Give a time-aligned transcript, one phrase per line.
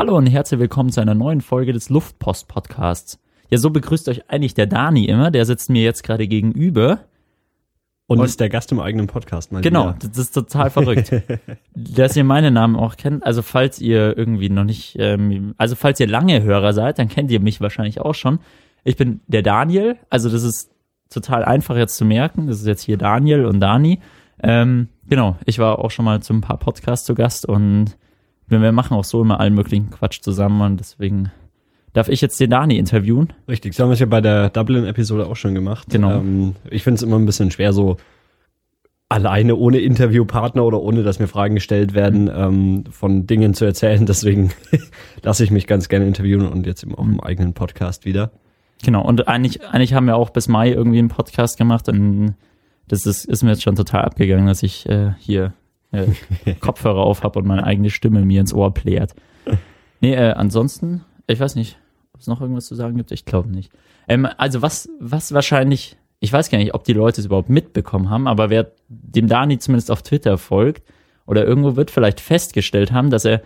[0.00, 3.20] Hallo und herzlich willkommen zu einer neuen Folge des Luftpost Podcasts.
[3.50, 7.00] Ja, so begrüßt euch eigentlich der Dani immer, der sitzt mir jetzt gerade gegenüber.
[8.06, 10.08] Und, und ist der Gast im eigenen Podcast, mal Genau, wieder.
[10.08, 11.12] das ist total verrückt.
[11.74, 16.00] dass ihr meinen Namen auch kennt, also falls ihr irgendwie noch nicht, ähm, also falls
[16.00, 18.38] ihr lange Hörer seid, dann kennt ihr mich wahrscheinlich auch schon.
[18.84, 20.70] Ich bin der Daniel, also das ist
[21.10, 22.46] total einfach jetzt zu merken.
[22.46, 24.00] Das ist jetzt hier Daniel und Dani.
[24.42, 27.98] Ähm, genau, ich war auch schon mal zu ein paar Podcasts zu Gast und
[28.50, 31.30] wir machen auch so immer allen möglichen Quatsch zusammen und deswegen
[31.92, 33.32] darf ich jetzt den Dani interviewen.
[33.48, 35.88] Richtig, so haben wir es ja bei der Dublin-Episode auch schon gemacht.
[35.90, 36.18] Genau.
[36.18, 37.96] Ähm, ich finde es immer ein bisschen schwer, so
[39.08, 44.06] alleine ohne Interviewpartner oder ohne, dass mir Fragen gestellt werden, ähm, von Dingen zu erzählen.
[44.06, 44.52] Deswegen
[45.22, 48.30] lasse ich mich ganz gerne interviewen und jetzt eben auch im eigenen Podcast wieder.
[48.82, 52.34] Genau, und eigentlich, eigentlich haben wir auch bis Mai irgendwie einen Podcast gemacht und
[52.88, 55.52] das ist, ist mir jetzt schon total abgegangen, dass ich äh, hier
[55.92, 56.06] äh,
[56.60, 59.14] Kopfhörer auf habe und meine eigene Stimme mir ins Ohr plärt.
[60.00, 61.78] Nee, äh, ansonsten, ich weiß nicht,
[62.14, 63.12] ob es noch irgendwas zu sagen gibt.
[63.12, 63.72] Ich glaube nicht.
[64.08, 68.10] Ähm, also was, was wahrscheinlich, ich weiß gar nicht, ob die Leute es überhaupt mitbekommen
[68.10, 70.82] haben, aber wer dem Dani zumindest auf Twitter folgt
[71.26, 73.42] oder irgendwo wird vielleicht festgestellt haben, dass er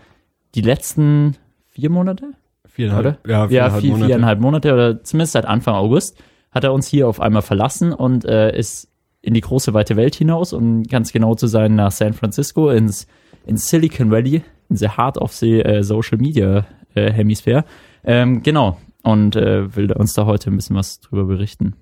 [0.55, 1.37] die letzten
[1.69, 2.33] vier Monate,
[2.67, 3.19] Viereinhalb, oder?
[3.31, 4.07] Ja, viereinhalb, ja, vier, Monate.
[4.07, 6.19] viereinhalb Monate oder zumindest seit Anfang August
[6.51, 8.89] hat er uns hier auf einmal verlassen und äh, ist
[9.25, 13.07] in die große weite Welt hinaus und ganz genau zu sein nach San Francisco ins,
[13.47, 17.65] ins Silicon Valley, in the heart of the uh, social media uh, hemisphere.
[18.05, 18.79] Ähm, genau.
[19.03, 21.75] Und äh, will uns da heute ein bisschen was drüber berichten.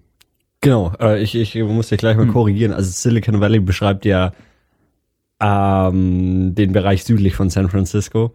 [0.61, 2.33] Genau, äh, ich, ich muss dich gleich mal hm.
[2.33, 2.73] korrigieren.
[2.73, 4.33] Also Silicon Valley beschreibt ja
[5.41, 8.35] ähm, den Bereich südlich von San Francisco.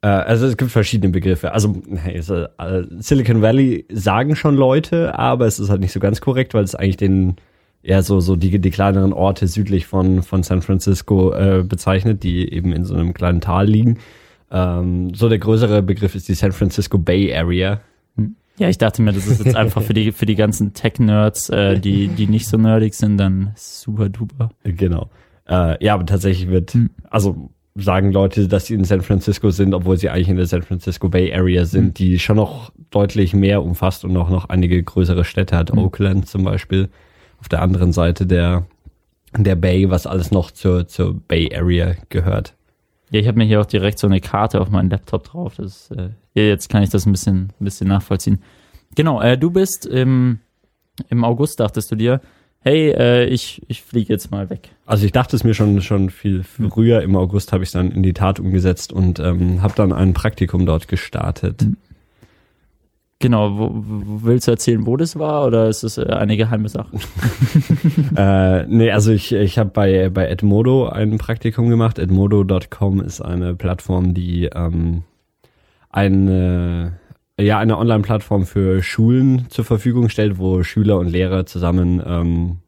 [0.00, 1.52] Äh, also es gibt verschiedene Begriffe.
[1.52, 6.54] Also äh, Silicon Valley sagen schon Leute, aber es ist halt nicht so ganz korrekt,
[6.54, 7.36] weil es eigentlich den
[7.82, 12.52] eher so so die die kleineren Orte südlich von von San Francisco äh, bezeichnet, die
[12.52, 13.98] eben in so einem kleinen Tal liegen.
[14.50, 17.80] Ähm, so der größere Begriff ist die San Francisco Bay Area.
[18.16, 18.36] Hm.
[18.58, 21.78] Ja, ich dachte mir, das ist jetzt einfach für die für die ganzen Tech-Nerds, äh,
[21.78, 24.50] die die nicht so nerdig sind, dann super duper.
[24.64, 25.10] Genau.
[25.48, 26.90] Äh, ja, aber tatsächlich wird, hm.
[27.08, 30.62] also sagen Leute, dass sie in San Francisco sind, obwohl sie eigentlich in der San
[30.62, 31.94] Francisco Bay Area sind, mhm.
[31.94, 35.72] die schon noch deutlich mehr umfasst und auch noch einige größere Städte hat.
[35.72, 35.78] Mhm.
[35.78, 36.88] Oakland zum Beispiel
[37.40, 38.66] auf der anderen Seite der,
[39.36, 42.54] der Bay, was alles noch zur, zur Bay Area gehört.
[43.10, 45.54] Ja, ich habe mir hier auch direkt so eine Karte auf meinen Laptop drauf.
[45.56, 48.42] Das, äh, ja, jetzt kann ich das ein bisschen, ein bisschen nachvollziehen.
[48.94, 50.40] Genau, äh, du bist im,
[51.08, 52.20] im August, dachtest du dir,
[52.60, 54.70] hey, äh, ich, ich fliege jetzt mal weg.
[54.84, 57.92] Also ich dachte es mir schon, schon viel früher, im August habe ich es dann
[57.92, 61.62] in die Tat umgesetzt und ähm, habe dann ein Praktikum dort gestartet.
[61.62, 61.76] Hm.
[63.20, 63.70] Genau, wo,
[64.22, 66.96] willst du erzählen, wo das war oder ist es äh, eine geheime Sache?
[68.16, 71.98] äh, nee, also ich, ich habe bei, bei Edmodo ein Praktikum gemacht.
[71.98, 75.02] Edmodo.com ist eine Plattform, die ähm,
[75.90, 76.98] eine
[77.40, 82.58] ja eine Online-Plattform für Schulen zur Verfügung stellt, wo Schüler und Lehrer zusammen ähm,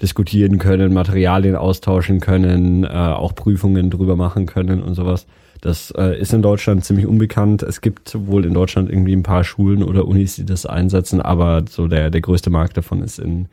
[0.00, 5.26] diskutieren können, Materialien austauschen können, äh, auch Prüfungen drüber machen können und sowas.
[5.60, 7.62] Das äh, ist in Deutschland ziemlich unbekannt.
[7.62, 11.64] Es gibt wohl in Deutschland irgendwie ein paar Schulen oder Unis, die das einsetzen, aber
[11.68, 13.48] so der, der größte Markt davon ist in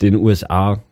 [0.00, 0.82] den USA.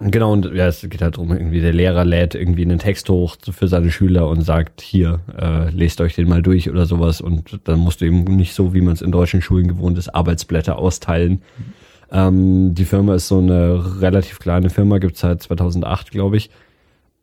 [0.00, 3.36] Genau, und ja, es geht halt darum, irgendwie der Lehrer lädt irgendwie einen Text hoch
[3.50, 7.20] für seine Schüler und sagt, hier, äh, lest euch den mal durch oder sowas.
[7.20, 10.08] Und dann musst du eben nicht so, wie man es in deutschen Schulen gewohnt ist,
[10.14, 11.42] Arbeitsblätter austeilen.
[12.10, 16.50] Ähm, die Firma ist so eine relativ kleine Firma, gibt's seit 2008, glaube ich.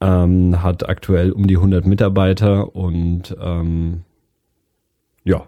[0.01, 4.01] Ähm, hat aktuell um die 100 Mitarbeiter und ähm,
[5.23, 5.45] ja,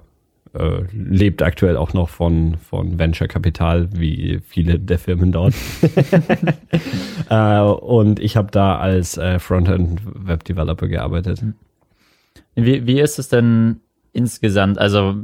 [0.53, 5.56] äh, lebt aktuell auch noch von, von Venture Capital, wie viele der Firmen dort.
[7.30, 11.44] äh, und ich habe da als äh, Frontend Web Developer gearbeitet.
[12.56, 13.80] Wie, wie ist es denn
[14.12, 14.78] insgesamt?
[14.78, 15.16] Also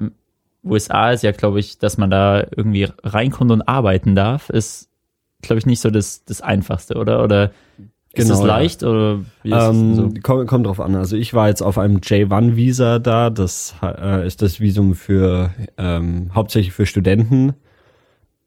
[0.64, 4.90] USA ist ja, glaube ich, dass man da irgendwie reinkommt und arbeiten darf, ist,
[5.42, 7.24] glaube ich, nicht so das, das Einfachste, oder?
[7.24, 7.52] Oder
[8.14, 8.88] Genau, ist es leicht ja.
[8.88, 10.14] oder wie ist ähm, so?
[10.24, 10.96] kommt, kommt drauf an.
[10.96, 13.30] Also ich war jetzt auf einem J1-Visa da.
[13.30, 17.54] Das äh, ist das Visum für ähm, hauptsächlich für Studenten.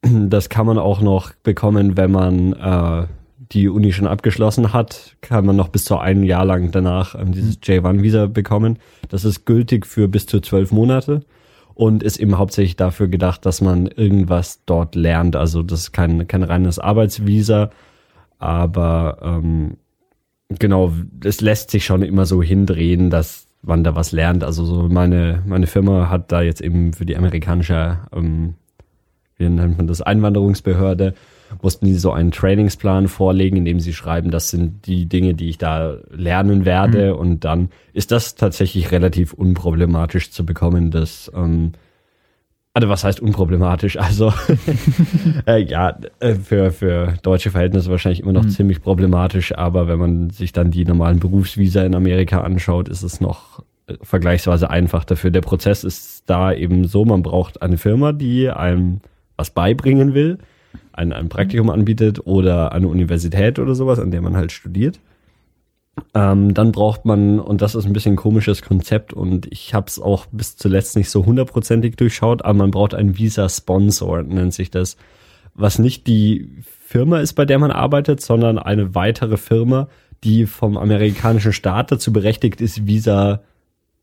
[0.03, 3.07] Das kann man auch noch bekommen, wenn man äh,
[3.53, 5.17] die Uni schon abgeschlossen hat.
[5.21, 8.79] Kann man noch bis zu ein Jahr lang danach ähm, dieses J1-Visa bekommen.
[9.11, 11.23] Das ist gültig für bis zu zwölf Monate
[11.75, 15.37] und ist eben hauptsächlich dafür gedacht, dass man irgendwas dort lernt.
[15.37, 17.71] Also das ist kein, kein reines Arbeitsvisa
[18.43, 19.77] aber ähm,
[20.59, 20.93] genau,
[21.25, 24.43] es lässt sich schon immer so hindrehen, dass man da was lernt.
[24.45, 28.55] Also so meine, meine Firma hat da jetzt eben für die amerikanische, ähm,
[29.37, 31.15] wie nennt man das, Einwanderungsbehörde,
[31.61, 35.51] mussten die so einen Trainingsplan vorlegen, in dem sie schreiben, das sind die Dinge, die
[35.51, 37.13] ich da lernen werde.
[37.13, 37.19] Mhm.
[37.21, 41.73] Und dann ist das tatsächlich relativ unproblematisch zu bekommen, dass ähm,
[42.75, 43.99] also was heißt unproblematisch?
[43.99, 44.33] Also
[45.47, 48.51] äh, ja, äh, für, für deutsche Verhältnisse wahrscheinlich immer noch mhm.
[48.51, 53.21] ziemlich problematisch, aber wenn man sich dann die normalen Berufsvisa in Amerika anschaut, ist es
[53.21, 55.31] noch äh, vergleichsweise einfach dafür.
[55.31, 59.01] Der Prozess ist da eben so, man braucht eine Firma, die einem
[59.37, 60.39] was beibringen will,
[60.93, 64.99] ein, ein Praktikum anbietet oder eine Universität oder sowas, an der man halt studiert.
[66.15, 69.87] Ähm, dann braucht man, und das ist ein bisschen ein komisches Konzept und ich habe
[69.89, 74.71] es auch bis zuletzt nicht so hundertprozentig durchschaut, aber man braucht einen Visa-Sponsor, nennt sich
[74.71, 74.97] das,
[75.55, 79.89] was nicht die Firma ist, bei der man arbeitet, sondern eine weitere Firma,
[80.25, 83.43] die vom amerikanischen Staat dazu berechtigt ist, Visa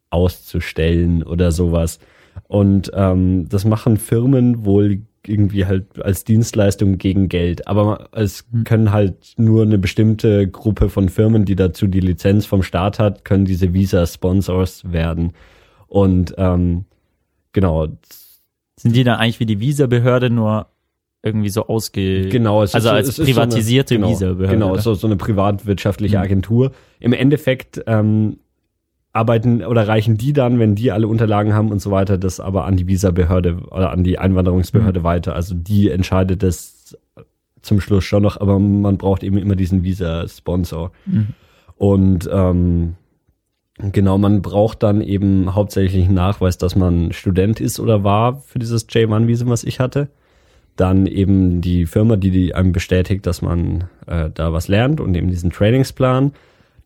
[0.10, 2.00] auszustellen oder sowas.
[2.48, 7.68] Und ähm, das machen Firmen wohl irgendwie halt als Dienstleistung gegen Geld.
[7.68, 8.64] Aber es hm.
[8.64, 13.26] können halt nur eine bestimmte Gruppe von Firmen, die dazu die Lizenz vom Staat hat,
[13.26, 15.34] können diese Visa-Sponsors werden.
[15.88, 16.86] Und ähm,
[17.52, 17.88] genau.
[18.78, 20.68] Sind die dann eigentlich wie die Visa-Behörde nur
[21.22, 22.30] irgendwie so ausge...
[22.30, 22.64] Genau.
[22.64, 24.54] Es also ist, als privatisierte so genau, Visa-Behörde.
[24.54, 26.24] Genau, so, so eine privatwirtschaftliche hm.
[26.24, 26.72] Agentur.
[27.00, 28.38] Im Endeffekt ähm,
[29.12, 32.66] arbeiten oder reichen die dann, wenn die alle Unterlagen haben und so weiter, das aber
[32.66, 35.04] an die Visa-Behörde oder an die Einwanderungsbehörde mhm.
[35.04, 35.36] weiter.
[35.36, 36.98] Also die entscheidet das
[37.62, 40.92] zum Schluss schon noch, aber man braucht eben immer diesen Visa-Sponsor.
[41.06, 41.28] Mhm.
[41.78, 42.96] Und ähm,
[43.78, 48.60] genau, man braucht dann eben hauptsächlich einen Nachweis, dass man Student ist oder war für
[48.60, 50.10] dieses J1-Visum, was ich hatte.
[50.76, 55.16] Dann eben die Firma, die, die einem bestätigt, dass man äh, da was lernt und
[55.16, 56.32] eben diesen Trainingsplan.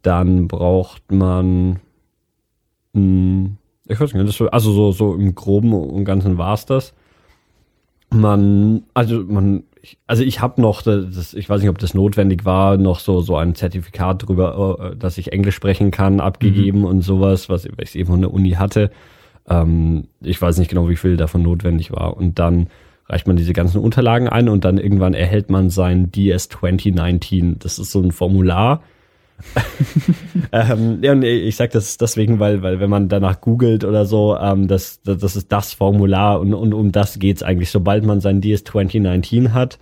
[0.01, 1.79] Dann braucht man
[2.93, 6.93] ich weiß nicht, also so, so im Groben und Ganzen war es das.
[8.09, 9.63] Man, also man,
[10.07, 13.35] also ich habe noch, das, ich weiß nicht, ob das notwendig war, noch so so
[13.35, 16.85] ein Zertifikat darüber, äh, dass ich Englisch sprechen kann, abgegeben mhm.
[16.85, 18.91] und sowas, was, was ich eben von der Uni hatte.
[19.49, 22.15] Ähm, ich weiß nicht genau, wie viel davon notwendig war.
[22.15, 22.67] Und dann
[23.07, 27.57] reicht man diese ganzen Unterlagen ein und dann irgendwann erhält man sein DS 2019.
[27.59, 28.81] Das ist so ein Formular,
[30.51, 34.37] ähm, ja, und ich sage das deswegen, weil, weil wenn man danach googelt oder so,
[34.37, 37.69] ähm, das, das, das ist das Formular und, und um das geht's eigentlich.
[37.69, 39.79] Sobald man sein DS 2019 hat,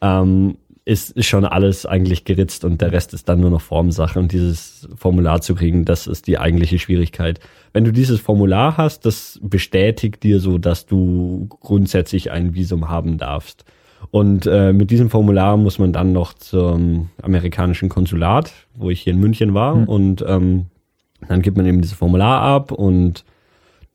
[0.00, 4.18] ähm, ist, ist schon alles eigentlich geritzt und der Rest ist dann nur noch Formsache
[4.18, 7.38] und dieses Formular zu kriegen, das ist die eigentliche Schwierigkeit.
[7.72, 13.16] Wenn du dieses Formular hast, das bestätigt dir so, dass du grundsätzlich ein Visum haben
[13.16, 13.64] darfst.
[14.12, 19.14] Und äh, mit diesem Formular muss man dann noch zum amerikanischen Konsulat, wo ich hier
[19.14, 19.74] in München war.
[19.74, 19.84] Mhm.
[19.84, 20.66] Und ähm,
[21.26, 23.24] dann gibt man eben dieses Formular ab und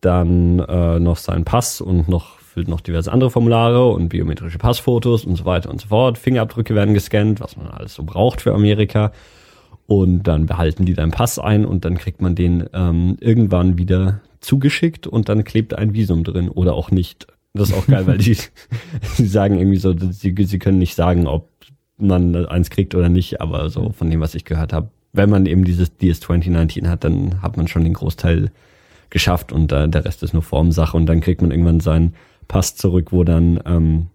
[0.01, 5.23] dann äh, noch seinen Pass und noch füllt noch diverse andere Formulare und biometrische Passfotos
[5.23, 6.17] und so weiter und so fort.
[6.17, 9.11] Fingerabdrücke werden gescannt, was man alles so braucht für Amerika.
[9.85, 14.21] Und dann behalten die deinen Pass ein und dann kriegt man den ähm, irgendwann wieder
[14.39, 17.27] zugeschickt und dann klebt ein Visum drin oder auch nicht.
[17.57, 18.38] Das ist auch geil, weil die,
[19.18, 21.50] die sagen irgendwie so, sie, sie können nicht sagen, ob
[21.98, 25.45] man eins kriegt oder nicht, aber so von dem, was ich gehört habe, wenn man
[25.45, 28.51] eben dieses DS 2019 hat, dann hat man schon den Großteil
[29.09, 32.13] geschafft und äh, der Rest ist nur Formsache und dann kriegt man irgendwann seinen
[32.48, 34.07] Pass zurück, wo dann ähm,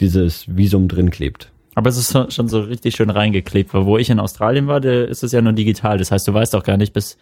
[0.00, 1.52] dieses Visum drin klebt.
[1.74, 5.04] Aber es ist schon so richtig schön reingeklebt, weil wo ich in Australien war, da
[5.04, 5.98] ist es ja nur digital.
[5.98, 7.18] Das heißt, du weißt auch gar nicht, bis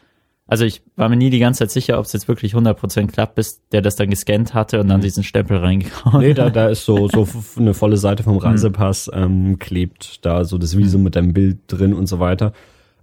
[0.46, 3.36] also ich war mir nie die ganze Zeit sicher, ob es jetzt wirklich 100% klappt,
[3.36, 5.04] bis der das dann gescannt hatte und dann mhm.
[5.04, 8.40] diesen Stempel reingehauen Nee, da, da ist so, so eine volle Seite vom mhm.
[8.40, 12.52] Reisepass, ähm, klebt da so das Visum mit deinem Bild drin und so weiter.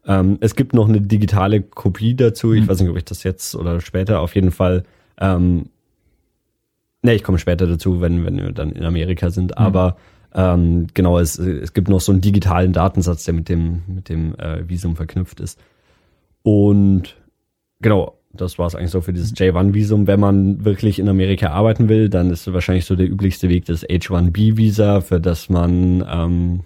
[0.05, 2.53] Ähm, es gibt noch eine digitale Kopie dazu.
[2.53, 2.67] Ich mhm.
[2.67, 4.83] weiß nicht, ob ich das jetzt oder später auf jeden Fall.
[5.19, 5.69] Ähm,
[7.01, 9.51] ne, ich komme später dazu, wenn, wenn wir dann in Amerika sind.
[9.51, 9.57] Mhm.
[9.57, 9.97] Aber
[10.33, 14.35] ähm, genau, es, es gibt noch so einen digitalen Datensatz, der mit dem, mit dem
[14.35, 15.59] äh, Visum verknüpft ist.
[16.43, 17.15] Und
[17.81, 20.07] genau, das war es eigentlich so für dieses J1-Visum.
[20.07, 23.87] Wenn man wirklich in Amerika arbeiten will, dann ist wahrscheinlich so der üblichste Weg das
[23.87, 26.61] H1B-Visa, für das man ähm,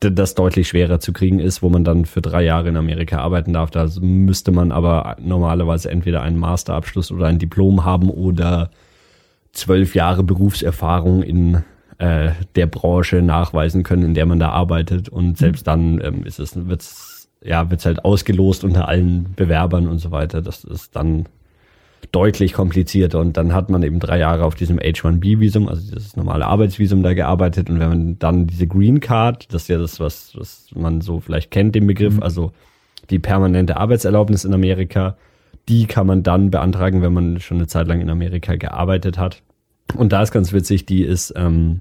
[0.00, 3.52] das deutlich schwerer zu kriegen ist, wo man dann für drei Jahre in Amerika arbeiten
[3.52, 3.70] darf.
[3.70, 8.70] Da müsste man aber normalerweise entweder einen Masterabschluss oder ein Diplom haben oder
[9.52, 11.64] zwölf Jahre Berufserfahrung in
[11.98, 15.08] äh, der Branche nachweisen können, in der man da arbeitet.
[15.08, 19.98] Und selbst dann ähm, ist es, wird's ja, wird's halt ausgelost unter allen Bewerbern und
[19.98, 20.42] so weiter.
[20.42, 21.26] Das ist dann
[22.12, 26.46] deutlich komplizierter und dann hat man eben drei Jahre auf diesem H1B-Visum, also dieses normale
[26.46, 30.32] Arbeitsvisum da gearbeitet und wenn man dann diese Green Card, das ist ja das, was,
[30.36, 32.22] was man so vielleicht kennt, den Begriff, mhm.
[32.22, 32.52] also
[33.10, 35.16] die permanente Arbeitserlaubnis in Amerika,
[35.68, 39.42] die kann man dann beantragen, wenn man schon eine Zeit lang in Amerika gearbeitet hat.
[39.94, 41.80] Und da ist ganz witzig, die ist ähm,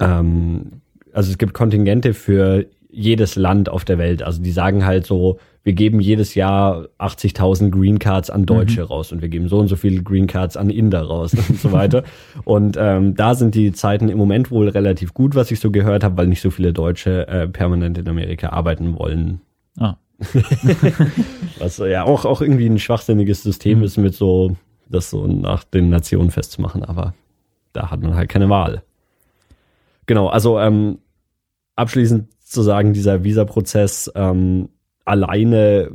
[0.00, 0.80] ähm,
[1.12, 4.22] also es gibt Kontingente für jedes Land auf der Welt.
[4.22, 8.86] Also die sagen halt so, wir geben jedes Jahr 80.000 Green Cards an Deutsche mhm.
[8.86, 11.72] raus und wir geben so und so viele Green Cards an Inder raus und so
[11.72, 12.04] weiter.
[12.44, 16.04] Und ähm, da sind die Zeiten im Moment wohl relativ gut, was ich so gehört
[16.04, 19.42] habe, weil nicht so viele Deutsche äh, permanent in Amerika arbeiten wollen.
[19.78, 19.96] Ah.
[21.58, 23.84] was ja auch, auch irgendwie ein schwachsinniges System mhm.
[23.84, 24.56] ist, mit so,
[24.88, 27.14] das so nach den Nationen festzumachen, aber
[27.74, 28.82] da hat man halt keine Wahl.
[30.06, 30.98] Genau, also ähm,
[31.76, 34.68] abschließend zu sagen, dieser Visa-Prozess ähm,
[35.04, 35.90] alleine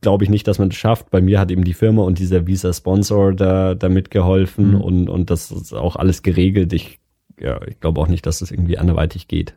[0.00, 1.10] glaube ich nicht, dass man das schafft.
[1.10, 4.80] Bei mir hat eben die Firma und dieser Visa-Sponsor da, da mitgeholfen mhm.
[4.80, 6.72] und, und das ist auch alles geregelt.
[6.72, 7.00] Ich,
[7.40, 9.54] ja, ich glaube auch nicht, dass das irgendwie anderweitig geht.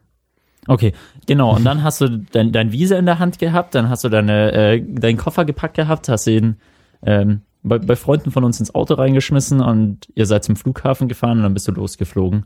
[0.68, 0.94] Okay,
[1.26, 1.56] genau.
[1.56, 4.52] Und dann hast du dein, dein Visa in der Hand gehabt, dann hast du deine,
[4.52, 6.58] äh, deinen Koffer gepackt gehabt, hast ihn
[7.06, 11.38] ähm, bei, bei Freunden von uns ins Auto reingeschmissen und ihr seid zum Flughafen gefahren
[11.38, 12.46] und dann bist du losgeflogen.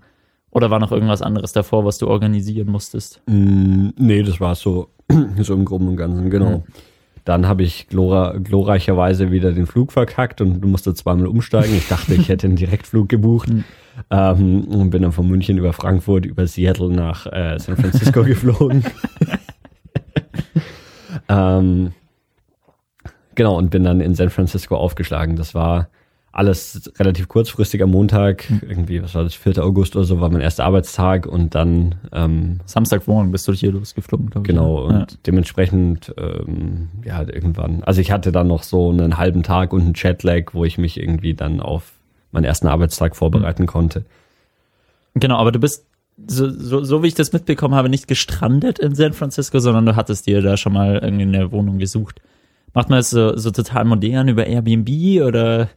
[0.52, 3.22] Oder war noch irgendwas anderes davor, was du organisieren musstest?
[3.26, 4.90] Mm, nee, das war so,
[5.40, 6.58] so im Groben und Ganzen, genau.
[6.60, 6.64] Mhm.
[7.24, 11.76] Dann habe ich glora glorreicherweise wieder den Flug verkackt und musste zweimal umsteigen.
[11.76, 13.50] Ich dachte, ich hätte einen Direktflug gebucht.
[13.50, 13.64] Mhm.
[14.10, 18.84] Ähm, und bin dann von München über Frankfurt, über Seattle nach äh, San Francisco geflogen.
[21.30, 21.92] ähm,
[23.36, 25.36] genau, und bin dann in San Francisco aufgeschlagen.
[25.36, 25.90] Das war
[26.32, 28.62] alles relativ kurzfristig am Montag, mhm.
[28.68, 29.64] irgendwie, was war das, 4.
[29.64, 34.30] August oder so, war mein erster Arbeitstag und dann ähm, Samstagmorgen bist du hier losgeflogen,
[34.30, 34.50] glaube ich.
[34.50, 35.08] Genau, und ja.
[35.26, 39.94] dementsprechend, ähm, ja, irgendwann, also ich hatte dann noch so einen halben Tag und einen
[39.94, 41.92] Chatlag, wo ich mich irgendwie dann auf
[42.32, 43.68] meinen ersten Arbeitstag vorbereiten mhm.
[43.68, 44.06] konnte.
[45.16, 45.86] Genau, aber du bist,
[46.28, 49.96] so, so, so wie ich das mitbekommen habe, nicht gestrandet in San Francisco, sondern du
[49.98, 52.22] hattest dir da schon mal irgendwie eine Wohnung gesucht.
[52.74, 55.70] Macht man das so, so total modern über Airbnb oder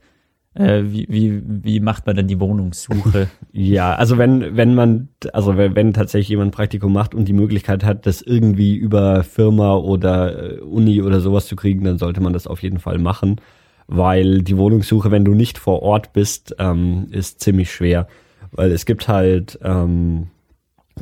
[0.55, 3.29] äh, wie, wie, wie macht man denn die Wohnungssuche?
[3.57, 7.33] Ja, also wenn, wenn man, also wenn, wenn tatsächlich jemand ein Praktikum macht und die
[7.33, 12.21] Möglichkeit hat, das irgendwie über Firma oder äh, Uni oder sowas zu kriegen, dann sollte
[12.21, 13.41] man das auf jeden Fall machen,
[13.87, 18.09] weil die Wohnungssuche, wenn du nicht vor Ort bist, ähm, ist ziemlich schwer,
[18.51, 20.31] weil es gibt halt ähm,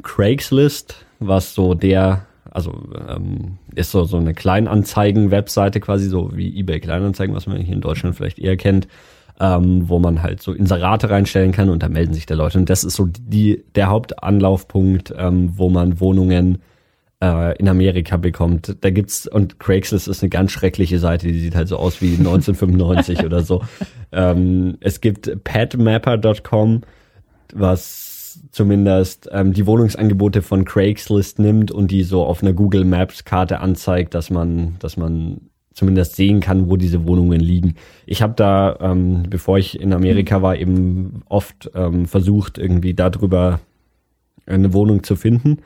[0.03, 6.81] Craigslist, was so der also ähm, ist so, so eine Kleinanzeigen-Webseite quasi, so wie eBay
[6.81, 8.89] Kleinanzeigen, was man hier in Deutschland vielleicht eher kennt
[9.41, 12.59] ähm, wo man halt so Inserate reinstellen kann und da melden sich da Leute.
[12.59, 16.59] Und das ist so die, der Hauptanlaufpunkt, ähm, wo man Wohnungen
[17.23, 18.77] äh, in Amerika bekommt.
[18.81, 22.15] Da gibt's, und Craigslist ist eine ganz schreckliche Seite, die sieht halt so aus wie
[22.19, 23.63] 1995 oder so.
[24.11, 26.83] Ähm, es gibt padmapper.com,
[27.55, 33.25] was zumindest ähm, die Wohnungsangebote von Craigslist nimmt und die so auf einer Google Maps
[33.25, 37.75] Karte anzeigt, dass man, dass man zumindest sehen kann, wo diese Wohnungen liegen.
[38.07, 43.61] Ich habe da, ähm, bevor ich in Amerika war, eben oft ähm, versucht, irgendwie darüber
[44.47, 45.59] eine Wohnung zu finden.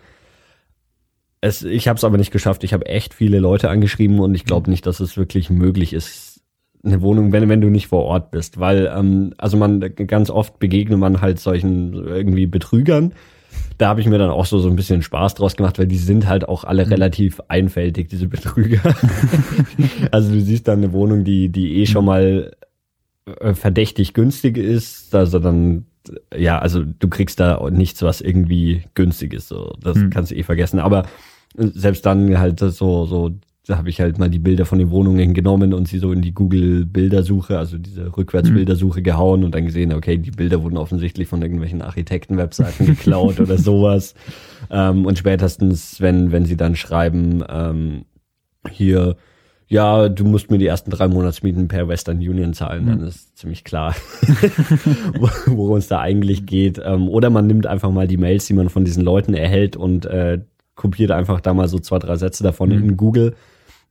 [1.41, 2.65] Es, ich habe es aber nicht geschafft.
[2.65, 6.41] Ich habe echt viele Leute angeschrieben und ich glaube nicht, dass es wirklich möglich ist,
[6.85, 8.59] eine Wohnung, wenn, wenn du nicht vor Ort bist.
[8.61, 13.13] Weil, ähm, also man ganz oft begegnet man halt solchen irgendwie Betrügern,
[13.79, 15.99] da habe ich mir dann auch so, so ein bisschen Spaß draus gemacht, weil die
[15.99, 16.93] sind halt auch alle mhm.
[16.93, 18.81] relativ einfältig, diese Betrüger.
[20.11, 22.07] also du siehst dann eine Wohnung, die, die eh schon mhm.
[22.07, 22.53] mal
[23.41, 25.87] äh, verdächtig günstig ist, also dann,
[26.35, 30.11] ja, also du kriegst da nichts, was irgendwie günstig ist, so, das mhm.
[30.11, 31.07] kannst du eh vergessen, aber
[31.57, 33.31] selbst dann halt so, so
[33.67, 36.23] da habe ich halt mal die Bilder von den Wohnungen genommen und sie so in
[36.23, 41.43] die Google-Bildersuche, also diese Rückwärtsbildersuche gehauen und dann gesehen, okay, die Bilder wurden offensichtlich von
[41.43, 44.15] irgendwelchen Architekten-Webseiten geklaut oder sowas.
[44.69, 48.05] Ähm, und spätestens, wenn, wenn sie dann schreiben, ähm,
[48.69, 49.15] hier,
[49.69, 52.89] ja, du musst mir die ersten drei Monatsmieten per Western Union zahlen, mhm.
[52.89, 53.95] dann ist ziemlich klar,
[55.47, 56.81] worum es da eigentlich geht.
[56.85, 60.05] Ähm, oder man nimmt einfach mal die Mails, die man von diesen Leuten erhält und
[60.07, 60.41] äh,
[60.75, 62.83] kopiert einfach da mal so zwei, drei Sätze davon mhm.
[62.83, 63.37] in Google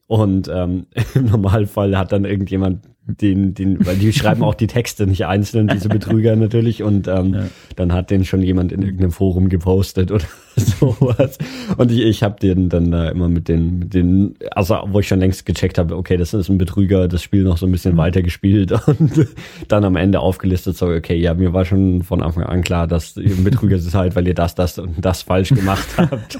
[0.08, 0.86] und ähm,
[1.16, 5.68] im Normalfall hat dann irgendjemand den, den, weil die schreiben auch die Texte nicht einzeln,
[5.68, 7.44] diese Betrüger natürlich, und ähm, ja.
[7.76, 11.38] dann hat den schon jemand in irgendeinem Forum gepostet oder sowas.
[11.78, 15.08] Und ich, ich habe den dann da immer mit den, mit den, also wo ich
[15.08, 17.94] schon längst gecheckt habe, okay, das ist ein Betrüger, das Spiel noch so ein bisschen
[17.94, 17.98] mhm.
[17.98, 19.28] weiter gespielt und
[19.68, 23.18] dann am Ende aufgelistet, so, okay, ja, mir war schon von Anfang an klar, dass
[23.18, 26.40] ihr ein Betrüger seid, weil ihr das, das und das falsch gemacht habt.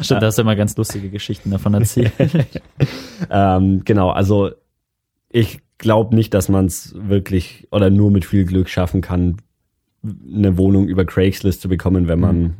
[0.00, 2.12] Stimmt, da hast du immer ganz lustige Geschichten davon erzählt.
[3.30, 4.50] ähm, genau, also
[5.30, 9.36] ich glaube nicht, dass man es wirklich oder nur mit viel Glück schaffen kann,
[10.02, 12.54] eine Wohnung über Craigslist zu bekommen, wenn man, mhm.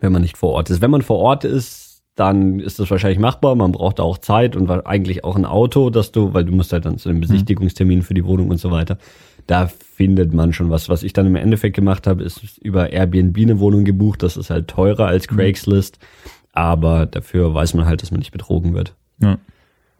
[0.00, 0.80] wenn man nicht vor Ort ist.
[0.80, 3.54] Wenn man vor Ort ist, dann ist das wahrscheinlich machbar.
[3.54, 6.86] Man braucht auch Zeit und eigentlich auch ein Auto, dass du, weil du musst halt
[6.86, 7.22] dann zu einem mhm.
[7.22, 8.98] Besichtigungstermin für die Wohnung und so weiter.
[9.46, 10.88] da findet man schon was.
[10.88, 14.22] Was ich dann im Endeffekt gemacht habe, ist über Airbnb eine Wohnung gebucht.
[14.22, 15.36] Das ist halt teurer als mhm.
[15.36, 16.30] Craigslist, mhm.
[16.56, 18.94] Aber dafür weiß man halt, dass man nicht betrogen wird.
[19.20, 19.38] Ja.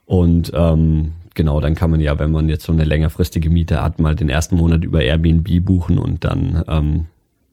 [0.07, 3.99] Und ähm, genau, dann kann man ja, wenn man jetzt so eine längerfristige Miete hat,
[3.99, 7.07] mal den ersten Monat über Airbnb buchen und dann ähm,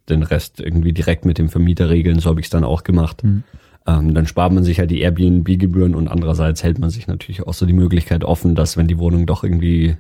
[0.10, 2.19] den Rest irgendwie direkt mit dem Vermieter regeln.
[2.19, 3.24] So habe ich es dann auch gemacht.
[3.24, 3.43] Mhm.
[3.86, 7.53] Ähm, dann spart man sich halt die Airbnb-Gebühren und andererseits hält man sich natürlich auch
[7.53, 9.98] so die Möglichkeit offen, dass wenn die Wohnung doch irgendwie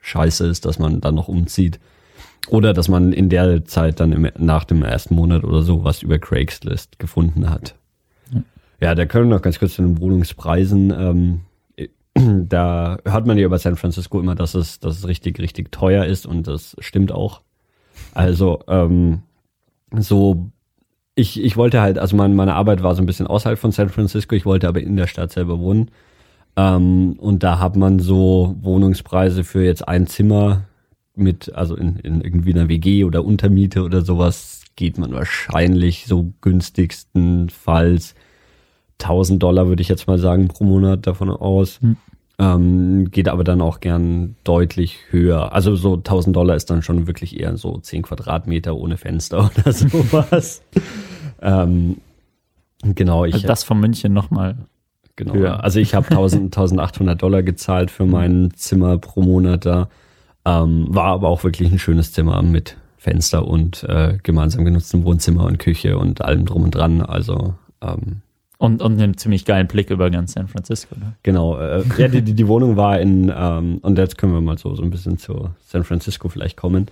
[0.00, 1.80] scheiße ist, dass man dann noch umzieht.
[2.48, 6.02] Oder dass man in der Zeit dann im, nach dem ersten Monat oder so was
[6.02, 7.76] über Craigslist gefunden hat.
[8.82, 10.90] Ja, da können wir noch ganz kurz zu den Wohnungspreisen.
[10.90, 11.40] Ähm,
[12.48, 16.04] da hört man ja über San Francisco immer, dass es, dass es richtig, richtig teuer
[16.04, 17.42] ist und das stimmt auch.
[18.12, 19.22] Also ähm,
[19.96, 20.50] so
[21.14, 23.88] ich, ich wollte halt, also mein, meine Arbeit war so ein bisschen außerhalb von San
[23.88, 25.90] Francisco, ich wollte aber in der Stadt selber wohnen.
[26.56, 30.64] Ähm, und da hat man so Wohnungspreise für jetzt ein Zimmer
[31.14, 36.32] mit, also in, in irgendwie einer WG oder Untermiete oder sowas, geht man wahrscheinlich so
[36.40, 38.14] günstigstenfalls
[39.00, 41.80] 1000 Dollar, würde ich jetzt mal sagen, pro Monat davon aus.
[41.80, 41.96] Hm.
[42.38, 45.52] Ähm, geht aber dann auch gern deutlich höher.
[45.52, 49.72] Also so 1000 Dollar ist dann schon wirklich eher so 10 Quadratmeter ohne Fenster oder
[49.72, 50.62] sowas.
[51.40, 51.98] ähm,
[52.82, 53.24] genau.
[53.24, 54.56] Ich, also das von München nochmal
[55.16, 55.34] genau.
[55.34, 55.62] höher.
[55.62, 59.88] Also ich habe 1800 Dollar gezahlt für mein Zimmer pro Monat da.
[60.44, 65.44] Ähm, war aber auch wirklich ein schönes Zimmer mit Fenster und äh, gemeinsam genutztem Wohnzimmer
[65.44, 67.02] und Küche und allem drum und dran.
[67.02, 68.22] Also ähm,
[68.62, 70.94] und, und einen ziemlich geilen Blick über ganz San Francisco.
[70.94, 71.14] Ne?
[71.24, 71.58] Genau.
[71.58, 74.76] Äh, ja, die, die, die Wohnung war in, ähm, und jetzt können wir mal so,
[74.76, 76.86] so ein bisschen zu San Francisco vielleicht kommen.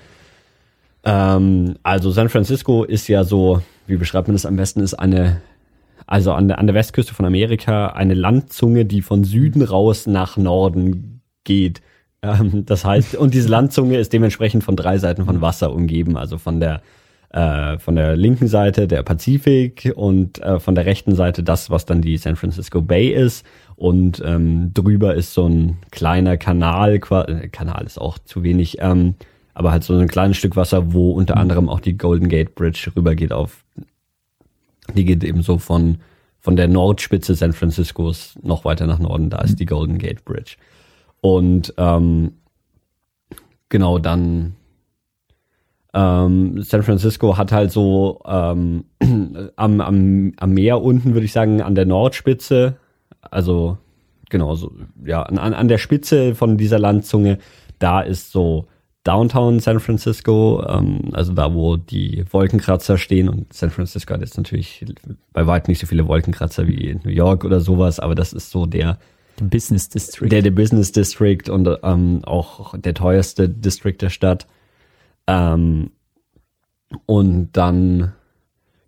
[1.05, 5.43] Ähm, also San Francisco ist ja so, wie beschreibt man das am besten, ist eine,
[6.09, 10.37] also an der, an der Westküste von Amerika, eine Landzunge, die von Süden raus nach
[10.37, 11.83] Norden geht.
[12.23, 16.37] Ähm, das heißt, und diese Landzunge ist dementsprechend von drei Seiten von Wasser umgeben, also
[16.37, 16.83] von der
[17.31, 21.87] äh, von der linken Seite der Pazifik und äh, von der rechten Seite das, was
[21.87, 23.47] dann die San Francisco Bay ist.
[23.77, 29.15] Und ähm, drüber ist so ein kleiner Kanal, äh, Kanal ist auch zu wenig, ähm,
[29.55, 31.41] aber halt so ein kleines Stück Wasser, wo unter mhm.
[31.41, 33.65] anderem auch die Golden Gate Bridge rübergeht auf,
[34.95, 35.99] die geht eben so von,
[36.41, 39.57] von der Nordspitze San Franciscos noch weiter nach Norden, da ist mhm.
[39.57, 40.57] die Golden Gate Bridge.
[41.21, 42.33] Und ähm,
[43.69, 44.57] genau dann
[45.93, 48.85] ähm, San Francisco hat halt so ähm,
[49.57, 52.76] am, am, am Meer unten, würde ich sagen, an der Nordspitze,
[53.23, 53.79] also
[54.29, 54.73] genau so,
[55.05, 57.39] ja, an, an der Spitze von dieser Landzunge,
[57.79, 58.67] da ist so
[59.05, 63.29] Downtown San Francisco, ähm, also da, wo die Wolkenkratzer stehen.
[63.29, 64.85] Und San Francisco hat jetzt natürlich
[65.33, 68.67] bei weitem nicht so viele Wolkenkratzer wie New York oder sowas, aber das ist so
[68.67, 68.99] der
[69.41, 70.29] Business District.
[70.29, 74.47] Der, der Business District und ähm, auch der teuerste District der Stadt.
[75.30, 75.90] Ähm,
[77.06, 78.12] und dann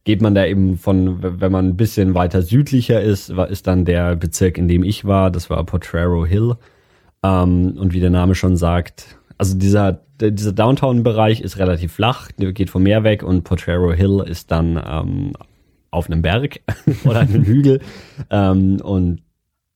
[0.05, 4.16] geht man da eben von, wenn man ein bisschen weiter südlicher ist, ist dann der
[4.16, 6.57] Bezirk, in dem ich war, das war Potrero Hill.
[7.22, 12.70] Ähm, und wie der Name schon sagt, also dieser, dieser Downtown-Bereich ist relativ flach, geht
[12.70, 15.33] vom Meer weg und Potrero Hill ist dann ähm,
[15.92, 16.61] auf einem Berg
[17.05, 17.81] oder einem Hügel.
[18.31, 19.22] Ähm, und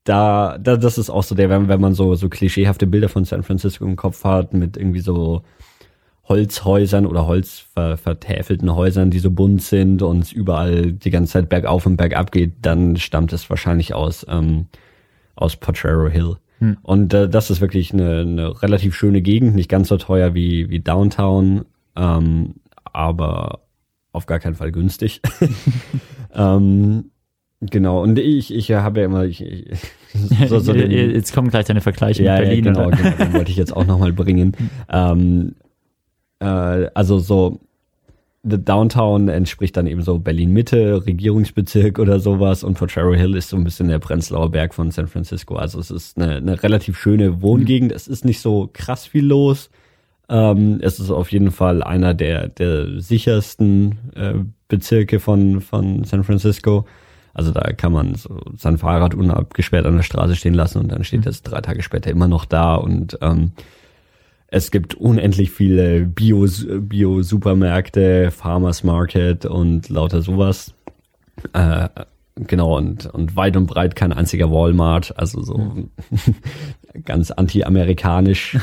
[0.02, 3.24] da, da, das ist auch so der, wenn, wenn man so, so klischeehafte Bilder von
[3.24, 5.42] San Francisco im Kopf hat, mit irgendwie so
[6.29, 11.97] Holzhäusern oder holzvertäfelten Häusern, die so bunt sind und überall die ganze Zeit bergauf und
[11.97, 14.67] bergab geht, dann stammt es wahrscheinlich aus, ähm,
[15.37, 16.37] aus Potrero Hill.
[16.59, 16.79] Hm.
[16.83, 20.69] Und äh, das ist wirklich eine, eine relativ schöne Gegend, nicht ganz so teuer wie,
[20.69, 23.61] wie Downtown, ähm, aber
[24.12, 25.21] auf gar keinen Fall günstig.
[26.35, 27.11] ähm,
[27.61, 29.79] genau, und ich, ich habe ja immer, ich, ich,
[30.49, 32.65] so, so den, jetzt kommen gleich deine Vergleiche ja, mit Berlin.
[32.65, 34.57] Ja, genau, genau, den wollte ich jetzt auch nochmal bringen.
[34.91, 35.55] ähm,
[36.40, 37.61] äh, also so
[38.49, 43.49] The Downtown entspricht dann eben so Berlin Mitte, Regierungsbezirk oder sowas und Potrero Hill ist
[43.49, 45.57] so ein bisschen der Prenzlauer Berg von San Francisco.
[45.57, 47.90] Also es ist eine, eine relativ schöne Wohngegend.
[47.90, 49.68] Es ist nicht so krass viel los.
[50.29, 54.35] Ähm, es ist auf jeden Fall einer der, der sichersten äh,
[54.68, 56.87] Bezirke von, von San Francisco.
[57.35, 61.05] Also da kann man so sein Fahrrad unabgesperrt an der Straße stehen lassen und dann
[61.05, 63.53] steht es drei Tage später immer noch da und ähm,
[64.49, 70.73] es gibt unendlich viele Bio-Supermärkte, Bio Farmers Market und lauter sowas.
[71.53, 71.89] Äh,
[72.37, 75.91] genau, und, und weit und breit kein einziger Walmart, also so mhm.
[77.05, 78.59] ganz anti-amerikanisch.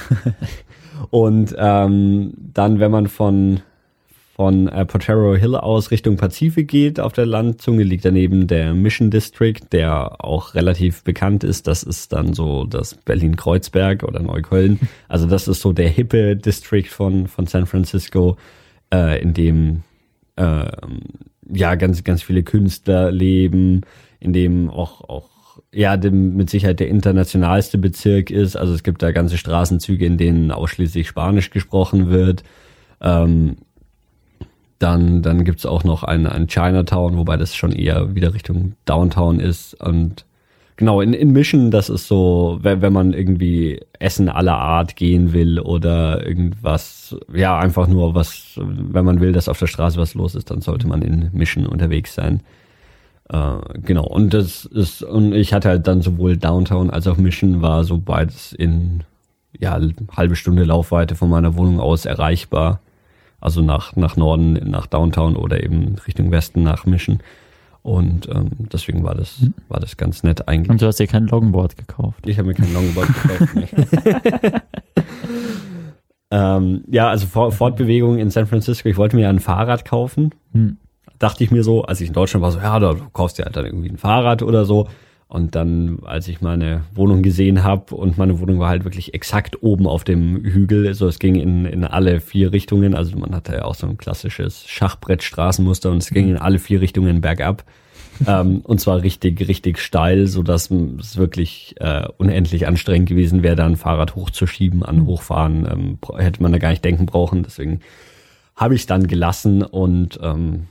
[1.10, 3.62] und ähm, dann, wenn man von
[4.36, 9.12] von äh, Potrero Hill aus Richtung Pazifik geht auf der Landzunge, liegt daneben der Mission
[9.12, 11.68] District, der auch relativ bekannt ist.
[11.68, 14.80] Das ist dann so das Berlin-Kreuzberg oder Neukölln.
[15.08, 18.38] Also das ist so der hippe District von, von San Francisco,
[18.92, 19.84] äh, in dem
[20.38, 20.66] äh,
[21.48, 23.82] ja ganz, ganz viele Künstler leben,
[24.20, 25.30] in dem auch, auch
[25.72, 28.56] ja, dem, mit Sicherheit der internationalste Bezirk ist.
[28.56, 32.44] Also es gibt da ganze Straßenzüge, in denen ausschließlich Spanisch gesprochen wird.
[33.00, 33.58] Ähm,
[34.84, 39.40] dann, dann gibt's auch noch ein, ein Chinatown, wobei das schon eher wieder Richtung Downtown
[39.40, 39.82] ist.
[39.82, 40.26] Und
[40.76, 45.32] genau, in, in Mission, das ist so, wenn, wenn man irgendwie Essen aller Art gehen
[45.32, 50.16] will oder irgendwas, ja, einfach nur was, wenn man will, dass auf der Straße was
[50.16, 52.42] los ist, dann sollte man in Mission unterwegs sein.
[53.30, 57.62] Äh, genau, und das ist, und ich hatte halt dann sowohl Downtown als auch Mission
[57.62, 59.04] war so beides in,
[59.58, 59.80] ja,
[60.18, 62.82] halbe Stunde Laufweite von meiner Wohnung aus erreichbar
[63.44, 67.20] also nach, nach Norden, nach Downtown oder eben Richtung Westen nach Mission.
[67.82, 69.54] Und ähm, deswegen war das, mhm.
[69.68, 70.70] war das ganz nett eigentlich.
[70.70, 72.26] Und du hast dir kein Longboard gekauft?
[72.26, 74.54] Ich habe mir kein Longboard gekauft.
[76.32, 78.88] ähm, ja, also Fortbewegung in San Francisco.
[78.88, 80.34] Ich wollte mir ein Fahrrad kaufen.
[80.54, 80.78] Hm.
[81.20, 83.58] Dachte ich mir so, als ich in Deutschland war, so, ja, da kaufst du halt
[83.58, 84.88] dann irgendwie ein Fahrrad oder so.
[85.34, 89.64] Und dann, als ich meine Wohnung gesehen habe und meine Wohnung war halt wirklich exakt
[89.64, 92.94] oben auf dem Hügel, so also es ging in, in alle vier Richtungen.
[92.94, 96.82] Also man hatte ja auch so ein klassisches Schachbrett-Straßenmuster und es ging in alle vier
[96.82, 97.64] Richtungen bergab.
[98.28, 103.56] ähm, und zwar richtig, richtig steil, so dass es wirklich äh, unendlich anstrengend gewesen wäre,
[103.56, 104.84] da ein Fahrrad hochzuschieben.
[104.84, 107.42] An Hochfahren ähm, hätte man da gar nicht denken brauchen.
[107.42, 107.80] Deswegen
[108.56, 110.68] habe ich dann gelassen und ähm,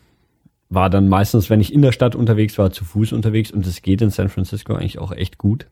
[0.75, 3.83] war dann meistens, wenn ich in der Stadt unterwegs war, zu Fuß unterwegs und es
[3.83, 5.67] geht in San Francisco eigentlich auch echt gut.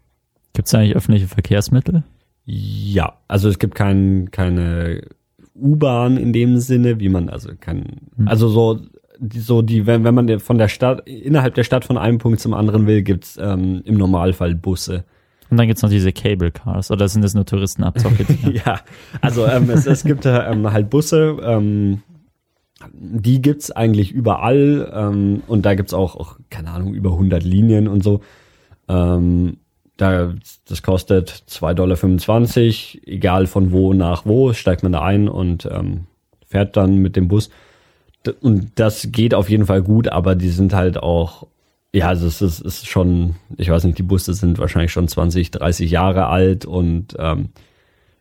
[0.52, 2.02] Gibt es eigentlich öffentliche Verkehrsmittel?
[2.44, 5.02] Ja, also es gibt kein, keine
[5.54, 7.84] U-Bahn in dem Sinne, wie man also kann,
[8.16, 8.28] hm.
[8.28, 8.80] also so
[9.34, 12.54] so die, wenn, wenn man von der Stadt, innerhalb der Stadt von einem Punkt zum
[12.54, 15.04] anderen will, gibt's ähm, im Normalfall Busse.
[15.50, 18.24] Und dann gibt's noch diese Cable Cars, oder sind das nur Touristenabzocke?
[18.64, 18.80] ja,
[19.20, 22.02] also ähm, es, es gibt ähm, halt Busse, ähm,
[22.92, 27.88] die gibt's eigentlich überall ähm, und da gibt's auch, auch, keine Ahnung, über 100 Linien
[27.88, 28.20] und so.
[28.88, 29.58] Ähm,
[29.96, 30.34] da,
[30.66, 36.06] das kostet 2,25 Dollar, egal von wo nach wo, steigt man da ein und ähm,
[36.46, 37.50] fährt dann mit dem Bus.
[38.40, 41.46] Und das geht auf jeden Fall gut, aber die sind halt auch,
[41.92, 45.50] ja, also es ist, ist schon, ich weiß nicht, die Busse sind wahrscheinlich schon 20,
[45.50, 47.50] 30 Jahre alt und ähm,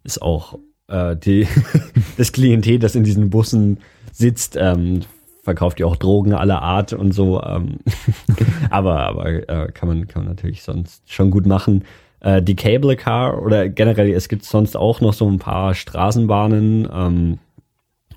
[0.03, 1.47] ist auch äh, die,
[2.17, 3.79] das Klientel, das in diesen Bussen
[4.11, 5.01] sitzt, ähm,
[5.43, 7.41] verkauft ja auch Drogen aller Art und so.
[7.41, 7.79] Ähm,
[8.69, 11.85] aber aber äh, kann man kann man natürlich sonst schon gut machen.
[12.19, 16.87] Äh, die Cable Car oder generell es gibt sonst auch noch so ein paar Straßenbahnen
[16.91, 17.39] ähm,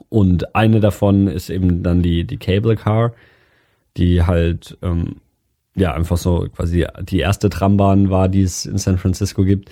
[0.09, 3.13] und eine davon ist eben dann die die Cable Car,
[3.97, 5.17] die halt ähm,
[5.75, 9.71] ja einfach so quasi die erste Trambahn war, die es in San Francisco gibt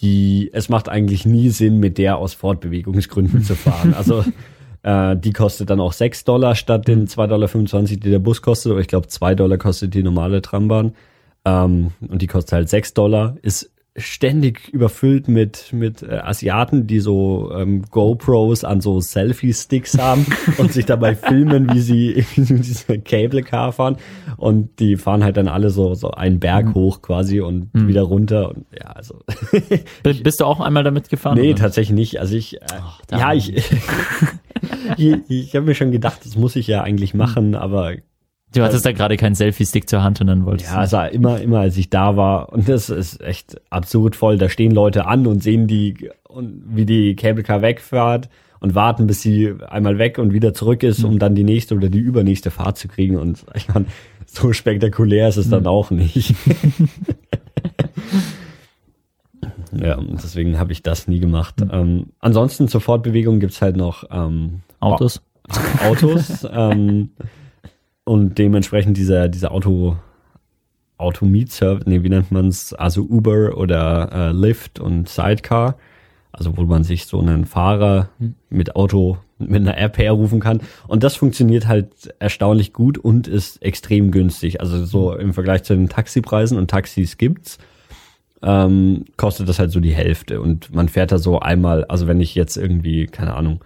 [0.00, 3.94] die, es macht eigentlich nie Sinn, mit der aus Fortbewegungsgründen zu fahren.
[3.94, 4.24] Also
[4.86, 8.70] äh, die kostet dann auch 6 Dollar statt den 2,25 Dollar, die der Bus kostet.
[8.70, 10.94] Aber ich glaube, 2 Dollar kostet die normale Trambahn.
[11.44, 13.36] Ähm, und die kostet halt 6 Dollar.
[13.42, 20.26] Ist ständig überfüllt mit mit äh, Asiaten, die so ähm, GoPros an so Selfie-Sticks haben
[20.58, 23.96] und sich dabei filmen, wie sie diese Cable Car fahren
[24.36, 26.74] und die fahren halt dann alle so so einen Berg mhm.
[26.74, 27.88] hoch quasi und mhm.
[27.88, 29.20] wieder runter und ja also
[30.02, 31.38] bist du auch einmal damit gefahren?
[31.38, 31.62] Nee, oder?
[31.62, 32.20] tatsächlich nicht.
[32.20, 33.54] Also ich äh, Ach, ja ich
[34.96, 37.94] ich, ich habe mir schon gedacht, das muss ich ja eigentlich machen, aber
[38.56, 41.60] Du hattest da gerade keinen Selfie-Stick zur Hand und dann wolltest Ja, also immer, immer
[41.60, 45.42] als ich da war und das ist echt absurd voll, da stehen Leute an und
[45.42, 50.32] sehen die, und wie die Cable Car wegfährt und warten, bis sie einmal weg und
[50.32, 51.18] wieder zurück ist, um mhm.
[51.18, 53.84] dann die nächste oder die übernächste Fahrt zu kriegen und ich meine,
[54.24, 55.68] so spektakulär ist es dann mhm.
[55.68, 56.34] auch nicht.
[59.72, 61.60] ja, und deswegen habe ich das nie gemacht.
[61.60, 61.70] Mhm.
[61.72, 65.20] Ähm, ansonsten zur Fortbewegung gibt's halt noch ähm, Autos.
[65.84, 66.48] Autos.
[66.52, 67.10] ähm,
[68.06, 69.96] und dementsprechend dieser, dieser Auto,
[70.96, 72.72] Auto-Meet-Service, nee, wie nennt man's?
[72.72, 75.76] Also Uber oder äh, Lyft und Sidecar.
[76.30, 78.10] Also wo man sich so einen Fahrer
[78.48, 80.60] mit Auto, mit einer App herrufen kann.
[80.86, 84.60] Und das funktioniert halt erstaunlich gut und ist extrem günstig.
[84.60, 87.58] Also so im Vergleich zu den Taxipreisen und Taxis gibt's,
[88.42, 90.40] ähm, kostet das halt so die Hälfte.
[90.40, 93.60] Und man fährt da so einmal, also wenn ich jetzt irgendwie, keine Ahnung,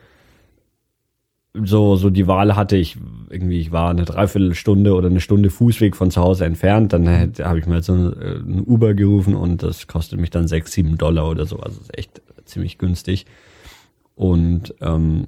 [1.55, 2.97] so, so die Wahl hatte, ich
[3.29, 7.59] irgendwie, ich war eine Dreiviertelstunde oder eine Stunde Fußweg von zu Hause entfernt, dann habe
[7.59, 11.47] ich mal so ein Uber gerufen und das kostet mich dann sechs, sieben Dollar oder
[11.47, 11.59] so.
[11.59, 13.27] Also ist echt ziemlich günstig.
[14.15, 15.27] Und ähm,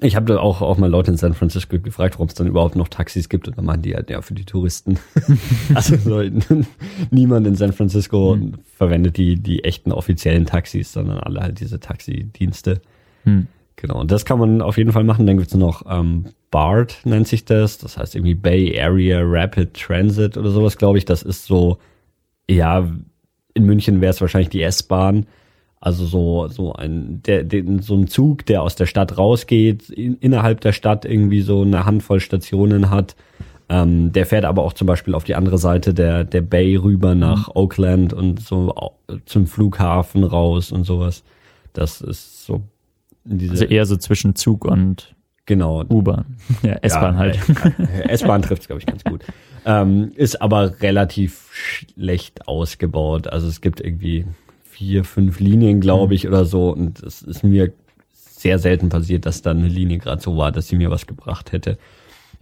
[0.00, 2.76] Ich habe da auch, auch mal Leute in San Francisco gefragt, warum es dann überhaupt
[2.76, 3.46] noch Taxis gibt.
[3.46, 4.98] Und dann meinen die halt, ja, für die Touristen.
[5.74, 6.22] also so,
[7.10, 8.54] niemand in San Francisco mhm.
[8.74, 12.80] verwendet die, die echten offiziellen Taxis, sondern alle halt diese Taxidienste.
[13.24, 13.48] Mhm.
[13.76, 15.26] Genau, und das kann man auf jeden Fall machen.
[15.26, 17.78] Dann gibt's noch ähm, BART, nennt sich das.
[17.78, 21.04] Das heißt irgendwie Bay Area Rapid Transit oder sowas, glaube ich.
[21.04, 21.78] Das ist so,
[22.48, 22.88] ja,
[23.54, 25.26] in München wäre es wahrscheinlich die S-Bahn.
[25.80, 30.16] Also so, so ein, der, der, so ein Zug, der aus der Stadt rausgeht, in,
[30.18, 33.16] innerhalb der Stadt irgendwie so eine Handvoll Stationen hat.
[33.68, 37.14] Ähm, der fährt aber auch zum Beispiel auf die andere Seite der, der Bay rüber
[37.14, 37.52] nach mhm.
[37.54, 38.72] Oakland und so
[39.24, 41.24] zum Flughafen raus und sowas.
[41.72, 42.62] Das ist so
[43.28, 45.14] also eher so zwischen Zug und
[45.46, 45.84] genau.
[45.84, 46.36] U-Bahn.
[46.62, 47.38] Ja, S-Bahn ja, halt.
[48.08, 49.22] S-Bahn trifft es, glaube ich, ganz gut.
[49.64, 53.28] Ähm, ist aber relativ schlecht ausgebaut.
[53.28, 54.26] Also es gibt irgendwie
[54.64, 56.12] vier, fünf Linien, glaube mhm.
[56.12, 56.70] ich, oder so.
[56.70, 57.72] Und es ist mir
[58.12, 61.52] sehr selten passiert, dass dann eine Linie gerade so war, dass sie mir was gebracht
[61.52, 61.78] hätte.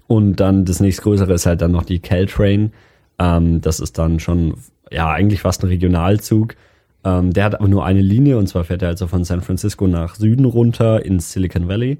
[0.07, 2.73] Und dann das nächstgrößere ist halt dann noch die Caltrain.
[3.19, 4.55] Ähm, das ist dann schon,
[4.91, 6.57] ja, eigentlich fast ein Regionalzug.
[7.05, 9.87] Ähm, der hat aber nur eine Linie und zwar fährt er also von San Francisco
[9.87, 11.99] nach Süden runter ins Silicon Valley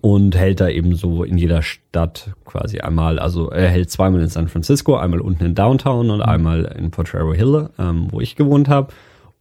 [0.00, 4.28] und hält da eben so in jeder Stadt quasi einmal, also er hält zweimal in
[4.28, 8.68] San Francisco, einmal unten in Downtown und einmal in Potrero Hill, ähm, wo ich gewohnt
[8.68, 8.92] habe.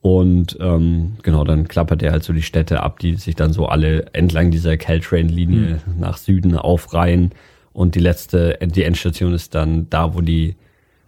[0.01, 3.67] Und ähm, genau, dann klappert er halt so die Städte ab, die sich dann so
[3.67, 5.99] alle entlang dieser Caltrain-Linie mhm.
[5.99, 7.31] nach Süden aufreihen.
[7.71, 10.57] Und die letzte, die Endstation ist dann da, wo die,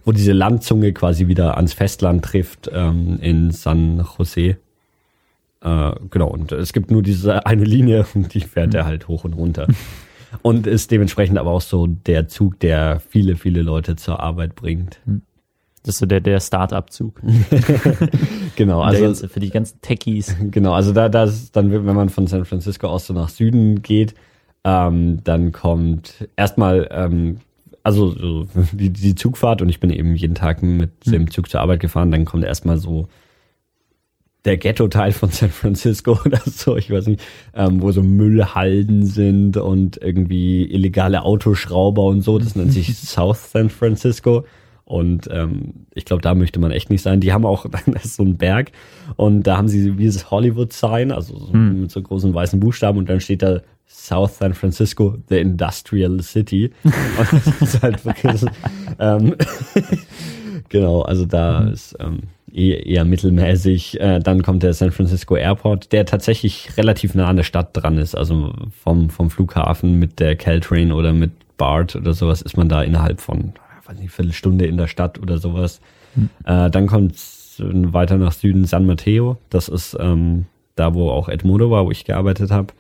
[0.06, 4.58] wo diese Landzunge quasi wieder ans Festland trifft, ähm, in San Jose.
[5.62, 8.76] Äh, genau, und es gibt nur diese eine Linie und die fährt mhm.
[8.76, 9.68] er halt hoch und runter.
[10.42, 15.00] und ist dementsprechend aber auch so der Zug, der viele, viele Leute zur Arbeit bringt.
[15.06, 15.24] Mhm.
[15.84, 17.22] Das ist so der, der Start-up-Zug.
[18.56, 20.36] genau, also ganze, für die ganzen Techies.
[20.50, 23.84] Genau, also da, da ist dann, wenn man von San Francisco aus so nach Süden
[23.84, 24.16] geht,
[24.64, 27.38] ähm, dann kommt erstmal, ähm,
[27.86, 31.12] also so die, die Zugfahrt und ich bin eben jeden Tag mit hm.
[31.12, 33.08] dem Zug zur Arbeit gefahren, dann kommt erstmal so
[34.44, 37.22] der Ghetto-Teil von San Francisco oder so, ich weiß nicht,
[37.54, 42.40] ähm, wo so Müllhalden sind und irgendwie illegale Autoschrauber und so.
[42.40, 44.46] Das nennt sich South San Francisco.
[44.84, 47.20] Und ähm, ich glaube, da möchte man echt nicht sein.
[47.20, 48.72] Die haben auch dann ist so einen Berg
[49.16, 51.82] und da haben sie wie das Hollywood-Sign, also so hm.
[51.82, 56.72] mit so großen weißen Buchstaben und dann steht da South San Francisco, the Industrial City.
[56.84, 56.94] und
[57.32, 58.46] das ist halt wirklich,
[59.00, 59.36] ähm,
[60.70, 61.74] genau, also da mhm.
[61.74, 62.20] ist ähm,
[62.52, 64.00] eher, eher mittelmäßig.
[64.00, 67.98] Äh, dann kommt der San Francisco Airport, der tatsächlich relativ nah an der Stadt dran
[67.98, 68.16] ist.
[68.16, 72.84] Also vom, vom Flughafen mit der Caltrain oder mit BART oder sowas ist man da
[72.84, 73.54] innerhalb von,
[73.86, 75.80] weiß nicht, Viertelstunde in der Stadt oder sowas.
[76.16, 76.30] Mhm.
[76.46, 77.16] Äh, dann kommt
[77.58, 79.38] weiter nach Süden San Mateo.
[79.50, 80.46] Das ist ähm,
[80.76, 82.74] da, wo auch Edmodo war, wo ich gearbeitet habe.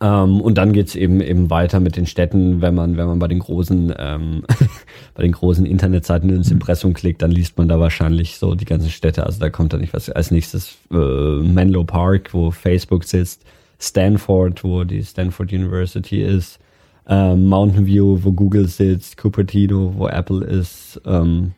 [0.00, 3.26] Ähm, und dann geht's eben eben weiter mit den Städten, wenn man, wenn man bei
[3.26, 4.44] den großen, ähm,
[5.14, 6.52] bei den großen Internetseiten ins.
[6.52, 9.26] Impressum klickt, dann liest man da wahrscheinlich so die ganzen Städte.
[9.26, 13.44] Also da kommt dann nicht was als nächstes äh, Menlo Park, wo Facebook sitzt,
[13.80, 16.60] Stanford, wo die Stanford University ist,
[17.08, 21.52] ähm, Mountain View, wo Google sitzt, Cupertino, wo Apple ist, ähm,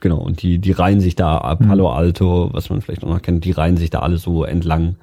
[0.00, 1.68] genau, und die, die reihen sich da ab, mhm.
[1.68, 4.96] Palo Alto, was man vielleicht auch noch kennt, die reihen sich da alle so entlang.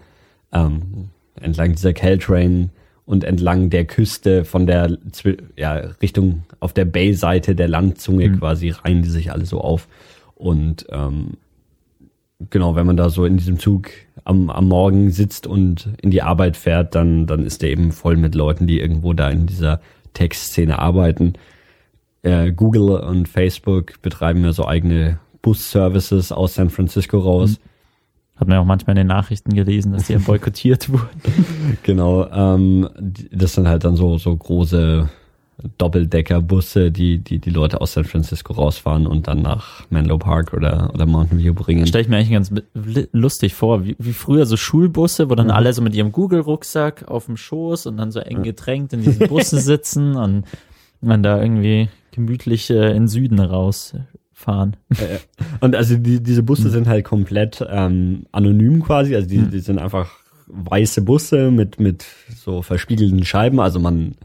[0.51, 2.71] Ähm, entlang dieser Caltrain
[3.05, 4.97] und entlang der Küste von der
[5.55, 8.39] ja, Richtung auf der Bay-Seite der Landzunge mhm.
[8.39, 9.87] quasi reihen die sich alle so auf.
[10.33, 11.37] Und ähm,
[12.49, 13.89] genau, wenn man da so in diesem Zug
[14.23, 18.17] am, am Morgen sitzt und in die Arbeit fährt, dann, dann ist der eben voll
[18.17, 19.81] mit Leuten, die irgendwo da in dieser
[20.13, 21.33] Tech-Szene arbeiten.
[22.23, 27.59] Äh, Google und Facebook betreiben ja so eigene Bus-Services aus San Francisco raus.
[27.59, 27.74] Mhm
[28.35, 31.77] hat man ja auch manchmal in den Nachrichten gelesen, dass die ja boykottiert wurden.
[31.83, 32.89] Genau, ähm,
[33.31, 35.09] das sind halt dann so, so große
[35.77, 40.91] Doppeldeckerbusse, die, die die Leute aus San Francisco rausfahren und dann nach Menlo Park oder,
[40.93, 41.87] oder Mountain View bringen.
[41.87, 42.51] Stelle ich mir eigentlich ganz
[43.13, 45.53] lustig vor, wie, wie früher so Schulbusse, wo dann mhm.
[45.53, 49.27] alle so mit ihrem Google-Rucksack auf dem Schoß und dann so eng gedrängt in diesen
[49.29, 50.43] Bussen sitzen und
[50.99, 53.93] man da irgendwie gemütlich äh, in Süden raus
[54.35, 54.75] fahren.
[55.61, 59.49] Und also die, diese Busse sind halt komplett ähm, anonym quasi, also die, hm.
[59.49, 60.11] die sind einfach
[60.47, 64.15] weiße Busse mit, mit so verspiegelten Scheiben, also man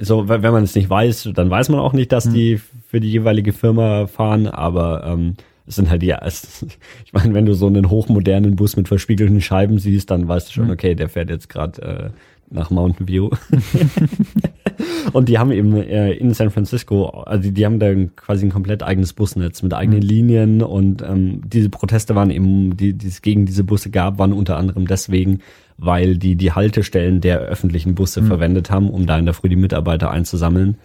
[0.00, 2.34] so, wenn man es nicht weiß, dann weiß man auch nicht, dass hm.
[2.34, 5.34] die für die jeweilige Firma fahren, aber ähm,
[5.66, 6.64] es sind halt die, es,
[7.04, 10.52] ich meine, wenn du so einen hochmodernen Bus mit verspiegelten Scheiben siehst, dann weißt du
[10.52, 10.72] schon, hm.
[10.72, 12.10] okay, der fährt jetzt gerade äh,
[12.50, 13.30] nach Mountain View.
[15.12, 18.52] Und die haben eben äh, in San Francisco, also die, die haben da quasi ein
[18.52, 20.06] komplett eigenes Busnetz mit eigenen mhm.
[20.06, 24.32] Linien und ähm, diese Proteste waren eben, die, die es gegen diese Busse gab, waren
[24.32, 25.40] unter anderem deswegen,
[25.76, 28.26] weil die die Haltestellen der öffentlichen Busse mhm.
[28.26, 30.76] verwendet haben, um da in der Früh die Mitarbeiter einzusammeln.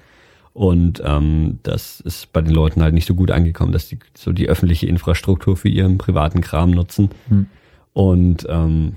[0.54, 4.32] Und ähm, das ist bei den Leuten halt nicht so gut angekommen, dass die so
[4.32, 7.10] die öffentliche Infrastruktur für ihren privaten Kram nutzen.
[7.30, 7.46] Mhm.
[7.94, 8.96] Und ähm,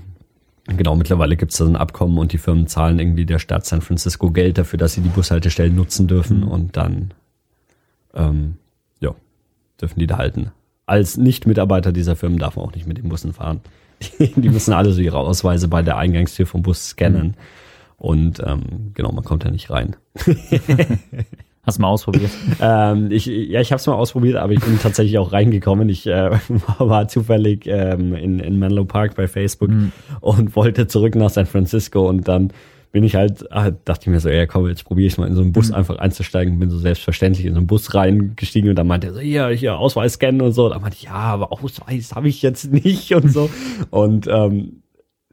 [0.65, 3.81] genau, mittlerweile gibt es da ein Abkommen und die Firmen zahlen irgendwie der Stadt San
[3.81, 6.47] Francisco Geld dafür, dass sie die Bushaltestellen nutzen dürfen mhm.
[6.47, 7.13] und dann
[8.13, 8.55] ähm,
[8.99, 9.15] ja,
[9.79, 10.51] dürfen die da halten.
[10.85, 13.61] Als Nicht-Mitarbeiter dieser Firmen darf man auch nicht mit den Bussen fahren.
[14.19, 17.27] die müssen alle so ihre Ausweise bei der Eingangstür vom Bus scannen.
[17.27, 17.33] Mhm.
[17.97, 19.95] Und ähm, genau, man kommt da nicht rein.
[21.63, 22.31] Hast du mal ausprobiert?
[22.61, 25.89] ähm, ich, ja, ich habe es mal ausprobiert, aber ich bin tatsächlich auch reingekommen.
[25.89, 26.31] Ich äh,
[26.79, 29.91] war zufällig ähm, in, in Menlo Park bei Facebook mhm.
[30.21, 32.51] und wollte zurück nach San Francisco und dann
[32.91, 35.35] bin ich halt, ah, dachte ich mir so, ja komm, jetzt probiere ich mal in
[35.35, 35.75] so einen Bus mhm.
[35.75, 39.19] einfach einzusteigen, bin so selbstverständlich in so einen Bus reingestiegen und dann meinte er so,
[39.19, 40.67] hier, hier, Ausweis scannen und so.
[40.67, 43.49] Da meinte ich, ja, aber Ausweis habe ich jetzt nicht und so.
[43.89, 44.80] Und ähm,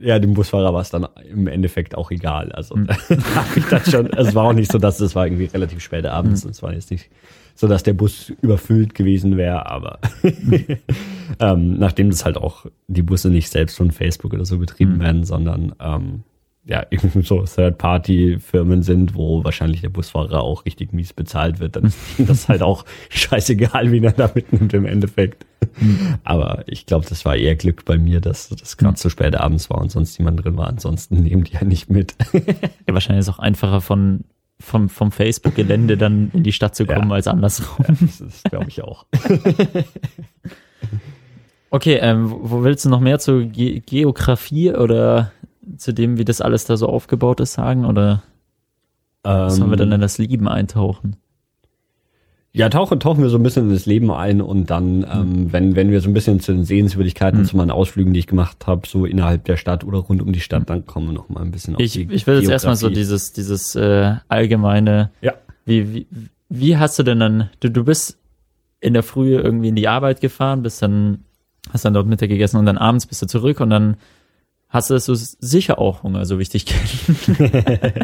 [0.00, 2.52] ja, dem Busfahrer war es dann im Endeffekt auch egal.
[2.52, 2.88] Also mhm.
[2.88, 5.80] habe ich dann schon, also es war auch nicht so, dass es war irgendwie relativ
[5.80, 6.48] spät abends mhm.
[6.48, 7.11] und es war jetzt nicht
[7.54, 9.98] so, dass der Bus überfüllt gewesen wäre, aber
[11.40, 15.00] ähm, nachdem das halt auch die Busse nicht selbst von Facebook oder so betrieben mhm.
[15.00, 16.22] werden, sondern ähm,
[16.68, 21.87] ja, irgendwie so Third-Party-Firmen sind, wo wahrscheinlich der Busfahrer auch richtig mies bezahlt wird, dann
[22.18, 25.46] ist das halt auch scheißegal, wie er da mitnimmt im Endeffekt.
[26.24, 29.70] Aber ich glaube, das war eher Glück bei mir, dass das gerade so spät abends
[29.70, 30.68] war und sonst niemand drin war.
[30.68, 32.14] Ansonsten nehmen die ja nicht mit.
[32.33, 34.24] ja, wahrscheinlich ist es auch einfacher von
[34.61, 37.14] vom, vom Facebook-Gelände dann in die Stadt zu kommen ja.
[37.14, 37.85] als andersrum.
[37.87, 39.07] Ja, das glaube ich auch.
[41.70, 45.31] okay, ähm, wo willst du noch mehr zur Ge Geografie oder
[45.76, 47.85] zu dem, wie das alles da so aufgebaut ist, sagen?
[47.85, 48.22] Oder
[49.24, 51.16] ähm, sollen wir dann in das Leben eintauchen?
[52.52, 55.52] Ja, tauchen, tauchen wir so ein bisschen in das Leben ein und dann, ähm, mhm.
[55.52, 57.44] wenn, wenn wir so ein bisschen zu den Sehenswürdigkeiten, mhm.
[57.44, 60.40] zu meinen Ausflügen, die ich gemacht habe, so innerhalb der Stadt oder rund um die
[60.40, 60.66] Stadt, mhm.
[60.66, 62.88] dann kommen wir noch mal ein bisschen auf ich, die Ich will jetzt erstmal so
[62.88, 65.35] dieses, dieses äh, allgemeine, ja.
[65.66, 66.07] wie, wie,
[66.48, 68.18] wie hast du denn dann, du, du bist
[68.81, 71.24] in der Früh irgendwie in die Arbeit gefahren, bist dann,
[71.70, 73.98] hast dann dort Mittag gegessen und dann abends bist du zurück und dann
[74.68, 77.16] hast du sicher auch Hunger, so wichtig kennen.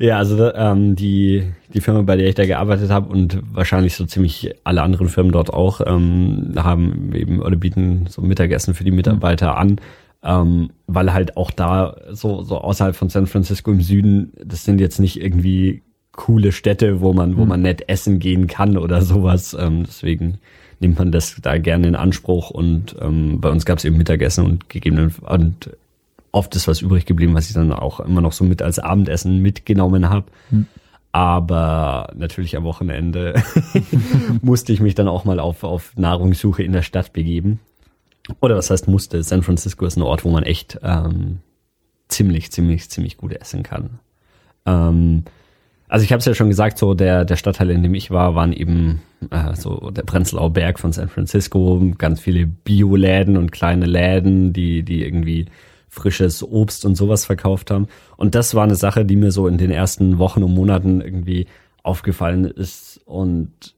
[0.00, 4.04] ja, also ähm, die, die Firma, bei der ich da gearbeitet habe und wahrscheinlich so
[4.04, 8.90] ziemlich alle anderen Firmen dort auch, ähm, haben eben oder bieten so Mittagessen für die
[8.90, 9.58] Mitarbeiter mhm.
[9.58, 9.80] an.
[10.26, 14.80] Ähm, weil halt auch da so, so außerhalb von San Francisco im Süden, das sind
[14.80, 15.82] jetzt nicht irgendwie
[16.16, 17.48] coole Städte, wo man, wo mhm.
[17.48, 19.56] man nett essen gehen kann oder sowas.
[19.58, 20.38] Ähm, deswegen
[20.80, 24.44] nimmt man das da gerne in Anspruch und ähm, bei uns gab es eben Mittagessen
[24.44, 25.70] und gegebenenfalls und
[26.32, 29.40] oft ist was übrig geblieben, was ich dann auch immer noch so mit als Abendessen
[29.40, 30.26] mitgenommen habe.
[30.50, 30.66] Hm.
[31.12, 33.40] Aber natürlich am Wochenende
[34.42, 37.60] musste ich mich dann auch mal auf, auf Nahrungssuche in der Stadt begeben.
[38.40, 39.22] Oder was heißt musste?
[39.22, 41.38] San Francisco ist ein Ort, wo man echt ähm,
[42.08, 44.00] ziemlich, ziemlich, ziemlich gut essen kann.
[44.66, 45.24] Ähm,
[45.88, 48.34] also ich habe es ja schon gesagt, so der, der Stadtteil, in dem ich war,
[48.34, 53.86] waren eben äh, so der Prenzlauer Berg von San Francisco, ganz viele Bioläden und kleine
[53.86, 55.46] Läden, die, die irgendwie
[55.88, 57.86] frisches Obst und sowas verkauft haben.
[58.16, 61.46] Und das war eine Sache, die mir so in den ersten Wochen und Monaten irgendwie
[61.82, 63.74] aufgefallen ist und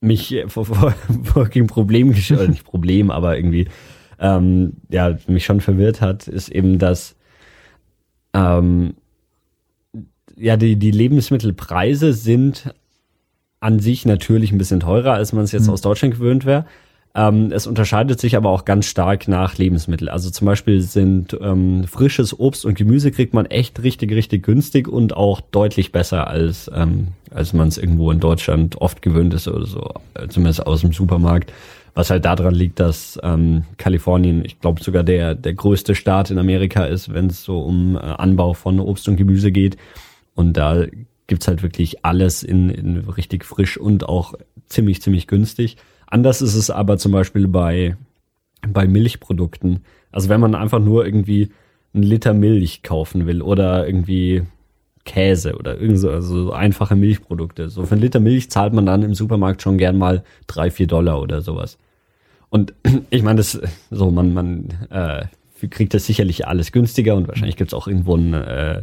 [0.00, 3.68] mich vor, vor, vor ein Problem, oder nicht Problem, aber irgendwie,
[4.20, 7.16] ähm, ja, mich schon verwirrt hat, ist eben, dass
[8.34, 8.94] ähm,
[10.42, 12.74] ja, die, die Lebensmittelpreise sind
[13.60, 15.72] an sich natürlich ein bisschen teurer, als man es jetzt mhm.
[15.72, 16.66] aus Deutschland gewöhnt wäre.
[17.14, 20.08] Ähm, es unterscheidet sich aber auch ganz stark nach Lebensmittel.
[20.08, 24.88] Also zum Beispiel sind ähm, frisches Obst und Gemüse kriegt man echt richtig, richtig günstig
[24.88, 29.46] und auch deutlich besser als, ähm, als man es irgendwo in Deutschland oft gewöhnt ist
[29.46, 31.52] oder so, äh, zumindest aus dem Supermarkt.
[31.94, 36.38] Was halt daran liegt, dass ähm, Kalifornien, ich glaube sogar der, der größte Staat in
[36.38, 39.76] Amerika ist, wenn es so um äh, Anbau von Obst und Gemüse geht.
[40.34, 40.86] Und da
[41.26, 44.34] gibt's halt wirklich alles in, in richtig frisch und auch
[44.66, 45.76] ziemlich, ziemlich günstig.
[46.06, 47.96] Anders ist es aber zum Beispiel bei,
[48.66, 49.80] bei Milchprodukten.
[50.10, 51.50] Also wenn man einfach nur irgendwie
[51.94, 54.42] einen Liter Milch kaufen will oder irgendwie
[55.04, 57.68] Käse oder irgend so, also einfache Milchprodukte.
[57.68, 60.86] So für einen Liter Milch zahlt man dann im Supermarkt schon gern mal drei, vier
[60.86, 61.78] Dollar oder sowas.
[62.48, 62.74] Und
[63.10, 65.26] ich meine, das so, man, man äh,
[65.68, 68.82] kriegt das sicherlich alles günstiger und wahrscheinlich gibt's auch irgendwo ein äh,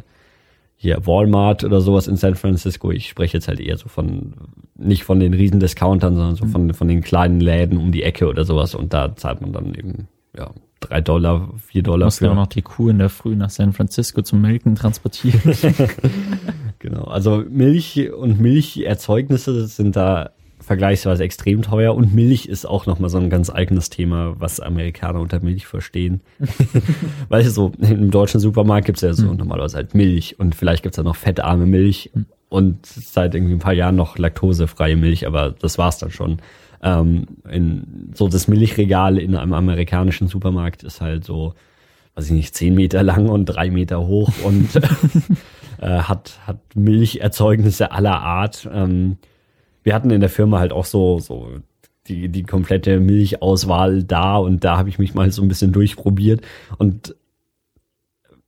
[0.82, 2.90] hier Walmart oder sowas in San Francisco.
[2.90, 4.32] Ich spreche jetzt halt eher so von,
[4.76, 8.30] nicht von den riesen Discountern, sondern so von, von den kleinen Läden um die Ecke
[8.30, 8.76] oder sowas.
[8.76, 10.08] Und da zahlt man dann eben,
[10.38, 12.06] ja, drei Dollar, vier Dollar.
[12.06, 12.26] Musst für.
[12.28, 15.54] ja auch noch die Kuh in der Früh nach San Francisco zum Melken transportieren.
[16.80, 17.04] genau.
[17.04, 20.30] Also Milch und Milcherzeugnisse sind da
[20.70, 25.20] vergleichsweise extrem teuer und Milch ist auch nochmal so ein ganz eigenes Thema, was Amerikaner
[25.20, 26.22] unter Milch verstehen.
[27.28, 29.38] Weil so im deutschen Supermarkt gibt's ja so mhm.
[29.38, 32.28] normalerweise halt Milch und vielleicht gibt's da noch fettarme Milch mhm.
[32.50, 36.38] und seit irgendwie ein paar Jahren noch laktosefreie Milch, aber das war's dann schon.
[36.84, 41.56] Ähm, in, so das Milchregal in einem amerikanischen Supermarkt ist halt so,
[42.14, 44.76] weiß ich nicht, zehn Meter lang und drei Meter hoch und
[45.82, 48.70] äh, hat, hat Milcherzeugnisse aller Art.
[48.72, 49.18] Ähm,
[49.90, 51.50] wir hatten in der Firma halt auch so, so
[52.08, 56.42] die, die komplette Milchauswahl da und da habe ich mich mal so ein bisschen durchprobiert
[56.78, 57.16] und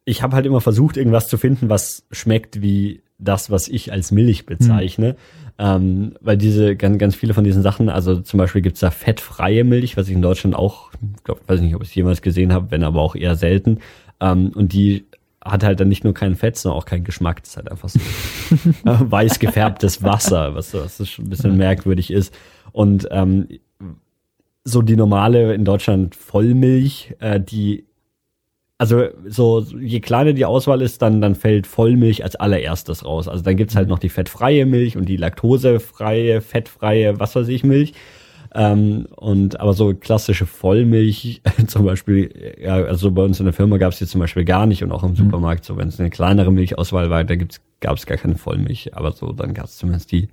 [0.05, 4.11] ich habe halt immer versucht, irgendwas zu finden, was schmeckt wie das, was ich als
[4.11, 5.13] Milch bezeichne.
[5.13, 5.15] Mhm.
[5.57, 9.63] Ähm, weil diese ganz, ganz viele von diesen Sachen, also zum Beispiel gibt's da fettfreie
[9.63, 10.91] Milch, was ich in Deutschland auch,
[11.23, 13.79] glaub, weiß nicht, ob ich es jemals gesehen habe, wenn aber auch eher selten.
[14.19, 15.05] Ähm, und die
[15.43, 17.41] hat halt dann nicht nur kein Fett, sondern auch keinen Geschmack.
[17.41, 17.99] Das ist halt einfach so
[18.83, 22.33] weiß gefärbtes Wasser, was, was schon ein bisschen merkwürdig ist.
[22.71, 23.47] Und ähm,
[24.63, 27.85] so die normale in Deutschland Vollmilch, äh, die
[28.77, 33.27] also so je kleiner die Auswahl ist, dann dann fällt Vollmilch als allererstes raus.
[33.27, 37.63] Also dann gibt's halt noch die fettfreie Milch und die laktosefreie, fettfreie, was weiß ich
[37.63, 37.93] Milch.
[38.53, 43.77] Ähm, und aber so klassische Vollmilch zum Beispiel, ja, also bei uns in der Firma
[43.77, 45.15] gab es die zum Beispiel gar nicht und auch im mhm.
[45.15, 48.95] Supermarkt, so wenn es eine kleinere Milchauswahl war, da gab es gar keine Vollmilch.
[48.95, 50.27] Aber so, dann gab es zumindest die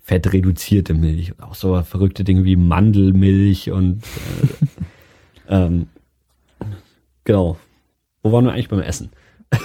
[0.00, 4.04] fettreduzierte Milch und auch so verrückte Dinge wie Mandelmilch und
[5.48, 5.88] äh, ähm,
[7.24, 7.58] genau.
[8.22, 9.10] Wo waren wir eigentlich beim Essen?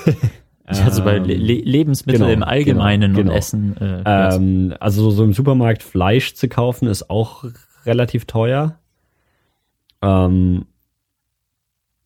[0.70, 3.32] Also bei Le Lebensmitteln genau, im Allgemeinen genau, genau.
[3.32, 3.78] und Essen.
[3.78, 7.44] Äh, ähm, also so im Supermarkt Fleisch zu kaufen ist auch
[7.86, 8.78] relativ teuer.
[10.02, 10.66] Ähm,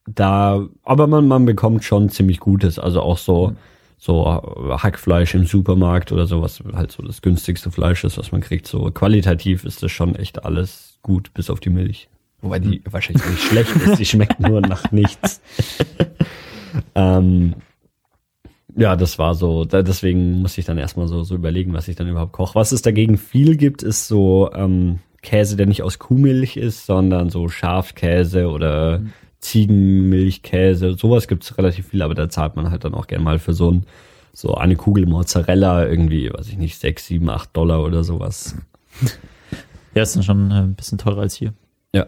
[0.06, 2.80] da, aber man, man bekommt schon ziemlich Gutes.
[2.80, 3.58] Also auch so, mhm.
[3.98, 4.26] so
[4.82, 8.68] Hackfleisch im Supermarkt oder so, was halt so das günstigste Fleisch ist, was man kriegt.
[8.68, 12.10] So qualitativ ist das schon echt alles gut, bis auf die Milch.
[12.42, 12.84] Wobei die mhm.
[12.92, 15.42] wahrscheinlich nicht schlecht ist, die schmeckt nur nach nichts.
[16.96, 17.56] ähm,
[18.76, 19.66] ja, das war so.
[19.66, 22.56] Da, deswegen muss ich dann erstmal so, so überlegen, was ich dann überhaupt koche.
[22.56, 27.30] Was es dagegen viel gibt, ist so ähm, Käse, der nicht aus Kuhmilch ist, sondern
[27.30, 29.14] so Schafkäse oder mhm.
[29.40, 30.94] Ziegenmilchkäse.
[30.94, 33.72] Sowas gibt's relativ viel, aber da zahlt man halt dann auch gerne mal für so
[33.72, 33.86] ein
[34.36, 38.56] so eine Kugel Mozzarella irgendwie, weiß ich nicht, sechs, sieben, acht Dollar oder sowas.
[39.94, 41.54] Ja, ist dann schon äh, ein bisschen teurer als hier.
[41.94, 42.08] Ja.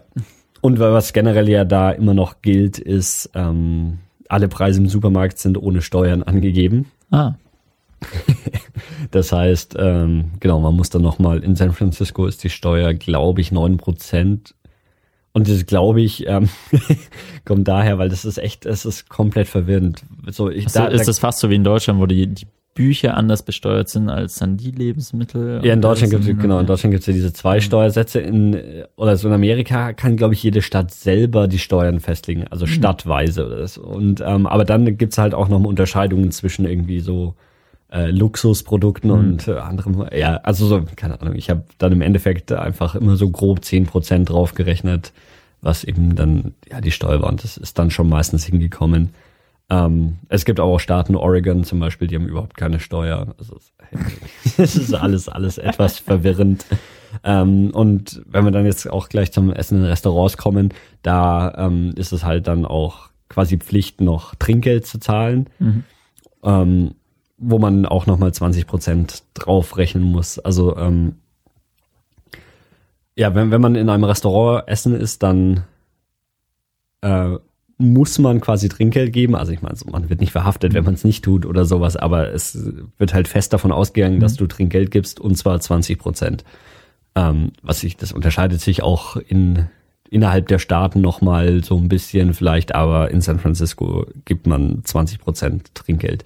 [0.61, 3.99] Und was generell ja da immer noch gilt, ist ähm,
[4.29, 6.91] alle Preise im Supermarkt sind ohne Steuern angegeben.
[7.11, 7.33] Ah.
[9.11, 13.41] das heißt, ähm, genau, man muss dann nochmal, in San Francisco ist die Steuer, glaube
[13.41, 14.55] ich, neun Prozent.
[15.33, 16.49] Und das, glaube ich, ähm,
[17.45, 20.03] kommt daher, weil das ist echt, es ist komplett verwirrend.
[20.27, 23.15] So, ich, so, da, ist das fast so wie in Deutschland, wo die, die Bücher
[23.15, 25.61] anders besteuert sind als dann die Lebensmittel.
[25.63, 27.61] Ja, in Deutschland gibt es genau, in Deutschland gibt es ja diese zwei mhm.
[27.61, 28.19] Steuersätze.
[28.19, 32.65] In oder so in Amerika kann, glaube ich, jede Stadt selber die Steuern festlegen, also
[32.65, 32.71] mhm.
[32.71, 33.81] stadtweise oder so.
[33.81, 37.35] Und ähm, aber dann gibt's halt auch noch Unterscheidungen zwischen irgendwie so
[37.93, 39.17] äh, Luxusprodukten mhm.
[39.17, 40.05] und äh, anderem.
[40.13, 41.35] Ja, also so, keine Ahnung.
[41.35, 45.13] Ich habe dann im Endeffekt einfach immer so grob zehn Prozent draufgerechnet,
[45.61, 47.29] was eben dann ja die Steuer war.
[47.29, 49.13] Und das ist dann schon meistens hingekommen.
[49.69, 53.33] Ähm, es gibt auch Staaten, Oregon zum Beispiel, die haben überhaupt keine Steuer.
[53.37, 53.57] Also
[54.57, 56.65] es ist alles, alles etwas verwirrend.
[57.23, 61.93] Ähm, und wenn wir dann jetzt auch gleich zum Essen in Restaurants kommen, da ähm,
[61.95, 65.83] ist es halt dann auch quasi Pflicht, noch Trinkgeld zu zahlen, mhm.
[66.43, 66.95] ähm,
[67.37, 70.37] wo man auch nochmal 20 Prozent draufrechnen muss.
[70.39, 71.15] Also ähm,
[73.15, 75.63] ja, wenn, wenn man in einem Restaurant essen ist, dann
[77.01, 77.37] äh,
[77.77, 79.35] muss man quasi Trinkgeld geben.
[79.35, 82.31] Also ich meine, man wird nicht verhaftet, wenn man es nicht tut oder sowas, aber
[82.31, 82.57] es
[82.97, 84.21] wird halt fest davon ausgegangen, mhm.
[84.21, 86.43] dass du Trinkgeld gibst und zwar 20 Prozent.
[87.15, 89.67] Ähm, was sich, das unterscheidet sich auch in
[90.09, 95.19] innerhalb der Staaten nochmal so ein bisschen vielleicht, aber in San Francisco gibt man 20
[95.19, 96.23] Prozent Trinkgeld,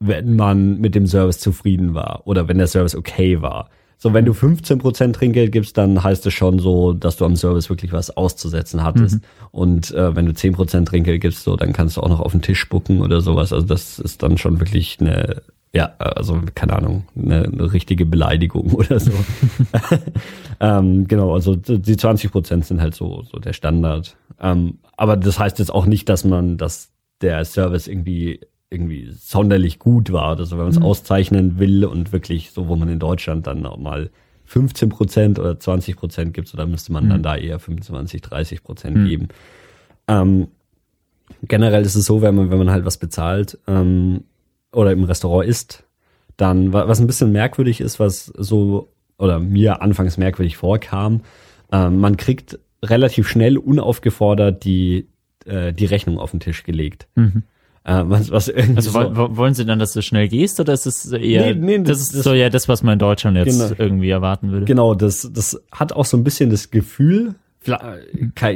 [0.00, 3.70] wenn man mit dem Service zufrieden war oder wenn der Service okay war.
[3.98, 7.70] So, wenn du 15% Trinkgeld gibst, dann heißt es schon so, dass du am Service
[7.70, 9.16] wirklich was auszusetzen hattest.
[9.16, 9.20] Mhm.
[9.52, 12.42] Und äh, wenn du 10% Trinkgeld gibst, so, dann kannst du auch noch auf den
[12.42, 13.52] Tisch spucken oder sowas.
[13.52, 18.72] Also das ist dann schon wirklich eine, ja, also keine Ahnung, eine, eine richtige Beleidigung
[18.72, 19.12] oder so.
[20.60, 24.16] ähm, genau, also die 20% sind halt so, so der Standard.
[24.40, 26.90] Ähm, aber das heißt jetzt auch nicht, dass man, dass
[27.20, 28.40] der Service irgendwie
[28.72, 30.86] irgendwie sonderlich gut war oder so, wenn man es mhm.
[30.86, 34.10] auszeichnen will und wirklich so, wo man in Deutschland dann auch mal
[34.46, 37.10] 15 Prozent oder 20 Prozent gibt, so dann müsste man mhm.
[37.10, 39.06] dann da eher 25, 30 Prozent mhm.
[39.06, 39.28] geben.
[40.08, 40.48] Ähm,
[41.42, 44.24] generell ist es so, wenn man, wenn man halt was bezahlt ähm,
[44.72, 45.84] oder im Restaurant isst,
[46.36, 51.20] dann, was ein bisschen merkwürdig ist, was so, oder mir anfangs merkwürdig vorkam,
[51.70, 55.08] äh, man kriegt relativ schnell unaufgefordert die,
[55.44, 57.06] äh, die Rechnung auf den Tisch gelegt.
[57.14, 57.44] Mhm.
[57.84, 60.72] Äh, was, was irgendwie Also so, woll- wollen Sie dann, dass du schnell gehst oder
[60.72, 63.36] ist es eher, Nee, nee, das, das- ist so ja das, was man in Deutschland
[63.36, 63.74] jetzt Genau.
[63.76, 64.66] irgendwie erwarten würde?
[64.66, 67.34] Genau, das, das hat auch so ein bisschen das Gefühl,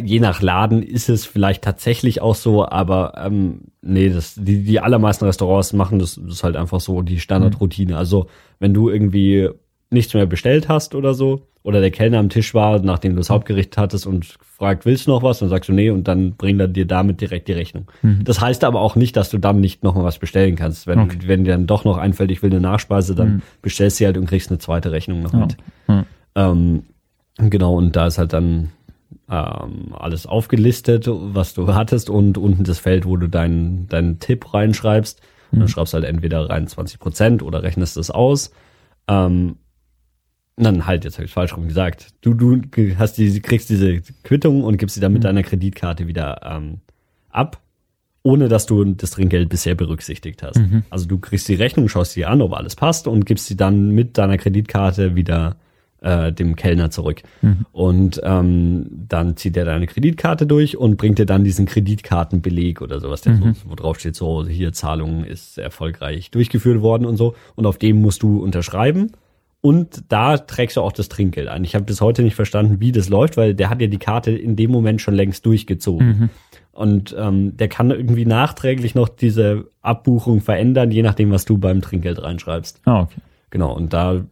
[0.04, 4.80] je nach Laden ist es vielleicht tatsächlich auch so, aber ähm, nee, das, die, die
[4.80, 7.96] allermeisten Restaurants machen das, das ist halt einfach so die Standardroutine.
[7.96, 8.26] Also
[8.58, 9.48] wenn du irgendwie
[9.90, 13.28] nichts mehr bestellt hast oder so, oder der Kellner am Tisch war, nachdem du das
[13.28, 15.40] Hauptgericht hattest und fragt, willst du noch was?
[15.40, 17.90] Dann sagst du nee und dann bringt er dir damit direkt die Rechnung.
[18.22, 20.86] Das heißt aber auch nicht, dass du dann nicht nochmal was bestellen kannst.
[20.86, 21.18] Wenn, Okay.
[21.26, 24.16] wenn dir dann doch noch einfällt, ich will eine Nachspeise, dann bestellst du sie halt
[24.16, 25.40] und kriegst eine zweite Rechnung noch Ja.
[25.40, 25.56] mit.
[25.86, 26.04] Hm.
[26.36, 26.82] Ähm,
[27.38, 28.70] genau, und da ist halt dann
[29.28, 34.54] ähm, alles aufgelistet, was du hattest und unten das Feld, wo du deinen deinen Tipp
[34.54, 35.20] reinschreibst.
[35.52, 38.52] Und dann schreibst du halt entweder rein 20 Prozent oder rechnest es aus.
[39.08, 39.56] Ähm,
[40.56, 42.14] dann halt, jetzt habe ich falsch rum gesagt.
[42.22, 42.62] Du, du
[42.98, 46.78] hast die, kriegst diese Quittung und gibst sie dann mit deiner Kreditkarte wieder ähm,
[47.30, 47.60] ab,
[48.22, 50.56] ohne dass du das Trinkgeld bisher berücksichtigt hast.
[50.90, 53.90] Also du kriegst die Rechnung, schaust sie an, ob alles passt und gibst sie dann
[53.90, 55.56] mit deiner Kreditkarte wieder
[56.00, 57.22] äh, dem Kellner zurück.
[57.72, 63.00] Und ähm, dann zieht er deine Kreditkarte durch und bringt dir dann diesen Kreditkartenbeleg oder
[63.00, 67.34] sowas, der so, wo drauf steht, so hier Zahlung ist erfolgreich durchgeführt worden und so.
[67.54, 69.12] Und auf dem musst du unterschreiben.
[69.66, 71.64] Und da trägst du auch das Trinkgeld ein.
[71.64, 74.30] Ich habe bis heute nicht verstanden, wie das läuft, weil der hat ja die Karte
[74.30, 76.30] in dem Moment schon längst durchgezogen.
[76.70, 81.82] Und ähm, der kann irgendwie nachträglich noch diese Abbuchung verändern, je nachdem, was du beim
[81.82, 82.80] Trinkgeld reinschreibst.
[82.84, 83.16] Ah, okay.
[83.50, 84.24] Genau, und da,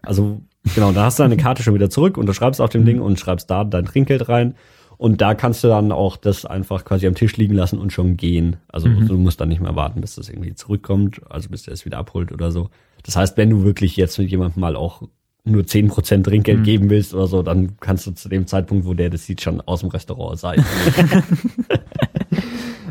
[0.00, 0.42] also,
[0.76, 3.50] genau, da hast du deine Karte schon wieder zurück, unterschreibst auf dem Ding und schreibst
[3.50, 4.54] da dein Trinkgeld rein.
[4.96, 8.16] Und da kannst du dann auch das einfach quasi am Tisch liegen lassen und schon
[8.16, 8.58] gehen.
[8.68, 11.84] Also du musst dann nicht mehr warten, bis das irgendwie zurückkommt, also bis der es
[11.84, 12.70] wieder abholt oder so.
[13.02, 15.02] Das heißt, wenn du wirklich jetzt mit jemandem mal auch
[15.44, 19.10] nur 10% Trinkgeld geben willst oder so, dann kannst du zu dem Zeitpunkt, wo der
[19.10, 20.58] das sieht, schon aus dem Restaurant sein.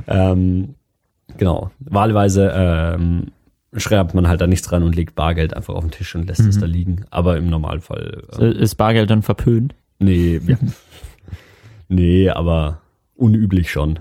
[0.07, 0.75] ähm,
[1.37, 1.71] genau.
[1.79, 3.27] Wahlweise ähm,
[3.75, 6.41] schreibt man halt da nichts dran und legt Bargeld einfach auf den Tisch und lässt
[6.41, 7.05] es da liegen.
[7.09, 8.23] Aber im Normalfall.
[8.37, 9.75] Äh, Ist Bargeld dann verpönt?
[9.99, 10.57] nee, ja.
[11.87, 12.81] nee, aber
[13.15, 13.99] unüblich schon.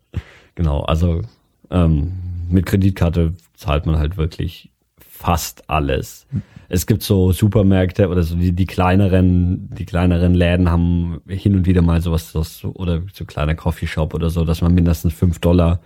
[0.54, 1.22] genau, also
[1.70, 2.12] ähm,
[2.48, 4.70] mit Kreditkarte zahlt man halt wirklich
[5.18, 6.26] fast alles.
[6.68, 11.66] Es gibt so Supermärkte oder so die, die kleineren, die kleineren Läden haben hin und
[11.66, 15.80] wieder mal sowas, das, oder so kleiner Coffeeshop oder so, dass man mindestens fünf Dollar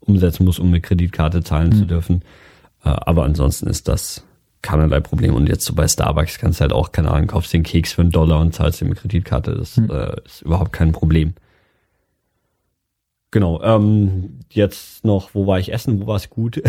[0.00, 2.22] umsetzen muss, um mit Kreditkarte zahlen zu dürfen.
[2.84, 4.24] Äh, aber ansonsten ist das
[4.62, 5.34] keinerlei Problem.
[5.34, 8.00] Und jetzt so bei Starbucks kannst du halt auch, keine Ahnung, kaufst den Keks für
[8.00, 9.54] einen Dollar und zahlst den mit Kreditkarte.
[9.54, 11.34] Das äh, ist überhaupt kein Problem.
[13.34, 16.62] Genau, ähm, jetzt noch, wo war ich essen, wo war es gut?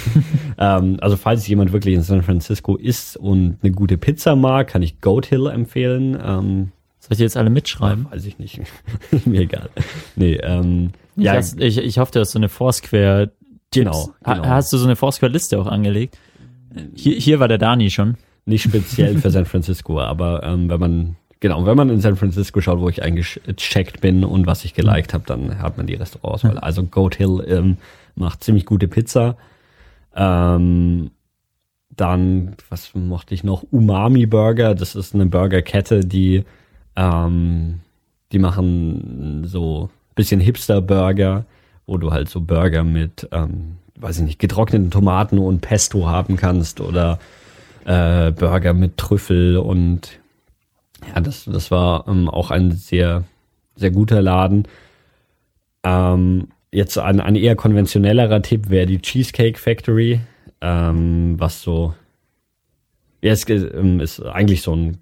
[0.58, 4.80] ähm, also falls jemand wirklich in San Francisco ist und eine gute Pizza mag, kann
[4.80, 6.14] ich Goat Hill empfehlen.
[6.14, 8.06] Ähm, Soll ich jetzt alle mitschreiben?
[8.10, 8.62] weiß ich nicht.
[9.26, 9.68] Mir egal.
[10.14, 13.32] Nee, ähm, Ich, ja, hast, ich, ich hoffe, du hast so eine Foursquare.
[13.74, 14.46] Genau, genau.
[14.46, 16.16] Hast du so eine Foursquare-Liste auch angelegt?
[16.94, 18.16] Hier, hier war der Dani schon.
[18.46, 22.60] nicht speziell für San Francisco, aber ähm, wenn man genau, wenn man in San Francisco
[22.60, 26.58] schaut, wo ich eingecheckt bin und was ich geliked habe, dann hat man die Restaurantauswahl.
[26.58, 27.76] Also Goat Hill ähm,
[28.14, 29.36] macht ziemlich gute Pizza.
[30.14, 31.10] Ähm,
[31.90, 33.64] dann, was mochte ich noch?
[33.70, 36.44] Umami Burger, das ist eine Burgerkette, die
[36.96, 37.80] ähm,
[38.32, 41.44] die machen so bisschen Hipster Burger,
[41.86, 46.36] wo du halt so Burger mit, ähm, weiß ich nicht, getrockneten Tomaten und Pesto haben
[46.36, 47.18] kannst oder
[47.84, 50.18] äh, Burger mit Trüffel und
[51.04, 53.24] ja, das, das war ähm, auch ein sehr,
[53.74, 54.66] sehr guter Laden.
[55.84, 60.20] Ähm, jetzt ein, ein eher konventionellerer Tipp wäre die Cheesecake Factory,
[60.60, 61.94] ähm, was so,
[63.22, 64.98] ja, es ähm, ist eigentlich so ein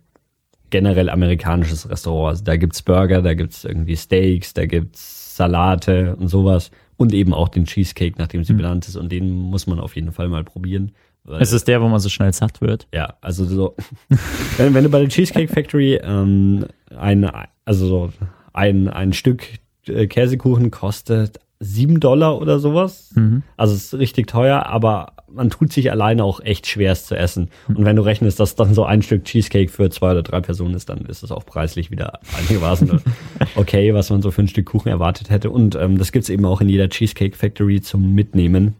[0.70, 2.30] generell amerikanisches Restaurant.
[2.30, 7.34] Also da gibt's Burger, da gibt's irgendwie Steaks, da gibt's Salate und sowas und eben
[7.34, 10.44] auch den Cheesecake, nachdem sie benannt ist und den muss man auf jeden Fall mal
[10.44, 10.92] probieren.
[11.24, 12.86] Weil- Es ist der, wo man so schnell satt wird.
[12.94, 13.74] ja, also so,
[14.58, 16.66] wenn, wenn du bei der Cheesecake Factory ähm,
[16.96, 17.30] ein,
[17.64, 18.12] also so
[18.52, 19.44] ein, ein Stück
[19.86, 23.14] äh, Käsekuchen kostet sieben Dollar oder sowas.
[23.56, 27.16] Also es ist richtig teuer, aber man tut sich alleine auch echt schwer, es zu
[27.16, 27.48] essen.
[27.68, 30.74] Und wenn du rechnest, dass dann so ein Stück Cheesecake für zwei oder drei Personen
[30.74, 33.00] ist, dann ist es auch preislich wieder einigermaßen
[33.56, 35.50] okay, was man so für ein Stück Kuchen erwartet hätte.
[35.50, 38.74] Und ähm, das gibt's eben auch in jeder Cheesecake Factory zum Mitnehmen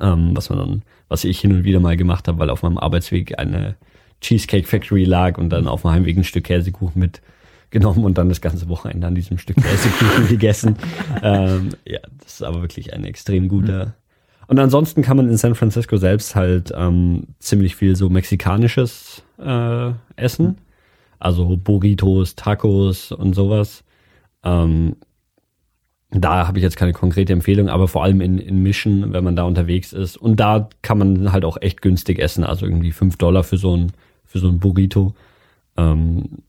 [0.00, 2.78] ähm, was man dann, was ich hin und wieder mal gemacht habe, weil auf meinem
[2.78, 3.76] Arbeitsweg eine
[4.20, 8.40] Cheesecake Factory lag und dann auf dem Heimweg ein Stück Käsekuchen mitgenommen und dann das
[8.40, 10.76] ganze Wochenende an diesem Stück Käsekuchen gegessen.
[11.22, 13.94] Ähm, ja, das ist aber wirklich ein extrem guter.
[14.48, 19.90] Und ansonsten kann man in San Francisco selbst halt ähm, ziemlich viel so mexikanisches äh,
[20.16, 20.58] essen.
[21.18, 23.82] Also Burritos, Tacos und sowas.
[24.44, 24.96] Ähm,
[26.10, 29.36] da habe ich jetzt keine konkrete Empfehlung, aber vor allem in, in Mission, wenn man
[29.36, 30.16] da unterwegs ist.
[30.16, 33.76] Und da kann man halt auch echt günstig essen, also irgendwie fünf Dollar für so
[33.76, 33.92] ein,
[34.24, 35.14] für so ein Burrito.
[35.76, 36.42] Ähm,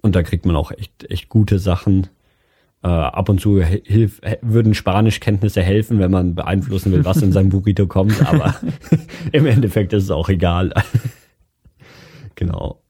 [0.00, 2.08] und da kriegt man auch echt, echt gute Sachen.
[2.82, 7.48] Äh, ab und zu hilf, würden Spanischkenntnisse helfen, wenn man beeinflussen will, was in sein
[7.48, 8.56] Burrito kommt, aber
[9.32, 10.74] im Endeffekt ist es auch egal.
[12.34, 12.82] genau.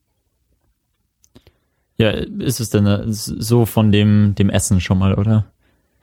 [1.96, 5.52] Ja, ist es denn äh, so von dem, dem Essen schon mal, oder?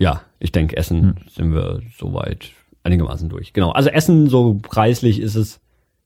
[0.01, 1.15] Ja, ich denke, Essen hm.
[1.29, 2.51] sind wir soweit
[2.83, 3.53] einigermaßen durch.
[3.53, 3.71] Genau.
[3.71, 5.59] Also Essen so preislich ist es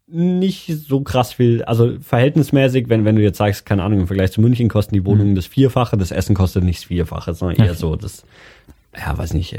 [0.07, 4.31] nicht so krass viel, also verhältnismäßig, wenn, wenn du jetzt sagst, keine Ahnung, im Vergleich
[4.31, 5.35] zu München kosten die Wohnungen mhm.
[5.35, 8.23] das Vierfache, das Essen kostet nicht das Vierfache, sondern eher so das,
[8.95, 9.57] ja, weiß nicht,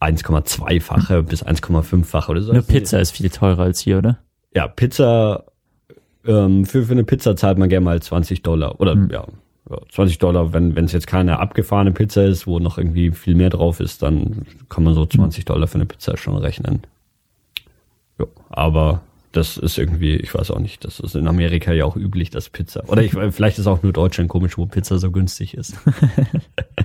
[0.00, 2.52] 1,2-fache bis 1,5-fache oder so.
[2.52, 4.18] Eine Pizza ist viel teurer als hier, oder?
[4.54, 5.44] Ja, Pizza,
[6.26, 9.10] ähm, für, für eine Pizza zahlt man gerne mal 20 Dollar oder mhm.
[9.10, 9.26] ja,
[9.90, 13.50] 20 Dollar, wenn wenn es jetzt keine abgefahrene Pizza ist, wo noch irgendwie viel mehr
[13.50, 16.82] drauf ist, dann kann man so 20 Dollar für eine Pizza schon rechnen.
[18.18, 19.02] Ja, aber
[19.32, 22.48] das ist irgendwie, ich weiß auch nicht, das ist in Amerika ja auch üblich, dass
[22.48, 22.88] Pizza.
[22.88, 25.76] Oder ich, vielleicht ist auch nur Deutschland komisch, wo Pizza so günstig ist.
[25.86, 26.82] ja,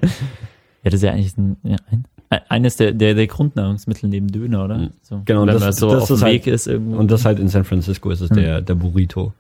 [0.84, 2.06] das ist ja eigentlich ein, ja, ein,
[2.50, 4.78] eines der, der, der Grundnahrungsmittel neben Döner, oder?
[4.78, 4.90] Mhm.
[5.02, 6.98] So, genau, wenn das, man so das auf dem Weg halt, ist irgendwo.
[6.98, 8.38] Und das halt in San Francisco ist es hm.
[8.38, 9.34] der, der Burrito.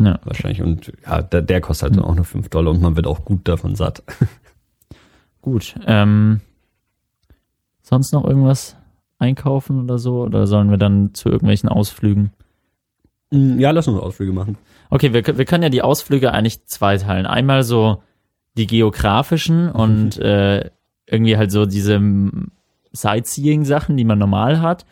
[0.00, 0.18] Ja.
[0.24, 0.62] Wahrscheinlich.
[0.62, 2.04] Und ja, der, der kostet halt hm.
[2.04, 4.02] auch nur 5 Dollar und man wird auch gut davon satt.
[5.42, 5.74] Gut.
[5.86, 6.40] Ähm,
[7.80, 8.76] sonst noch irgendwas
[9.18, 10.22] einkaufen oder so?
[10.22, 12.32] Oder sollen wir dann zu irgendwelchen Ausflügen?
[13.30, 14.58] Mm, ja, lass uns Ausflüge machen.
[14.90, 17.26] Okay, wir, wir können ja die Ausflüge eigentlich zweiteilen.
[17.26, 18.02] Einmal so
[18.56, 19.72] die geografischen mhm.
[19.72, 20.70] und äh,
[21.06, 22.00] irgendwie halt so diese
[22.92, 24.84] Sightseeing-Sachen, die man normal hat.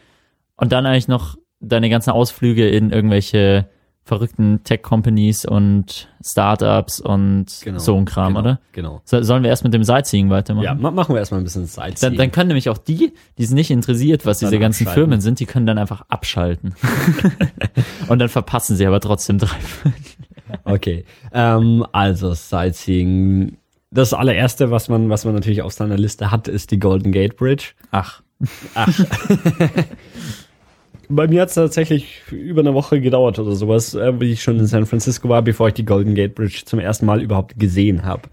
[0.57, 3.69] Und dann eigentlich noch deine ganzen Ausflüge in irgendwelche
[4.09, 8.61] verrückten Tech-Companies und Startups und genau, so ein Kram, genau, oder?
[8.73, 9.03] Genau.
[9.05, 10.65] So, sollen wir erst mit dem Sightseeing weitermachen?
[10.65, 12.13] Ja, machen wir erstmal ein bisschen Sightseeing.
[12.13, 15.41] Dann, dann können nämlich auch die, die es nicht interessiert, was diese ganzen Firmen sind,
[15.41, 16.75] die können dann einfach abschalten.
[18.09, 19.57] und dann verpassen sie aber trotzdem drei
[20.65, 21.05] Okay.
[21.33, 23.59] Ähm, also Sightseeing.
[23.91, 27.37] Das allererste, was man, was man natürlich auf seiner Liste hat, ist die Golden Gate
[27.37, 27.73] Bridge.
[27.91, 28.23] Ach.
[28.75, 28.89] Ach.
[31.09, 34.59] Bei mir hat es tatsächlich über eine Woche gedauert oder sowas, äh, wie ich schon
[34.59, 38.05] in San Francisco war, bevor ich die Golden Gate Bridge zum ersten Mal überhaupt gesehen
[38.05, 38.29] habe.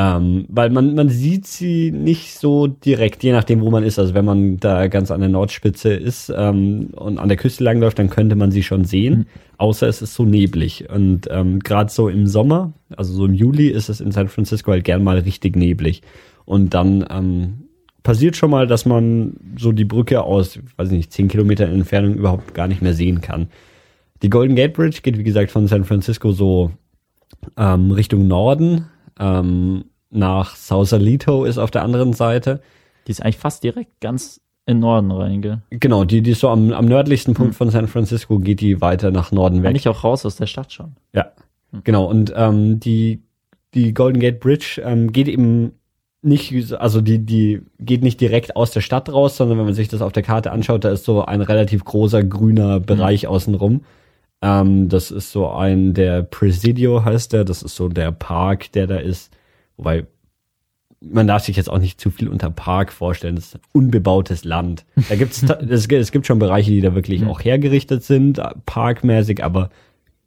[0.00, 3.98] Ähm, weil man, man sieht sie nicht so direkt, je nachdem, wo man ist.
[3.98, 7.98] Also wenn man da ganz an der Nordspitze ist ähm, und an der Küste langläuft,
[7.98, 9.26] dann könnte man sie schon sehen, mhm.
[9.56, 10.88] außer es ist so neblig.
[10.88, 14.70] Und ähm, gerade so im Sommer, also so im Juli, ist es in San Francisco
[14.70, 16.02] halt gern mal richtig neblig.
[16.44, 17.67] Und dann ähm,
[18.02, 22.54] passiert schon mal, dass man so die Brücke aus, weiß nicht, zehn Kilometer Entfernung überhaupt
[22.54, 23.48] gar nicht mehr sehen kann.
[24.22, 26.70] Die Golden Gate Bridge geht, wie gesagt, von San Francisco so
[27.56, 28.86] ähm, Richtung Norden.
[29.18, 32.60] Ähm, nach Sausalito ist auf der anderen Seite.
[33.06, 35.62] Die ist eigentlich fast direkt ganz in Norden rein, gell?
[35.70, 37.56] Genau, die, die ist so am, am nördlichsten Punkt hm.
[37.56, 39.70] von San Francisco, geht die weiter nach Norden weg.
[39.70, 40.96] Eigentlich auch raus aus der Stadt schon.
[41.14, 41.32] Ja,
[41.72, 41.80] hm.
[41.84, 42.04] genau.
[42.04, 43.22] Und ähm, die,
[43.74, 45.72] die Golden Gate Bridge ähm, geht eben
[46.22, 49.88] nicht, also die, die geht nicht direkt aus der Stadt raus, sondern wenn man sich
[49.88, 53.28] das auf der Karte anschaut, da ist so ein relativ großer grüner Bereich mhm.
[53.28, 53.84] außenrum.
[54.42, 58.86] Ähm, das ist so ein, der Presidio heißt der, das ist so der Park, der
[58.86, 59.32] da ist.
[59.76, 60.06] Wobei,
[61.00, 64.84] man darf sich jetzt auch nicht zu viel unter Park vorstellen, das ist unbebautes Land.
[65.08, 67.28] Da gibt's, es, es gibt schon Bereiche, die da wirklich mhm.
[67.28, 69.70] auch hergerichtet sind, parkmäßig, aber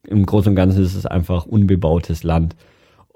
[0.08, 2.56] im Großen und Ganzen ist es einfach unbebautes Land.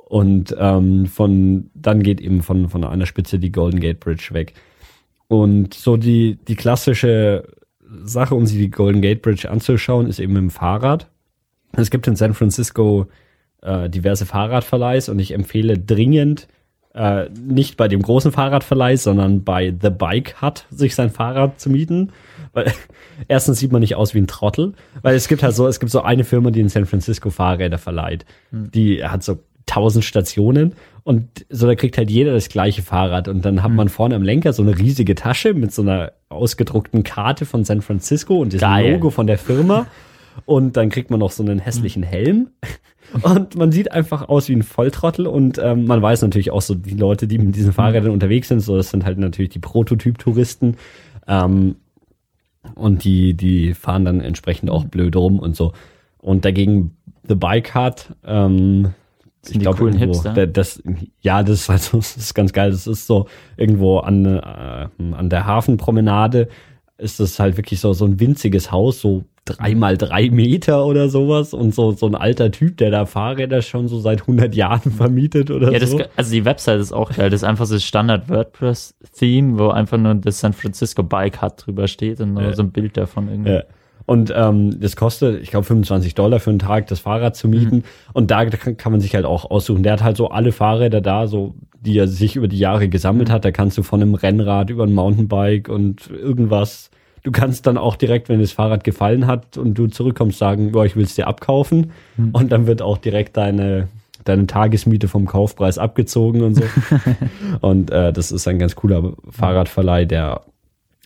[0.06, 4.54] Und ähm, von dann geht eben von, von einer Spitze die Golden Gate Bridge weg.
[5.28, 7.48] Und so die, die klassische
[8.04, 11.08] Sache, um sich die Golden Gate Bridge anzuschauen, ist eben mit dem Fahrrad.
[11.74, 13.08] Es gibt in San Francisco
[13.62, 16.48] äh, diverse Fahrradverleihs und ich empfehle dringend,
[16.94, 21.72] äh, nicht bei dem großen Fahrradverleih, sondern bei The Bike Hut sich sein Fahrrad zu
[21.72, 22.12] mieten.
[22.54, 22.72] Weil
[23.28, 25.92] erstens sieht man nicht aus wie ein Trottel, weil es gibt halt so, es gibt
[25.92, 28.26] so eine Firma, die in San Francisco Fahrräder verleiht.
[28.52, 28.72] Hm.
[28.72, 33.46] Die hat so tausend Stationen und so da kriegt halt jeder das gleiche Fahrrad und
[33.46, 33.78] dann hat mhm.
[33.78, 37.82] man vorne am Lenker so eine riesige Tasche mit so einer ausgedruckten Karte von San
[37.82, 39.88] Francisco und diesem Logo von der Firma
[40.46, 42.08] und dann kriegt man noch so einen hässlichen mhm.
[42.08, 42.48] Helm
[43.22, 46.76] und man sieht einfach aus wie ein Volltrottel und ähm, man weiß natürlich auch so
[46.76, 47.74] die Leute, die mit diesen mhm.
[47.74, 50.78] Fahrrädern unterwegs sind, so das sind halt natürlich die Prototyp-Touristen
[51.28, 51.76] ähm,
[52.76, 55.74] und die die fahren dann entsprechend auch blöd rum und so
[56.18, 56.98] und dagegen
[57.28, 58.94] The Bike hat ähm,
[59.50, 60.48] ich glaube coolen irgendwo, Hipster.
[60.48, 60.82] Das,
[61.22, 62.72] ja, das ist, also, das ist ganz geil.
[62.72, 63.28] Das ist so
[63.58, 66.48] irgendwo an, äh, an der Hafenpromenade
[66.98, 71.08] ist es halt wirklich so, so ein winziges Haus, so drei mal drei Meter oder
[71.10, 74.92] sowas und so, so ein alter Typ, der da Fahrräder schon so seit 100 Jahren
[74.98, 76.02] vermietet oder Ja, das, so.
[76.16, 77.30] also die Website ist auch geil.
[77.30, 81.54] Das ist einfach so das Standard WordPress-Theme, wo einfach nur das San Francisco Bike Hut
[81.66, 82.54] drüber steht und nur Ja.
[82.54, 83.52] so ein Bild davon irgendwie.
[83.52, 83.64] Ja.
[84.06, 87.84] Und ähm, das kostet, ich glaube, 25 Dollar für einen Tag, das Fahrrad zu mieten.
[88.14, 89.84] Und da kann, kann man sich halt auch aussuchen.
[89.84, 93.30] Der hat halt so alle Fahrräder da, so die er sich über die Jahre gesammelt
[93.30, 93.46] hat.
[93.46, 96.90] Da kannst du von einem Rennrad über ein Mountainbike und irgendwas.
[97.24, 100.86] Du kannst dann auch direkt, wenn das Fahrrad gefallen hat und du zurückkommst, sagen, boah,
[100.86, 101.92] ich will es dir abkaufen.
[102.34, 103.88] Und dann wird auch direkt deine
[104.26, 106.64] deine Tagesmiete vom Kaufpreis abgezogen und so.
[107.62, 110.42] und äh, das ist ein ganz cooler Fahrradverleih, der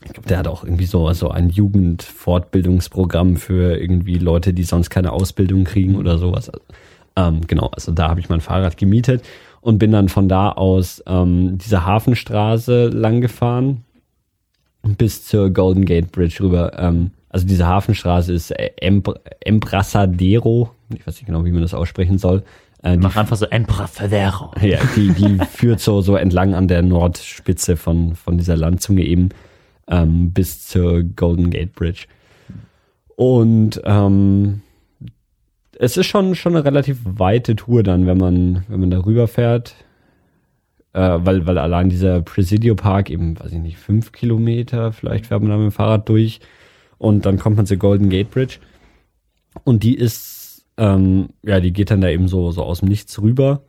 [0.05, 4.89] ich glaube, der hat auch irgendwie so, so ein Jugendfortbildungsprogramm für irgendwie Leute, die sonst
[4.89, 6.51] keine Ausbildung kriegen oder sowas.
[7.15, 9.23] Ähm, genau, also da habe ich mein Fahrrad gemietet
[9.61, 13.83] und bin dann von da aus ähm, diese Hafenstraße lang gefahren
[14.83, 16.79] bis zur Golden Gate Bridge rüber.
[16.79, 22.17] Ähm, also diese Hafenstraße ist Embr Embrasadero, ich weiß nicht genau, wie man das aussprechen
[22.17, 22.43] soll.
[22.81, 24.51] Äh, Mach einfach so Emprafedero.
[24.61, 29.29] ja, die, die führt so, so entlang an der Nordspitze von, von dieser Landzunge eben
[29.89, 32.05] ähm, bis zur Golden Gate Bridge.
[33.15, 34.61] Und ähm,
[35.77, 39.75] es ist schon, schon eine relativ weite Tour dann, wenn man, wenn man darüber fährt.
[40.93, 45.41] Äh, weil, weil allein dieser Presidio Park eben, weiß ich nicht, fünf Kilometer, vielleicht fährt
[45.41, 46.39] man da mit dem Fahrrad durch
[46.97, 48.57] und dann kommt man zur Golden Gate Bridge.
[49.63, 53.21] Und die ist, ähm, ja, die geht dann da eben so, so aus dem Nichts
[53.21, 53.61] rüber.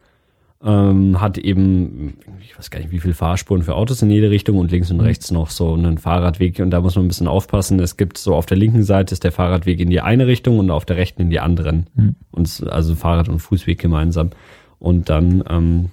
[0.62, 4.58] Ähm, hat eben, ich weiß gar nicht, wie viele Fahrspuren für Autos in jede Richtung
[4.58, 6.58] und links und rechts noch so einen Fahrradweg.
[6.58, 7.80] Und da muss man ein bisschen aufpassen.
[7.80, 10.70] Es gibt so auf der linken Seite ist der Fahrradweg in die eine Richtung und
[10.70, 11.86] auf der rechten in die anderen.
[12.30, 14.30] Und es, also Fahrrad- und Fußweg gemeinsam.
[14.78, 15.90] Und dann ähm,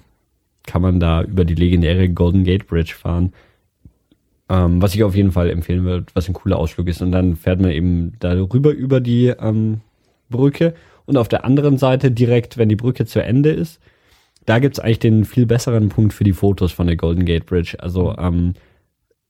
[0.66, 3.32] kann man da über die legendäre Golden Gate Bridge fahren.
[4.50, 7.00] Ähm, was ich auf jeden Fall empfehlen würde, was ein cooler Ausflug ist.
[7.00, 9.80] Und dann fährt man eben da rüber über die ähm,
[10.28, 10.74] Brücke.
[11.06, 13.80] Und auf der anderen Seite direkt, wenn die Brücke zu Ende ist,
[14.48, 17.76] da gibt's eigentlich den viel besseren Punkt für die Fotos von der Golden Gate Bridge.
[17.78, 18.54] Also ähm,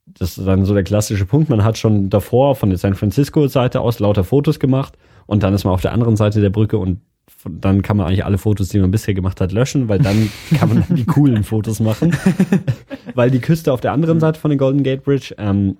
[0.06, 1.50] das ist dann so der klassische Punkt.
[1.50, 4.96] Man hat schon davor von der San Francisco-Seite aus lauter Fotos gemacht
[5.26, 7.00] und dann ist man auf der anderen Seite der Brücke und
[7.48, 10.68] dann kann man eigentlich alle Fotos, die man bisher gemacht hat, löschen, weil dann kann
[10.68, 12.16] man die coolen Fotos machen.
[13.14, 15.78] weil die Küste auf der anderen Seite von der Golden Gate Bridge ähm,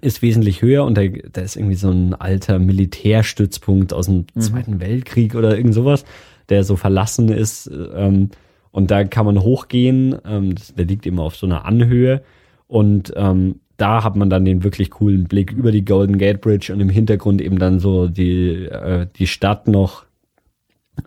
[0.00, 4.80] ist wesentlich höher und da, da ist irgendwie so ein alter Militärstützpunkt aus dem Zweiten
[4.80, 6.04] Weltkrieg oder irgend sowas,
[6.48, 7.70] der so verlassen ist.
[7.94, 8.30] Ähm,
[8.72, 10.16] und da kann man hochgehen.
[10.26, 12.22] Ähm, das, der liegt eben auf so einer Anhöhe.
[12.66, 16.72] Und ähm, da hat man dann den wirklich coolen Blick über die Golden Gate Bridge
[16.72, 20.04] und im Hintergrund eben dann so die, äh, die Stadt noch.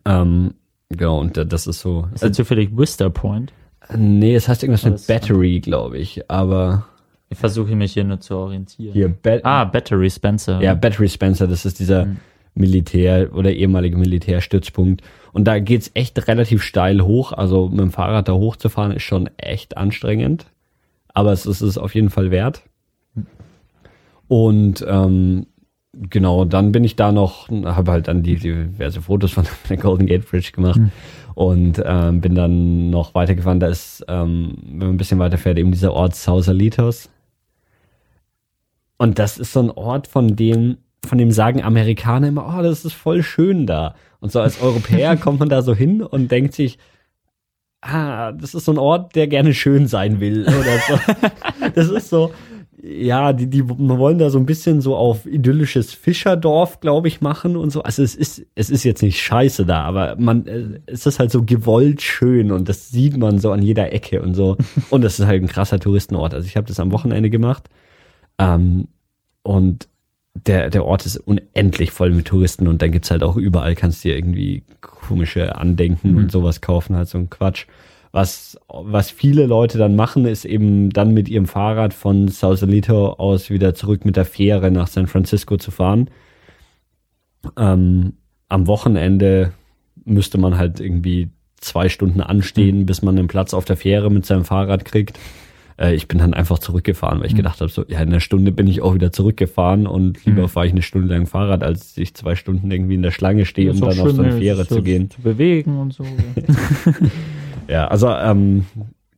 [0.05, 0.53] Ähm,
[0.89, 2.07] genau, und äh, das ist so.
[2.13, 3.53] Ist das zufällig Wister Point?
[3.95, 6.30] nee, es heißt irgendwas mit Battery, glaube ich.
[6.30, 6.86] Aber
[7.30, 8.93] Ich versuche mich hier nur zu orientieren.
[8.93, 10.59] hier, Ba- Ah, Battery Spencer.
[10.61, 12.07] Ja, Battery Spencer, das ist dieser
[12.56, 15.01] Militär- oder ehemalige Militärstützpunkt.
[15.34, 17.34] Und da geht's echt relativ steil hoch.
[17.34, 20.45] Also mit dem Fahrrad da hochzufahren ist schon echt anstrengend.
[21.14, 22.64] Aber es ist es auf jeden Fall wert.
[24.28, 25.45] Und ähm,
[25.93, 30.08] genau, dann bin ich da noch, habe halt dann die, diverse Fotos von der Golden
[30.08, 30.80] Gate Bridge gemacht
[31.36, 33.60] und ähm, bin dann noch weitergefahren.
[33.60, 37.10] Da ist, ähm, wenn man ein bisschen weiter fährt, eben dieser Ort Sausalitos.
[38.97, 42.86] Und das ist so ein Ort, von dem, von dem sagen Amerikaner immer, oh, das
[42.86, 43.95] ist voll schön da.
[44.20, 46.78] Und so als Europäer kommt man da so hin und denkt sich,
[47.82, 50.99] ah, das ist so ein Ort, der gerne schön sein will oder so.
[51.76, 52.32] Das ist so,
[52.88, 57.58] ja, die, die wollen da so ein bisschen so auf idyllisches Fischerdorf, glaube ich, machen
[57.58, 57.82] und so.
[57.82, 61.32] Also es ist, es ist jetzt nicht scheiße da, aber man, äh, es ist halt
[61.32, 64.58] so gewollt schön und das sieht man so an jeder Ecke und so.
[64.89, 66.34] Und das ist halt ein krasser Touristenort.
[66.34, 67.70] Also ich habe das am Wochenende gemacht.
[68.38, 68.88] Ähm,
[69.41, 69.88] und
[70.36, 74.04] der, der Ort ist unendlich voll mit Touristen und dann gibt's halt auch überall, kannst
[74.04, 77.66] dir irgendwie komische Andenken und sowas kaufen, halt so ein Quatsch.
[78.12, 83.50] Was, was viele Leute dann machen, ist eben dann mit ihrem Fahrrad von Sausalito aus
[83.50, 86.10] wieder zurück mit der Fähre nach San Francisco zu fahren.
[87.58, 88.14] Ähm,
[88.48, 89.54] am Wochenende
[90.06, 94.26] müsste man halt irgendwie zwei Stunden anstehen, bis man einen Platz auf der Fähre mit
[94.26, 95.20] seinem Fahrrad kriegt.
[95.78, 98.52] Äh, ich bin dann einfach zurückgefahren, weil ich gedacht habe, so, ja, in einer Stunde
[98.52, 100.48] bin ich auch wieder zurückgefahren und lieber Mhm.
[100.50, 103.72] fahre ich eine Stunde lang Fahrrad, als ich zwei Stunden irgendwie in der Schlange stehe,
[103.72, 105.10] um dann auf so eine ne, Fähre zu gehen.
[105.10, 106.06] Zu bewegen und so.
[107.68, 108.66] Ja, also ähm,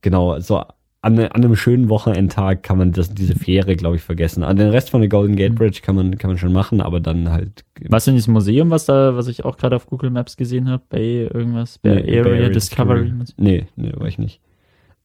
[0.02, 0.64] genau, so
[1.02, 4.44] an, an einem schönen Wochenendtag kann man das, diese Fähre, glaube ich, vergessen.
[4.44, 5.38] An den Rest von der Golden Mhm.
[5.38, 7.64] Gate Bridge kann man, kann man schon machen, aber dann halt.
[7.88, 10.84] Was in diesem Museum, was da, was ich auch gerade auf Google Maps gesehen habe,
[10.90, 13.14] Bay irgendwas, Bay Nee, Area, Bay Area Discovery.
[13.38, 14.42] Nee, nee, war ich nicht.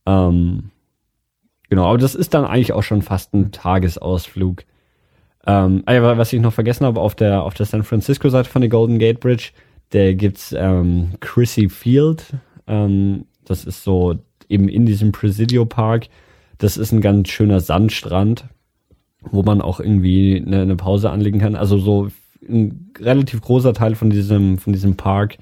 [0.06, 0.70] Ähm,
[1.72, 4.64] genau, aber das ist dann eigentlich auch schon fast ein Tagesausflug.
[5.46, 8.68] Ähm, ah was ich noch vergessen habe, auf der, auf der San Francisco-Seite von der
[8.68, 9.52] Golden Gate Bridge,
[9.94, 12.26] der gibt's ähm, Chrissy Field.
[12.66, 14.16] Ähm, das ist so
[14.50, 16.08] eben in diesem Presidio Park.
[16.58, 18.44] Das ist ein ganz schöner Sandstrand,
[19.22, 21.56] wo man auch irgendwie eine, eine Pause anlegen kann.
[21.56, 22.08] Also so
[22.46, 25.38] ein relativ großer Teil von diesem, von diesem Park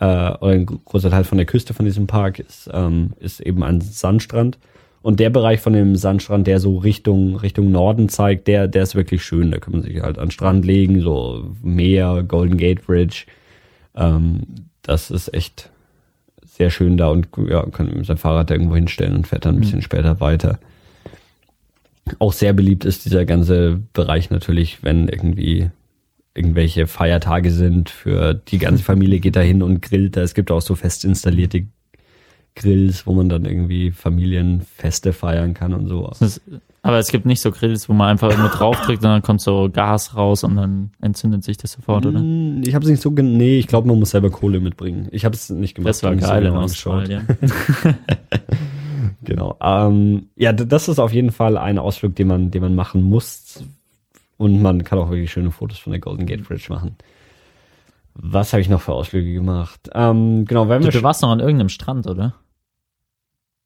[0.00, 3.62] äh, oder ein großer Teil von der Küste von diesem Park ist, ähm, ist eben
[3.62, 4.58] ein Sandstrand.
[5.02, 8.96] Und der Bereich von dem Sandstrand, der so Richtung, Richtung Norden zeigt, der, der ist
[8.96, 9.50] wirklich schön.
[9.50, 13.24] Da kann man sich halt an den Strand legen, so Meer, Golden Gate Bridge.
[13.94, 14.40] Ähm,
[14.82, 15.70] das ist echt
[16.44, 19.60] sehr schön da und ja, kann sein Fahrrad da irgendwo hinstellen und fährt dann ein
[19.60, 19.82] bisschen mhm.
[19.82, 20.58] später weiter.
[22.18, 25.70] Auch sehr beliebt ist dieser ganze Bereich natürlich, wenn irgendwie
[26.34, 30.22] irgendwelche Feiertage sind für die ganze Familie geht da hin und grillt da.
[30.22, 31.66] Es gibt auch so fest installierte
[32.56, 36.10] Grills, wo man dann irgendwie Familienfeste feiern kann und so.
[36.82, 39.68] Aber es gibt nicht so Grills, wo man einfach nur draufdrückt und dann kommt so
[39.70, 42.20] Gas raus und dann entzündet sich das sofort, oder?
[42.20, 45.08] Mm, ich habe es nicht so, nee, ich glaube, man muss selber Kohle mitbringen.
[45.10, 45.90] Ich habe es nicht gemacht.
[45.90, 47.26] Das war geil so in Australien.
[49.24, 49.56] genau.
[49.60, 53.62] Ähm, ja, das ist auf jeden Fall ein Ausflug, den man, den man machen muss.
[54.38, 56.96] Und man kann auch wirklich schöne Fotos von der Golden Gate Bridge machen.
[58.14, 59.90] Was habe ich noch für Ausflüge gemacht?
[59.92, 62.34] Ähm, genau, wenn wir du warst noch an irgendeinem Strand, oder?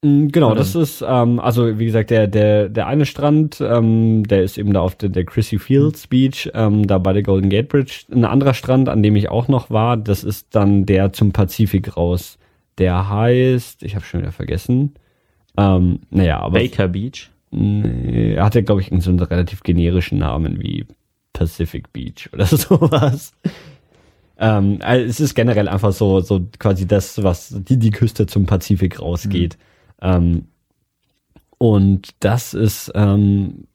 [0.03, 4.43] Mm, genau, das ist, ähm, also wie gesagt, der, der, der eine Strand, ähm, der
[4.43, 7.69] ist eben da auf der, der Chrissy Fields Beach, ähm, da bei der Golden Gate
[7.69, 8.05] Bridge.
[8.11, 11.95] Ein anderer Strand, an dem ich auch noch war, das ist dann der zum Pazifik
[11.97, 12.39] raus.
[12.79, 14.95] Der heißt, ich habe schon wieder vergessen.
[15.57, 16.59] Ähm, naja, aber.
[16.59, 17.29] Baker Beach?
[17.51, 20.85] Nee, er hatte, glaube ich, so einen relativ generischen Namen wie
[21.33, 23.33] Pacific Beach oder sowas.
[24.39, 28.47] Ähm, also es ist generell einfach so, so quasi das, was die, die Küste zum
[28.47, 29.57] Pazifik rausgeht.
[29.57, 29.70] Mhm.
[30.01, 30.47] Ähm,
[31.57, 33.65] und das ist, ähm,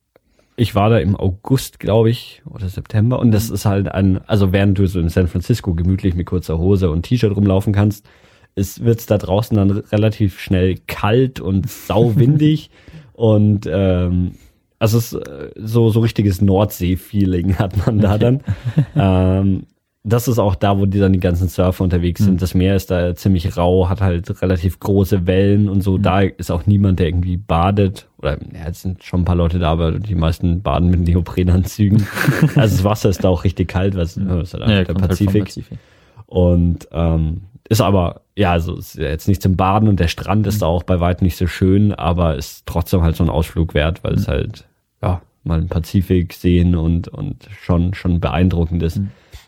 [0.57, 3.55] ich war da im August, glaube ich, oder September, und das mhm.
[3.55, 7.03] ist halt ein, also während du so in San Francisco gemütlich mit kurzer Hose und
[7.03, 8.09] T-Shirt rumlaufen kannst,
[8.55, 12.71] ist, wird's da draußen dann relativ schnell kalt und sauwindig
[13.13, 14.33] und ähm,
[14.79, 18.43] also es äh, so so richtiges Nordsee-Feeling hat man da dann.
[18.97, 19.67] ähm,
[20.09, 22.35] das ist auch da, wo die dann die ganzen Surfer unterwegs sind.
[22.35, 22.39] Mhm.
[22.39, 25.99] Das Meer ist da ziemlich rau, hat halt relativ große Wellen und so.
[25.99, 26.03] Mhm.
[26.03, 28.07] Da ist auch niemand, der irgendwie badet.
[28.19, 32.07] Oder ja, es sind schon ein paar Leute da, aber die meisten baden mit Neoprenanzügen.
[32.55, 34.43] also das Wasser ist da auch richtig kalt, weil es mhm.
[34.43, 35.47] ist halt ja, der halt Pazifik.
[35.47, 35.79] Pazifik.
[36.27, 40.57] Und ähm, ist aber, ja, also ist jetzt nicht zum Baden und der Strand ist
[40.57, 40.61] mhm.
[40.61, 44.05] da auch bei weitem nicht so schön, aber ist trotzdem halt so ein Ausflug wert,
[44.05, 44.31] weil es mhm.
[44.31, 44.65] halt,
[45.03, 49.01] ja, mal den Pazifik sehen und, und schon, schon beeindruckend ist.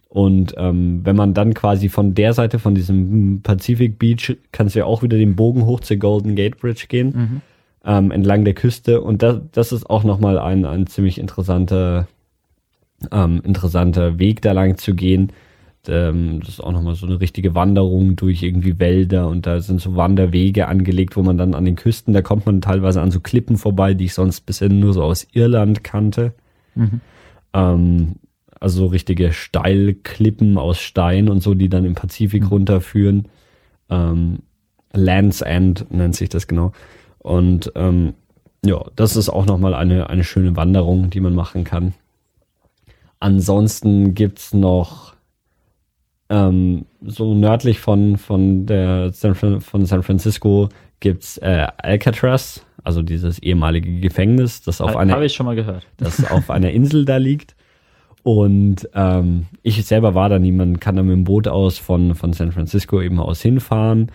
[0.09, 4.81] Und ähm, wenn man dann quasi von der Seite, von diesem Pacific Beach, kannst du
[4.81, 7.41] ja auch wieder den Bogen hoch zur Golden Gate Bridge gehen, mhm.
[7.85, 9.03] ähm, entlang der Küste.
[9.03, 12.09] Und das, das ist auch nochmal ein, ein ziemlich interessanter,
[13.13, 15.31] ähm, interessanter Weg da lang zu gehen.
[15.87, 19.81] Ähm, das ist auch nochmal so eine richtige Wanderung durch irgendwie Wälder und da sind
[19.81, 23.21] so Wanderwege angelegt, wo man dann an den Küsten, da kommt man teilweise an so
[23.21, 26.33] Klippen vorbei, die ich sonst bisher nur so aus Irland kannte.
[26.75, 27.01] Mhm.
[27.53, 28.17] Ähm,
[28.61, 32.49] also so richtige Steilklippen aus Stein und so, die dann im Pazifik mhm.
[32.49, 33.29] runterführen.
[33.91, 34.41] Ähm,
[34.93, 36.73] Land's End nennt sich das genau.
[37.19, 38.15] Und ähm,
[38.65, 41.95] ja, das ist auch nochmal eine, eine schöne Wanderung, die man machen kann.
[43.21, 45.15] Ansonsten gibt's noch
[46.31, 50.69] ähm, so nördlich von, von, der San, von San Francisco
[51.01, 55.87] gibt's äh, Alcatraz, also dieses ehemalige Gefängnis, das auf einer, ich schon mal gehört.
[55.97, 57.55] das auf einer Insel da liegt.
[58.23, 62.33] Und ähm, ich selber war da niemand, kann da mit dem Boot aus von, von
[62.33, 64.11] San Francisco eben aus hinfahren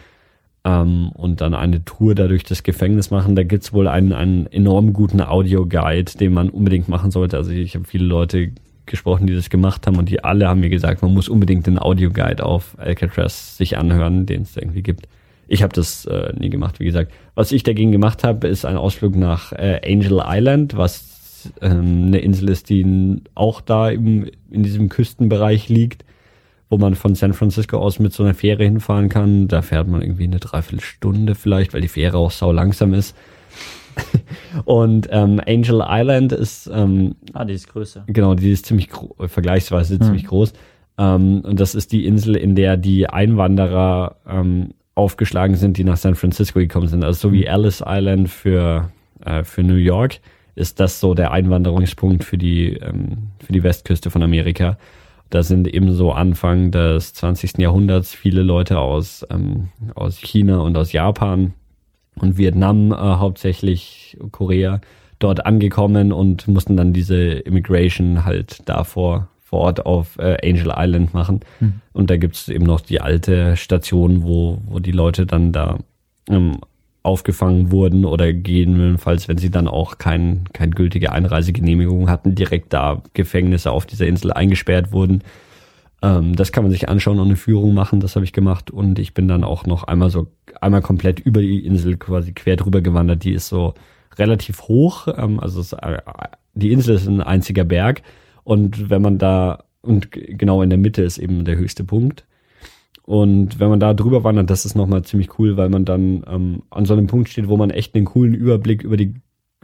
[0.65, 3.35] ähm, und dann eine Tour da durch das Gefängnis machen.
[3.35, 7.37] Da gibt's wohl einen, einen enorm guten Audioguide, den man unbedingt machen sollte.
[7.37, 8.51] Also ich habe viele Leute
[8.85, 11.79] gesprochen, die das gemacht haben und die alle haben mir gesagt, man muss unbedingt den
[11.79, 15.07] Audioguide auf Alcatraz sich anhören, den es irgendwie gibt.
[15.47, 17.11] Ich habe das äh, nie gemacht, wie gesagt.
[17.35, 21.12] Was ich dagegen gemacht habe, ist ein Ausflug nach äh, Angel Island, was
[21.61, 26.05] ähm, eine Insel ist, die auch da im, in diesem Küstenbereich liegt,
[26.69, 29.47] wo man von San Francisco aus mit so einer Fähre hinfahren kann.
[29.47, 33.15] Da fährt man irgendwie eine Dreiviertelstunde vielleicht, weil die Fähre auch sau langsam ist.
[34.65, 38.05] Und ähm, Angel Island ist ähm, ah, die ist größer.
[38.07, 38.89] Genau, die ist ziemlich
[39.27, 40.01] vergleichsweise hm.
[40.01, 40.53] ziemlich groß.
[40.97, 45.97] Ähm, und das ist die Insel, in der die Einwanderer ähm, aufgeschlagen sind, die nach
[45.97, 47.03] San Francisco gekommen sind.
[47.03, 47.53] Also so wie hm.
[47.53, 48.91] Ellis Island für
[49.25, 50.19] äh, für New York
[50.55, 54.77] ist das so der Einwanderungspunkt für die, ähm, für die Westküste von Amerika.
[55.29, 57.57] Da sind eben so Anfang des 20.
[57.57, 61.53] Jahrhunderts viele Leute aus, ähm, aus China und aus Japan
[62.15, 64.81] und Vietnam, äh, hauptsächlich Korea,
[65.19, 71.13] dort angekommen und mussten dann diese Immigration halt davor vor Ort auf äh, Angel Island
[71.13, 71.41] machen.
[71.59, 71.81] Mhm.
[71.93, 75.77] Und da gibt es eben noch die alte Station, wo, wo die Leute dann da
[76.27, 76.57] ähm,
[77.03, 83.03] aufgefangen wurden oder gegebenenfalls, wenn sie dann auch kein, keine gültige Einreisegenehmigung hatten, direkt da
[83.13, 85.21] Gefängnisse auf dieser Insel eingesperrt wurden.
[86.01, 88.71] Ähm, das kann man sich anschauen und eine Führung machen, das habe ich gemacht.
[88.71, 90.27] Und ich bin dann auch noch einmal so,
[90.61, 93.25] einmal komplett über die Insel quasi quer drüber gewandert.
[93.25, 93.73] Die ist so
[94.17, 95.97] relativ hoch, ähm, also es, äh,
[96.53, 98.01] die Insel ist ein einziger Berg
[98.45, 102.25] und wenn man da, und genau in der Mitte ist eben der höchste Punkt.
[103.05, 106.63] Und wenn man da drüber wandert, das ist nochmal ziemlich cool, weil man dann ähm,
[106.69, 109.15] an so einem Punkt steht, wo man echt einen coolen Überblick über die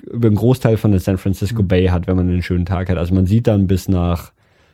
[0.04, 1.62] über einen Großteil von der San Francisco.
[1.62, 2.98] Bay hat, wenn man einen schönen Tag hat.
[2.98, 4.32] Also man sieht dann bis nach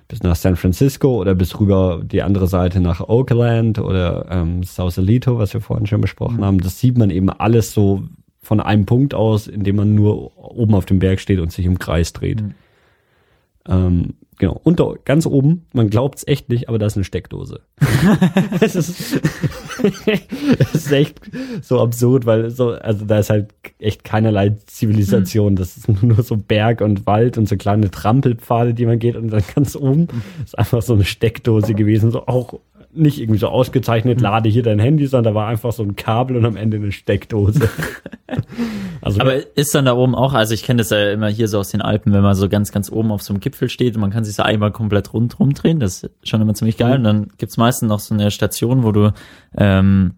[0.08, 5.40] bis nach San Francisco oder bis rüber die andere Seite nach Oakland oder ähm, Sausalito,
[5.40, 6.46] was wir vorhin schon besprochen mhm.
[6.46, 6.60] haben.
[6.60, 8.04] Das sieht man eben alles so
[8.40, 11.80] von einem Punkt aus, indem man nur oben auf dem Berg steht und sich im
[11.80, 12.42] Kreis dreht.
[12.42, 12.54] Mhm.
[13.68, 17.04] Ähm, genau, und da, ganz oben, man glaubt es echt nicht, aber da ist eine
[17.04, 17.62] Steckdose.
[18.62, 19.22] es, ist,
[20.60, 21.20] es ist echt
[21.62, 25.54] so absurd, weil so, also da ist halt echt keinerlei Zivilisation.
[25.54, 25.58] Mhm.
[25.58, 29.30] Das ist nur so Berg und Wald und so kleine Trampelpfade, die man geht und
[29.30, 30.08] dann ganz oben
[30.44, 32.60] ist einfach so eine Steckdose gewesen, so auch
[32.96, 34.24] nicht irgendwie so ausgezeichnet, hm.
[34.24, 36.92] lade hier dein Handy, sondern da war einfach so ein Kabel und am Ende eine
[36.92, 37.70] Steckdose.
[39.02, 41.60] also, Aber ist dann da oben auch, also ich kenne das ja immer hier so
[41.60, 44.02] aus den Alpen, wenn man so ganz, ganz oben auf so einem Gipfel steht und
[44.02, 46.92] man kann sich so einmal komplett rundherum drehen, das ist schon immer ziemlich geil.
[46.92, 46.96] Mhm.
[46.98, 49.14] Und dann gibt's meistens noch so eine Station, wo du
[49.58, 50.16] ähm,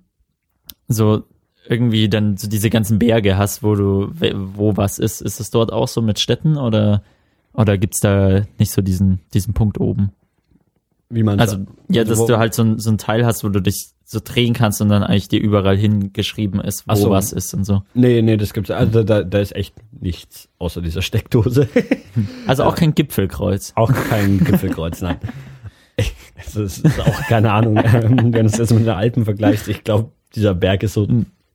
[0.87, 1.23] so
[1.69, 5.21] irgendwie dann so diese ganzen Berge hast, wo du, wo was ist.
[5.21, 7.03] Ist es dort auch so mit Städten oder,
[7.53, 10.11] oder gibt's da nicht so diesen, diesen Punkt oben?
[11.09, 11.57] Wie man Also,
[11.89, 14.53] ja, dass du halt so ein, so ein Teil hast, wo du dich so drehen
[14.53, 17.09] kannst und dann eigentlich dir überall hingeschrieben ist, wo so.
[17.09, 17.83] was ist und so.
[17.93, 21.67] Nee, nee, das gibt's, also da, da ist echt nichts außer dieser Steckdose.
[22.47, 23.73] Also auch kein Gipfelkreuz.
[23.75, 25.17] Auch kein Gipfelkreuz, nein.
[26.35, 29.67] Es ist, auch keine Ahnung, wenn du es jetzt mit den Alpen vergleichst.
[29.67, 31.07] Ich glaube, dieser Berg ist so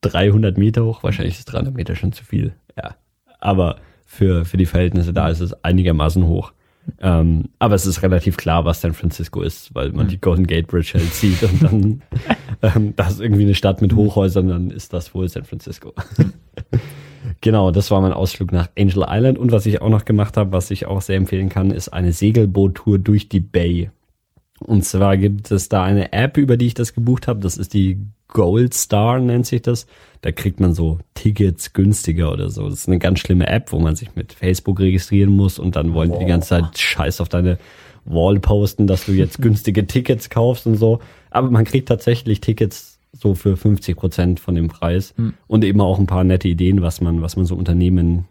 [0.03, 1.03] 300 Meter hoch.
[1.03, 2.53] Wahrscheinlich ist 300 Meter schon zu viel.
[2.77, 2.97] Ja.
[3.41, 3.77] Aber
[4.07, 6.53] für, für die Verhältnisse da ist es einigermaßen hoch.
[7.01, 10.11] Ähm, aber es ist relativ klar, was San Francisco ist, weil man mhm.
[10.11, 12.03] die Golden Gate Bridge halt sieht und dann
[12.63, 15.95] ähm, das ist irgendwie eine Stadt mit Hochhäusern, dann ist das wohl San Francisco.
[17.41, 20.53] genau, das war mein Ausflug nach Angel Island und was ich auch noch gemacht habe,
[20.53, 23.91] was ich auch sehr empfehlen kann, ist eine Segelboottour durch die Bay.
[24.63, 27.41] Und zwar gibt es da eine App, über die ich das gebucht habe.
[27.41, 27.99] Das ist die
[28.29, 29.87] Gold Star, nennt sich das.
[30.23, 32.69] Da kriegt man so Tickets günstiger oder so.
[32.69, 35.95] Das ist eine ganz schlimme App, wo man sich mit Facebook registrieren muss und dann
[35.95, 37.59] wollen die die ganze Zeit Scheiß auf deine
[38.05, 41.01] Wall posten, dass du jetzt günstige Tickets kaufst und so.
[41.31, 45.35] Aber man kriegt tatsächlich Tickets so für 50 Prozent von dem Preis mhm.
[45.47, 48.27] und eben auch ein paar nette Ideen, was man, was man so unternehmen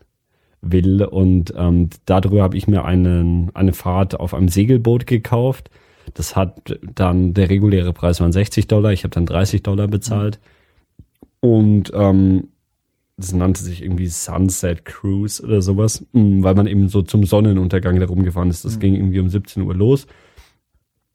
[0.62, 1.04] will.
[1.04, 5.70] Und ähm, darüber habe ich mir einen, eine Fahrt auf einem Segelboot gekauft
[6.14, 10.40] das hat dann, der reguläre Preis waren 60 Dollar, ich habe dann 30 Dollar bezahlt.
[11.40, 12.50] Und ähm,
[13.18, 18.00] das nannte sich irgendwie Sunset Cruise oder sowas, mm, weil man eben so zum Sonnenuntergang
[18.00, 18.66] da rumgefahren ist.
[18.66, 18.80] Das mhm.
[18.80, 20.08] ging irgendwie um 17 Uhr los.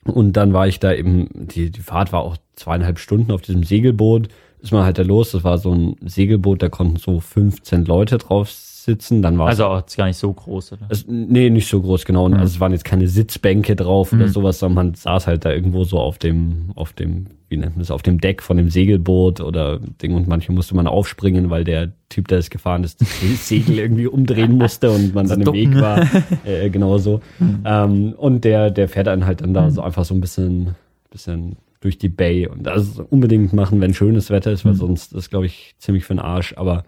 [0.04, 3.64] Und dann war ich da eben, die, die Fahrt war auch zweieinhalb Stunden auf diesem
[3.64, 4.28] Segelboot.
[4.60, 5.32] Ist man halt da los.
[5.32, 8.50] Das war so ein Segelboot, da konnten so 15 Leute drauf
[8.86, 9.20] sitzen.
[9.20, 10.86] Dann war also auch gar nicht so groß, oder?
[10.88, 12.28] Es, nee, nicht so groß, genau.
[12.28, 12.34] Mhm.
[12.34, 14.20] Also es waren jetzt keine Sitzbänke drauf mhm.
[14.20, 17.76] oder sowas, sondern man saß halt da irgendwo so auf dem, auf dem, wie nennt
[17.76, 21.50] man das, auf dem Deck von dem Segelboot oder Ding und manchmal musste man aufspringen,
[21.50, 23.08] weil der Typ, der es gefahren ist, das
[23.48, 26.06] Segel irgendwie umdrehen musste und man dann im Weg war.
[26.44, 27.20] Äh, genau so.
[27.38, 27.62] Mhm.
[27.64, 29.70] Ähm, und der, der fährt einen halt dann da mhm.
[29.70, 30.76] so einfach so ein bisschen,
[31.10, 34.78] bisschen durch die Bay und das unbedingt machen, wenn schönes Wetter ist, weil mhm.
[34.78, 36.84] sonst ist, glaube ich, ziemlich für den Arsch, aber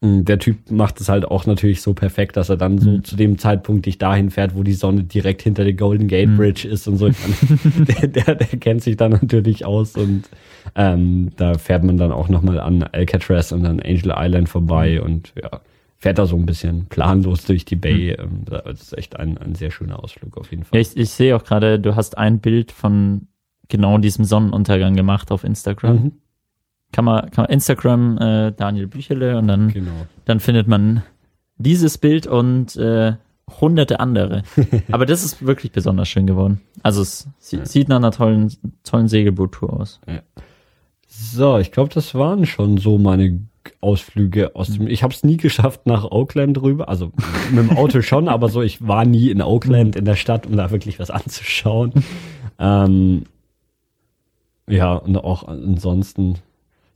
[0.00, 3.04] der Typ macht es halt auch natürlich so perfekt, dass er dann so mhm.
[3.04, 6.36] zu dem Zeitpunkt dich dahin fährt, wo die Sonne direkt hinter der Golden Gate hm.
[6.36, 6.74] Bridge mhm.
[6.74, 7.08] ist und so.
[7.64, 10.28] der, der, der kennt sich dann natürlich aus und
[10.76, 15.06] ähm, da fährt man dann auch nochmal an Alcatraz und dann Angel Island vorbei mhm.
[15.06, 15.60] und ja,
[15.96, 18.16] fährt da so ein bisschen planlos durch die Bay.
[18.16, 18.44] Mhm.
[18.44, 20.78] Das ist echt ein, ein sehr schöner Ausflug auf jeden Fall.
[20.78, 23.26] Ja, ich, ich sehe auch gerade, du hast ein Bild von
[23.68, 26.12] genau diesem Sonnenuntergang gemacht auf Instagram.
[26.92, 30.06] Kann man, kann man Instagram äh, Daniel Büchele und dann, genau.
[30.24, 31.02] dann findet man
[31.56, 33.14] dieses Bild und äh,
[33.60, 34.42] hunderte andere.
[34.90, 36.60] Aber das ist wirklich besonders schön geworden.
[36.82, 37.64] Also es ja.
[37.64, 38.52] sieht nach einer tollen,
[38.84, 40.00] tollen Segelboottour aus.
[40.06, 40.22] Ja.
[41.06, 43.40] So, ich glaube, das waren schon so meine
[43.80, 44.86] Ausflüge aus dem.
[44.88, 46.88] Ich habe es nie geschafft nach Oakland rüber.
[46.88, 47.12] Also
[47.50, 50.56] mit dem Auto schon, aber so, ich war nie in Oakland in der Stadt, um
[50.56, 51.92] da wirklich was anzuschauen.
[52.60, 53.26] Ähm,
[54.66, 56.40] ja, und auch ansonsten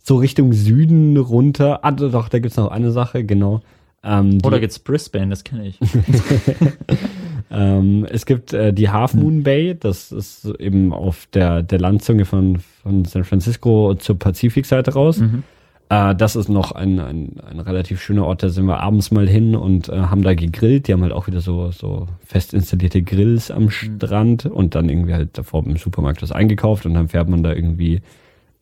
[0.02, 1.84] so Richtung Süden runter.
[1.84, 3.60] Ah, doch, da gibt's noch eine Sache, genau.
[4.04, 5.78] Ähm, Oder gibt's Brisbane, das kenne ich.
[7.50, 12.24] ähm, es gibt äh, die Half Moon Bay, das ist eben auf der, der Landzunge
[12.24, 15.18] von, von San Francisco zur Pazifikseite raus.
[15.18, 15.44] Mhm.
[15.88, 19.28] Äh, das ist noch ein, ein, ein relativ schöner Ort, da sind wir abends mal
[19.28, 20.88] hin und äh, haben da gegrillt.
[20.88, 25.12] Die haben halt auch wieder so, so fest installierte Grills am Strand und dann irgendwie
[25.12, 28.00] halt davor im Supermarkt was eingekauft und dann fährt man da irgendwie,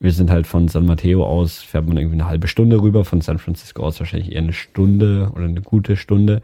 [0.00, 3.20] wir sind halt von San Mateo aus, fährt man irgendwie eine halbe Stunde rüber, von
[3.20, 6.40] San Francisco aus wahrscheinlich eher eine Stunde oder eine gute Stunde.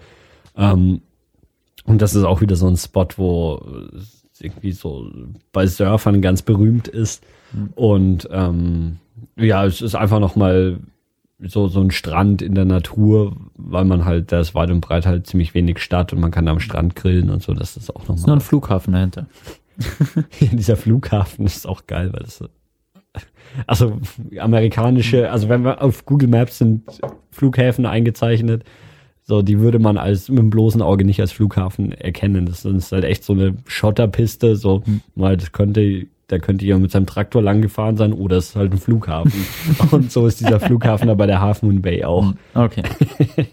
[0.57, 1.01] Ähm,
[1.85, 3.63] und das ist auch wieder so ein Spot, wo
[3.97, 5.11] es irgendwie so
[5.53, 7.25] bei Surfern ganz berühmt ist.
[7.75, 8.97] Und ähm,
[9.37, 10.79] ja, es ist einfach nochmal
[11.39, 15.07] so, so ein Strand in der Natur, weil man halt, da ist weit und breit
[15.07, 17.55] halt ziemlich wenig Stadt und man kann da am Strand grillen und so.
[17.55, 18.37] Das ist auch Ist nur nochmal.
[18.37, 19.27] ein Flughafen dahinter.
[20.41, 22.49] Dieser Flughafen ist auch geil, weil das so-
[23.67, 23.99] also
[24.39, 26.83] amerikanische, also wenn wir auf Google Maps sind
[27.31, 28.65] Flughäfen eingezeichnet,
[29.23, 32.47] so die würde man als mit dem bloßen Auge nicht als Flughafen erkennen.
[32.47, 34.83] Das ist halt echt so eine Schotterpiste, so
[35.15, 38.57] mal das könnte da könnte jemand mit seinem Traktor lang gefahren sein oder es ist
[38.57, 39.45] halt ein Flughafen.
[39.93, 42.35] Und so ist dieser Flughafen da bei der Half Moon Bay auch.
[42.55, 42.83] Okay.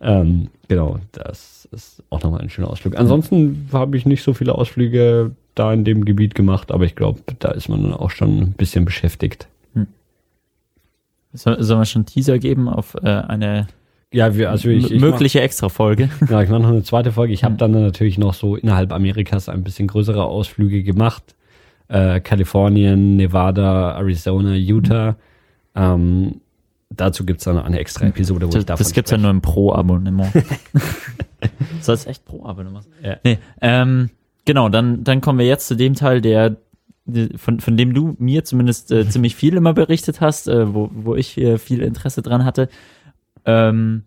[0.00, 2.96] Ähm, genau, das ist auch nochmal ein schöner Ausflug.
[2.98, 7.20] Ansonsten habe ich nicht so viele Ausflüge da in dem Gebiet gemacht, aber ich glaube,
[7.38, 9.48] da ist man dann auch schon ein bisschen beschäftigt.
[11.34, 13.66] Soll, sollen wir schon Teaser geben auf äh, eine
[14.12, 16.10] Ja, wir, also ich, ich mögliche Extra-Folge?
[16.28, 17.32] Ja, ich mache noch eine zweite Folge.
[17.32, 21.34] Ich habe dann natürlich noch so innerhalb Amerikas ein bisschen größere Ausflüge gemacht.
[21.88, 25.16] Äh, Kalifornien, Nevada, Arizona, Utah.
[25.74, 26.42] Ähm,
[26.90, 29.22] dazu gibt's dann eine extra Episode, wo ich Das, davon das gibt's ja spreche.
[29.22, 30.32] nur im Pro-Abonnement.
[31.80, 32.86] Soll es echt Pro-Abonnement?
[33.02, 33.16] Ja.
[33.24, 34.10] Nee, ähm,
[34.44, 36.56] genau, dann, dann kommen wir jetzt zu dem Teil, der,
[37.36, 41.14] von, von dem du mir zumindest äh, ziemlich viel immer berichtet hast, äh, wo, wo
[41.14, 42.68] ich äh, viel Interesse dran hatte.
[43.44, 44.04] Ähm,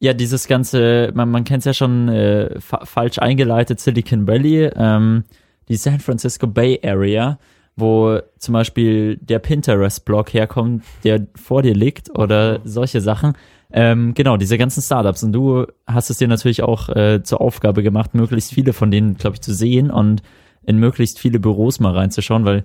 [0.00, 4.70] ja, dieses ganze, man, man kennt es ja schon äh, fa falsch eingeleitet, Silicon Valley,
[4.76, 5.24] ähm,
[5.68, 7.38] die San Francisco Bay Area,
[7.76, 13.32] wo zum Beispiel der Pinterest-Blog herkommt, der vor dir liegt oder solche Sachen.
[13.76, 15.24] Ähm, genau, diese ganzen Startups.
[15.24, 19.16] Und du hast es dir natürlich auch äh, zur Aufgabe gemacht, möglichst viele von denen,
[19.16, 20.22] glaube ich, zu sehen und
[20.62, 22.64] in möglichst viele Büros mal reinzuschauen, weil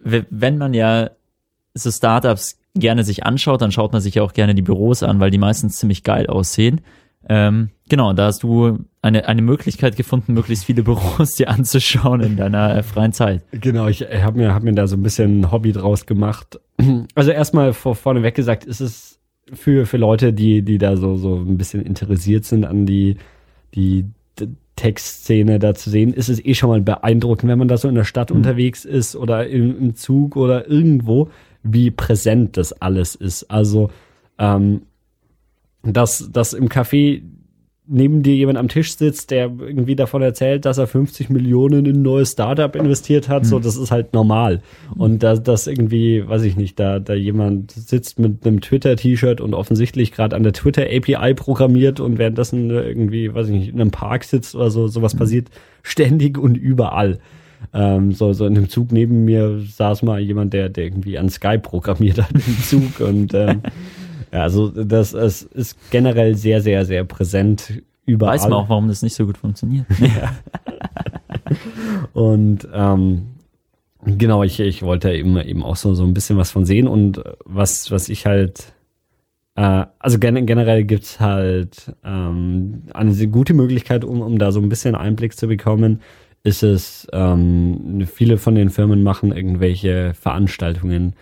[0.00, 1.10] wenn man ja
[1.74, 5.20] so Startups gerne sich anschaut, dann schaut man sich ja auch gerne die Büros an,
[5.20, 6.80] weil die meistens ziemlich geil aussehen.
[7.28, 12.36] Ähm, genau, da hast du eine, eine Möglichkeit gefunden, möglichst viele Büros dir anzuschauen in
[12.36, 13.44] deiner äh, freien Zeit.
[13.50, 16.58] Genau, ich habe mir, hab mir da so ein bisschen ein Hobby draus gemacht.
[17.14, 19.17] Also erstmal vor, vorneweg gesagt, ist es
[19.52, 23.16] für, für Leute, die, die da so, so ein bisschen interessiert sind an die,
[23.74, 24.04] die
[24.76, 27.96] Textszene da zu sehen, ist es eh schon mal beeindruckend, wenn man da so in
[27.96, 31.30] der Stadt unterwegs ist oder im, im Zug oder irgendwo,
[31.64, 33.50] wie präsent das alles ist.
[33.50, 33.90] Also,
[34.38, 34.82] ähm,
[35.82, 37.22] dass, dass im Café
[37.88, 41.96] neben dir jemand am Tisch sitzt, der irgendwie davon erzählt, dass er 50 Millionen in
[41.96, 44.60] ein neues Startup investiert hat, so, das ist halt normal.
[44.96, 49.54] Und dass, dass irgendwie, weiß ich nicht, da, da jemand sitzt mit einem Twitter-T-Shirt und
[49.54, 54.24] offensichtlich gerade an der Twitter-API programmiert und währenddessen irgendwie, weiß ich nicht, in einem Park
[54.24, 55.48] sitzt oder so, sowas passiert
[55.82, 57.18] ständig und überall.
[57.72, 61.28] Ähm, so, so in dem Zug neben mir saß mal jemand, der, der irgendwie an
[61.28, 63.62] Skype programmiert hat im Zug und ähm,
[64.32, 68.34] ja, also das, es ist generell sehr, sehr, sehr präsent überall.
[68.34, 69.86] Weiß man auch, warum das nicht so gut funktioniert.
[72.12, 73.26] Und ähm,
[74.04, 77.22] genau, ich, ich wollte eben eben auch so, so ein bisschen was von sehen und
[77.44, 78.72] was, was ich halt
[79.58, 84.68] äh, also gen generell gibt's halt ähm, eine gute Möglichkeit, um, um da so ein
[84.68, 86.00] bisschen Einblick zu bekommen,
[86.44, 91.14] ist es, ähm, viele von den Firmen machen irgendwelche Veranstaltungen,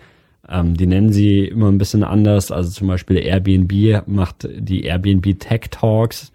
[0.49, 2.51] ähm, die nennen sie immer ein bisschen anders.
[2.51, 6.31] Also zum Beispiel Airbnb macht die Airbnb Tech Talks,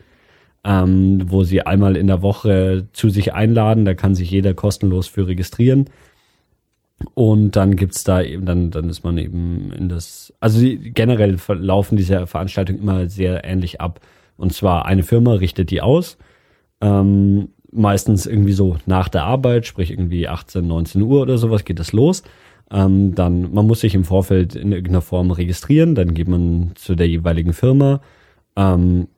[0.64, 3.84] ähm, wo sie einmal in der Woche zu sich einladen.
[3.84, 5.86] Da kann sich jeder kostenlos für registrieren.
[7.14, 11.38] Und dann gibt's da eben, dann, dann ist man eben in das, also die, generell
[11.38, 14.00] verlaufen diese Veranstaltungen immer sehr ähnlich ab.
[14.36, 16.16] Und zwar eine Firma richtet die aus,
[16.80, 21.78] ähm, meistens irgendwie so nach der Arbeit, sprich irgendwie 18, 19 Uhr oder sowas geht
[21.78, 22.22] das los.
[22.72, 26.94] Ähm, dann, man muss sich im Vorfeld in irgendeiner Form registrieren, dann geht man zu
[26.94, 28.00] der jeweiligen Firma,
[28.56, 29.08] ähm,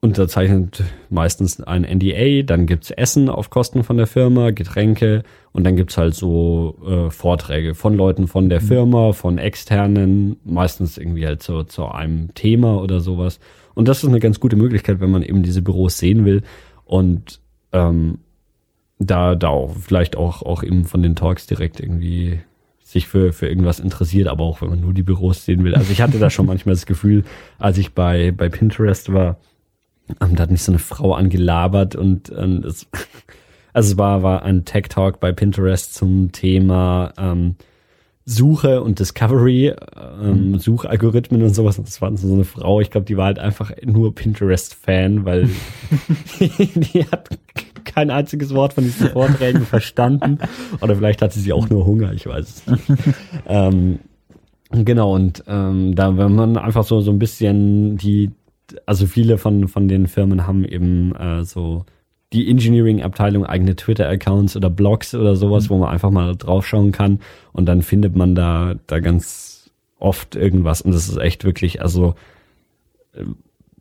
[0.00, 5.22] unterzeichnet meistens ein NDA, dann gibt's Essen auf Kosten von der Firma, Getränke
[5.52, 10.96] und dann gibt's halt so äh, Vorträge von Leuten von der Firma, von externen, meistens
[10.96, 13.38] irgendwie halt so, zu einem Thema oder sowas.
[13.74, 16.42] Und das ist eine ganz gute Möglichkeit, wenn man eben diese Büros sehen will
[16.84, 17.40] und
[17.72, 18.18] ähm,
[18.98, 22.40] da, da auch vielleicht auch, auch eben von den Talks direkt irgendwie
[22.92, 25.74] sich für, für irgendwas interessiert, aber auch wenn man nur die Büros sehen will.
[25.74, 27.24] Also ich hatte da schon manchmal das Gefühl,
[27.58, 29.38] als ich bei, bei Pinterest war,
[30.20, 32.86] ähm, da hat mich so eine Frau angelabert und ähm, es,
[33.72, 37.56] also es war, war ein Tech Talk bei Pinterest zum Thema ähm,
[38.24, 40.58] Suche und Discovery, ähm, mhm.
[40.58, 41.78] Suchalgorithmen und sowas.
[41.78, 45.48] Und das war so eine Frau, ich glaube, die war halt einfach nur Pinterest-Fan, weil
[46.40, 47.30] die hat
[47.94, 50.38] kein einziges Wort von diesen Vorträgen verstanden.
[50.80, 52.82] Oder vielleicht hatte sie auch nur Hunger, ich weiß es nicht.
[53.46, 53.98] ähm,
[54.70, 58.30] genau, und ähm, da, wenn man einfach so, so ein bisschen die,
[58.86, 61.84] also viele von, von den Firmen haben eben äh, so
[62.32, 65.70] die Engineering-Abteilung eigene Twitter-Accounts oder Blogs oder sowas, mhm.
[65.70, 67.20] wo man einfach mal draufschauen kann
[67.52, 72.14] und dann findet man da, da ganz oft irgendwas und das ist echt wirklich, also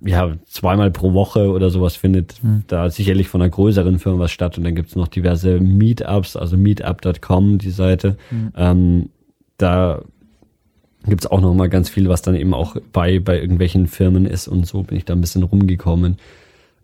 [0.03, 2.64] ja, zweimal pro Woche oder sowas findet mhm.
[2.68, 6.57] da sicherlich von einer größeren Firma was statt und dann gibt's noch diverse Meetups, also
[6.57, 8.18] meetup.com, die Seite.
[8.32, 8.53] Mhm.
[8.56, 9.10] Ähm,
[9.57, 10.02] da
[11.06, 14.48] gibt's auch noch mal ganz viel, was dann eben auch bei, bei irgendwelchen Firmen ist
[14.48, 16.18] und so bin ich da ein bisschen rumgekommen.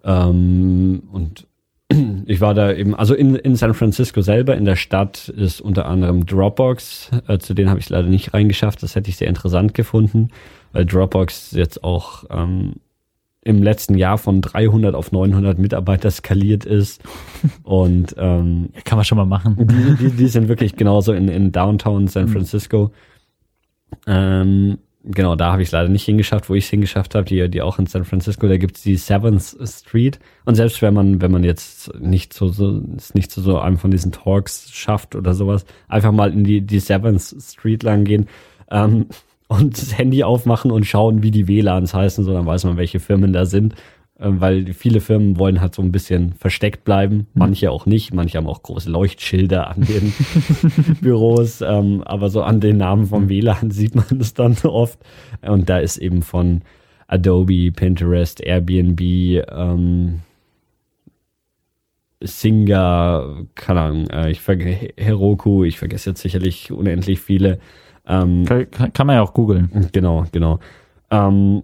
[0.03, 1.47] Ähm, und
[2.25, 5.87] ich war da eben, also in, in San Francisco selber, in der Stadt ist unter
[5.87, 9.73] anderem Dropbox, äh, zu denen habe ich leider nicht reingeschafft, das hätte ich sehr interessant
[9.73, 10.29] gefunden,
[10.71, 12.73] weil Dropbox jetzt auch ähm,
[13.47, 17.01] im letzten Jahr von 300 auf 900 Mitarbeiter skaliert ist
[17.63, 19.55] und ähm, kann man schon mal machen.
[19.57, 22.29] Die, die, die sind wirklich genauso in, in Downtown San mhm.
[22.29, 22.91] Francisco.
[24.05, 27.61] Ähm, genau, da habe ich leider nicht hingeschafft, wo ich es hingeschafft habe, die, die
[27.61, 30.19] auch in San Francisco, da gibt's die Seventh Street.
[30.43, 32.81] Und selbst wenn man, wenn man jetzt nicht so, so
[33.13, 36.79] nicht zu so einem von diesen Talks schafft oder sowas, einfach mal in die, die
[36.79, 38.27] Seventh Street lang gehen
[38.69, 39.07] ähm,
[39.47, 42.99] und das Handy aufmachen und schauen, wie die WLANs heißen, so dann weiß man, welche
[42.99, 43.75] Firmen da sind.
[44.19, 47.25] Ähm, weil viele Firmen wollen halt so ein bisschen versteckt bleiben, mhm.
[47.35, 50.11] manche auch nicht, manche haben auch große Leuchtschilder an den
[51.01, 53.29] Büros, ähm, aber so an den Namen vom mhm.
[53.29, 54.99] WLAN sieht man es dann oft
[55.41, 56.61] und da ist eben von
[57.07, 60.21] Adobe, Pinterest, Airbnb, ähm,
[62.19, 64.41] Singer, keine Ahnung, äh, ich
[64.97, 67.59] Heroku, ich vergesse jetzt sicherlich unendlich viele.
[68.07, 69.89] Ähm, kann, kann, man ja auch googeln.
[69.91, 70.59] Genau, genau.
[71.11, 71.63] Ähm,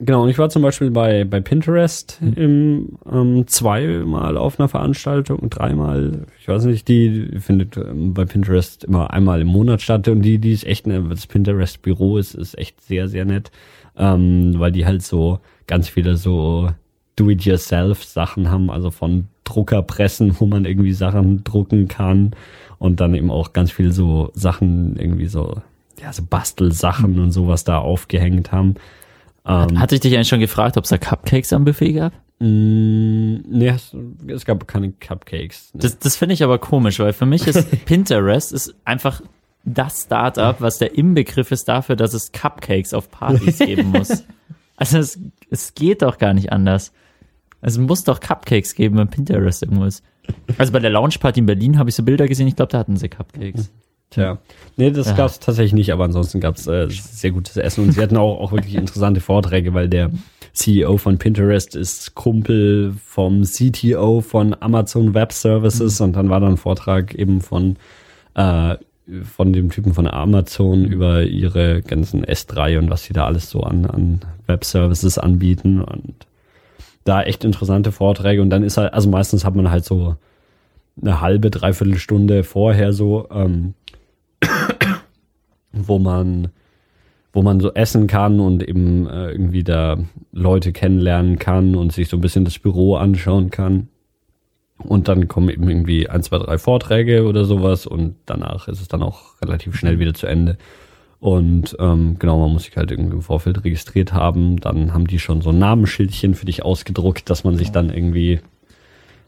[0.00, 2.32] Genau, und ich war zum Beispiel bei, bei Pinterest mhm.
[2.32, 8.82] im, ähm, zweimal auf einer Veranstaltung, dreimal, ich weiß nicht, die findet ähm, bei Pinterest
[8.82, 12.58] immer einmal im Monat statt und die, die ist echt, ne, das Pinterest-Büro ist, ist
[12.58, 13.52] echt sehr, sehr nett,
[13.96, 15.38] ähm, weil die halt so
[15.68, 16.70] ganz viele so
[17.14, 22.32] Do-it-yourself-Sachen haben, also von Druckerpressen, wo man irgendwie Sachen drucken kann
[22.80, 25.60] und dann eben auch ganz viel so Sachen, irgendwie so,
[26.00, 27.24] ja, so Bastelsachen mhm.
[27.24, 28.74] und sowas da aufgehängt haben.
[29.44, 32.14] Ähm, Hatte ich dich eigentlich schon gefragt, ob es da Cupcakes am Buffet gab?
[32.38, 33.94] Mm, nee, es,
[34.26, 35.70] es, gab keine Cupcakes.
[35.74, 35.80] Nee.
[35.82, 39.20] Das, das finde ich aber komisch, weil für mich ist Pinterest ist einfach
[39.64, 44.24] das Startup, was der Inbegriff ist dafür, dass es Cupcakes auf Partys geben muss.
[44.76, 45.20] Also es,
[45.50, 46.92] es geht doch gar nicht anders.
[47.60, 50.02] Es muss doch Cupcakes geben, wenn Pinterest irgendwo ist.
[50.58, 52.96] Also bei der Lounge-Party in Berlin habe ich so Bilder gesehen, ich glaube, da hatten
[52.96, 53.70] sie Cupcakes.
[54.10, 54.38] Tja,
[54.76, 55.14] nee, das ja.
[55.14, 58.16] gab es tatsächlich nicht, aber ansonsten gab es äh, sehr gutes Essen und sie hatten
[58.16, 60.10] auch, auch wirklich interessante Vorträge, weil der
[60.52, 66.06] CEO von Pinterest ist Kumpel vom CTO von Amazon Web Services mhm.
[66.06, 67.76] und dann war da ein Vortrag eben von
[68.34, 68.76] äh,
[69.24, 73.62] von dem Typen von Amazon über ihre ganzen S3 und was sie da alles so
[73.62, 76.26] an, an Web Services anbieten und
[77.04, 80.16] da echt interessante Vorträge und dann ist halt, also meistens hat man halt so
[81.00, 83.74] eine halbe, dreiviertel Stunde vorher so ähm,
[85.72, 86.48] wo man
[87.32, 89.98] wo man so essen kann und eben äh, irgendwie da
[90.32, 93.88] Leute kennenlernen kann und sich so ein bisschen das Büro anschauen kann.
[94.78, 98.88] Und dann kommen eben irgendwie ein, zwei, drei Vorträge oder sowas und danach ist es
[98.88, 100.56] dann auch relativ schnell wieder zu Ende.
[101.20, 104.58] Und ähm, genau, man muss sich halt irgendwie im Vorfeld registriert haben.
[104.58, 108.40] Dann haben die schon so ein Namensschildchen für dich ausgedruckt, dass man sich dann irgendwie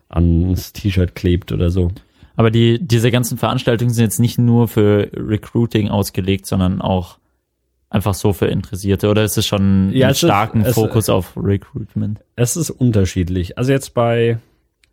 [0.09, 1.91] ans T-Shirt klebt oder so.
[2.35, 7.19] Aber die, diese ganzen Veranstaltungen sind jetzt nicht nur für Recruiting ausgelegt, sondern auch
[7.91, 11.37] einfach so für Interessierte oder ist es schon ja, einen starken ist, Fokus es, auf
[11.37, 12.21] Recruitment?
[12.37, 13.59] Es ist unterschiedlich.
[13.59, 14.39] Also jetzt bei,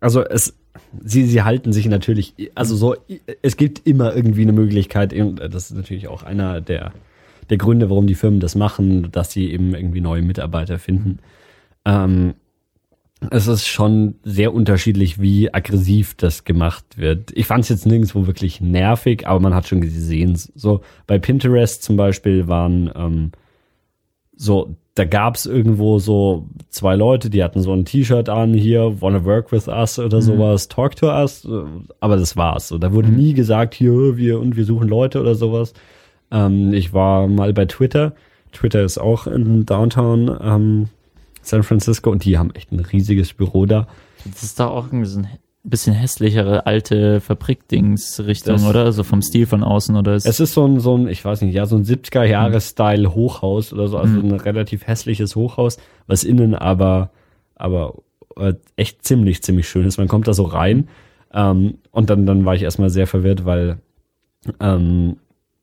[0.00, 0.54] also es,
[1.02, 2.96] sie, sie halten sich natürlich, also so,
[3.42, 6.92] es gibt immer irgendwie eine Möglichkeit, das ist natürlich auch einer der,
[7.48, 11.18] der Gründe, warum die Firmen das machen, dass sie eben irgendwie neue Mitarbeiter finden.
[11.84, 12.34] Ähm,
[13.30, 17.30] es ist schon sehr unterschiedlich, wie aggressiv das gemacht wird.
[17.34, 21.82] Ich fand es jetzt nirgendwo wirklich nervig, aber man hat schon gesehen, so bei Pinterest
[21.82, 23.32] zum Beispiel waren ähm,
[24.34, 29.00] so, da gab es irgendwo so zwei Leute, die hatten so ein T-Shirt an, hier,
[29.00, 30.22] wanna work with us oder mhm.
[30.22, 31.46] sowas, talk to us,
[32.00, 32.68] aber das war's.
[32.68, 33.16] So, da wurde mhm.
[33.16, 35.74] nie gesagt, hier, wir und wir suchen Leute oder sowas.
[36.30, 38.14] Ähm, ich war mal bei Twitter.
[38.52, 40.88] Twitter ist auch in Downtown ähm,
[41.42, 43.86] San Francisco und die haben echt ein riesiges Büro da.
[44.24, 45.28] Das ist doch auch irgendwie so ein
[45.62, 48.92] bisschen hässlichere alte Fabrikdingsrichtung, Das- oder?
[48.92, 50.14] So vom Stil von außen, oder?
[50.14, 53.72] Ist, Es ist so ein, so ein, ich weiß nicht, ja, so ein 70er-Jahre-Style Hochhaus
[53.72, 54.32] oder so, also Mhm.
[54.32, 55.76] ein relativ hässliches Hochhaus,
[56.06, 57.10] was innen aber,
[57.56, 57.94] aber
[58.36, 59.98] äh, echt ziemlich, ziemlich schön ist.
[59.98, 60.88] Man kommt da so rein
[61.34, 63.78] ähm, und dann, dann war ich erstmal sehr verwirrt, weil
[64.60, 65.16] ähm,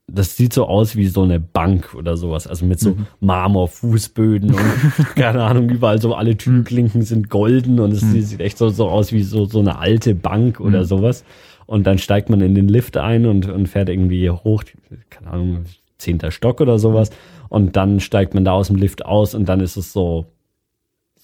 [0.09, 3.07] das sieht so aus wie so eine Bank oder sowas, also mit so Mhm.
[3.19, 4.61] Marmorfußböden und
[5.15, 8.21] keine Ahnung, überall so alle Türklinken sind golden und es Mhm.
[8.21, 10.85] sieht echt so, so aus wie so, so eine alte Bank oder Mhm.
[10.85, 11.23] sowas.
[11.65, 14.63] Und dann steigt man in den Lift ein und, und fährt irgendwie hoch,
[15.09, 15.65] keine Ahnung,
[15.97, 17.09] zehnter Stock oder sowas.
[17.49, 20.27] Und dann steigt man da aus dem Lift aus und dann ist es so,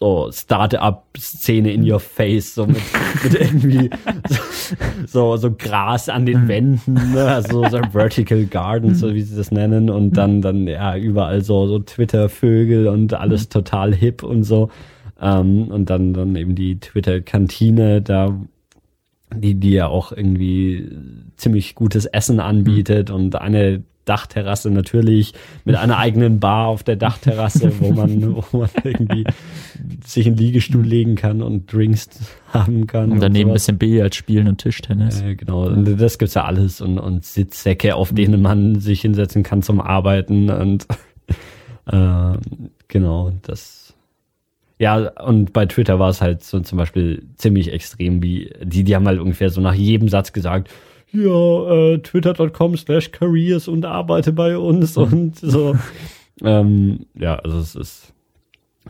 [0.04, 2.82] so Start-up-Szene in your face, so mit,
[3.24, 3.90] mit irgendwie
[5.08, 7.26] so, so Gras an den Wänden, ne?
[7.26, 9.90] also so Vertical Garden, so wie sie das nennen.
[9.90, 14.70] Und dann, dann, ja, überall so, so Twitter-Vögel und alles total hip und so.
[15.22, 18.38] Ähm, und dann, dann eben die Twitter-Kantine, da
[19.34, 20.92] die, die ja auch irgendwie
[21.38, 25.34] ziemlich gutes Essen anbietet und eine Dachterrasse natürlich
[25.66, 29.26] mit einer eigenen Bar auf der Dachterrasse, wo man, wo man irgendwie
[30.06, 32.10] sich in den Liegestuhl legen kann und Drinks
[32.52, 33.12] haben kann.
[33.12, 33.62] und daneben ein sowas.
[33.64, 35.22] bisschen Billard spielen und Tischtennis.
[35.22, 39.44] Äh, genau, und das gibt's ja alles und, und Sitzsäcke, auf denen man sich hinsetzen
[39.44, 40.88] kann zum Arbeiten und
[41.88, 42.38] äh,
[42.88, 43.84] genau, das
[44.80, 48.96] ja, und bei Twitter war es halt so zum Beispiel ziemlich extrem, wie die, die
[48.96, 50.70] haben halt ungefähr so nach jedem Satz gesagt,
[51.14, 55.76] ja, äh, twitter.com slash careers und arbeite bei uns und so.
[56.44, 58.14] ähm, ja, also es ist,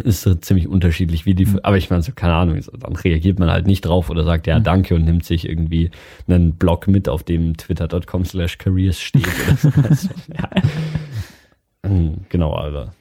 [0.03, 3.39] ist so ziemlich unterschiedlich, wie die, aber ich meine, so, keine Ahnung, so, dann reagiert
[3.39, 5.91] man halt nicht drauf oder sagt, ja, danke und nimmt sich irgendwie
[6.27, 9.69] einen Blog mit, auf dem twitter.com slash careers steht oder so.
[9.89, 10.49] Also, ja.
[11.85, 12.93] Hm, Genau, aber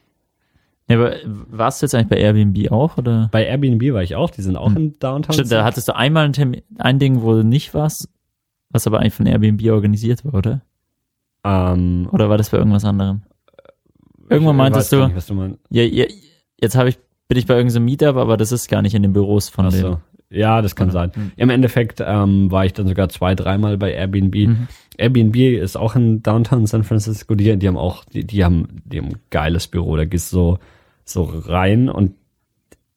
[0.88, 3.28] Ja, aber warst du jetzt eigentlich bei Airbnb auch, oder?
[3.30, 5.32] bei Airbnb war ich auch, die sind auch in Downtown.
[5.34, 8.08] Stimmt, da hattest du einmal ein, Termin, ein Ding, wo du nicht warst,
[8.72, 10.62] was aber eigentlich von Airbnb organisiert war, oder?
[11.44, 13.22] ähm, Oder war das bei irgendwas anderem?
[14.28, 15.58] Irgendwann meintest du, nicht, du meinst.
[15.70, 16.06] ja, ja
[16.60, 19.12] jetzt habe ich, bin ich bei irgendeinem Meetup, aber das ist gar nicht in den
[19.12, 20.00] Büros von Ach so.
[20.30, 20.92] Ja, das kann Oder?
[20.92, 21.12] sein.
[21.14, 21.32] Hm.
[21.36, 24.34] Im Endeffekt ähm, war ich dann sogar zwei, dreimal bei Airbnb.
[24.34, 24.68] Mhm.
[24.96, 27.34] Airbnb ist auch in Downtown San Francisco.
[27.34, 29.96] Die, die haben auch, die, die haben, die haben ein geiles Büro.
[29.96, 30.58] Da gehst du so,
[31.04, 32.14] so rein und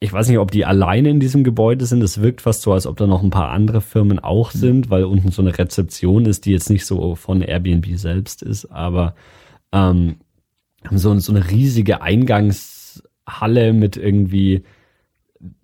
[0.05, 2.01] ich weiß nicht, ob die alleine in diesem Gebäude sind.
[2.03, 4.57] Es wirkt fast so, als ob da noch ein paar andere Firmen auch Mhm.
[4.59, 8.65] sind, weil unten so eine Rezeption ist, die jetzt nicht so von Airbnb selbst ist,
[8.65, 9.15] aber
[9.71, 10.15] ähm,
[10.91, 14.63] so, so eine riesige Eingangshalle mit irgendwie,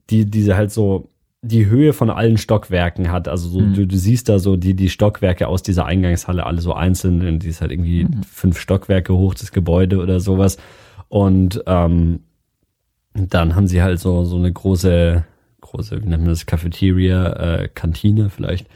[0.09, 1.07] die, diese halt so
[1.43, 3.27] die Höhe von allen Stockwerken hat.
[3.27, 3.73] Also so, Mhm.
[3.73, 7.25] du, du siehst da so die, die Stockwerke aus dieser Eingangshalle alle so einzeln.
[7.27, 10.57] Und die ist halt irgendwie fünf Stockwerke hoch, das Gebäude oder sowas.
[11.09, 12.19] Und ähm,
[13.13, 15.25] dann haben sie halt so, so eine große,
[15.61, 18.67] große, wie nennt man das, Cafeteria, äh, Kantine vielleicht.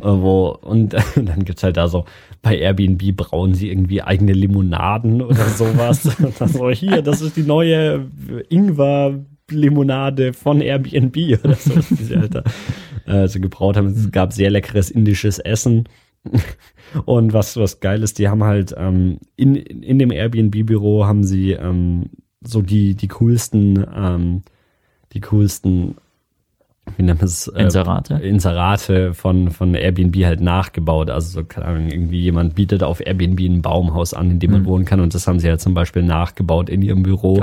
[0.00, 2.04] Äh, wo, und dann gibt's halt da so,
[2.40, 6.02] bei Airbnb brauen sie irgendwie eigene Limonaden oder sowas.
[6.52, 8.08] so, hier, das ist die neue
[8.48, 9.20] Ingwer
[9.50, 12.42] Limonade von Airbnb oder so, was die sie halt da
[13.06, 13.88] äh, so gebraut haben.
[13.88, 15.88] Es gab sehr leckeres indisches Essen.
[17.04, 21.52] Und was, was geil ist, die haben halt ähm, in, in dem Airbnb-Büro haben sie
[21.52, 22.10] ähm,
[22.44, 24.42] so die, die coolsten, ähm,
[25.12, 25.96] die coolsten,
[26.96, 27.46] wie nennt man es?
[27.48, 28.14] Äh, Inserate?
[28.14, 31.10] Inserate von, von Airbnb halt nachgebaut.
[31.10, 34.62] Also so, keine Ahnung, irgendwie jemand bietet auf Airbnb ein Baumhaus an, in dem man
[34.62, 34.66] Mhm.
[34.66, 35.00] wohnen kann.
[35.00, 37.40] Und das haben sie halt zum Beispiel nachgebaut in ihrem Büro.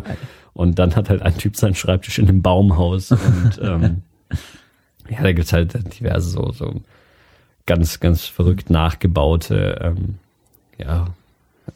[0.53, 3.11] Und dann hat halt ein Typ seinen Schreibtisch in einem Baumhaus.
[3.11, 4.01] Und ähm,
[5.09, 6.81] ja, da gibt's halt diverse so, so
[7.65, 10.15] ganz, ganz verrückt nachgebaute ähm,
[10.77, 11.07] ja,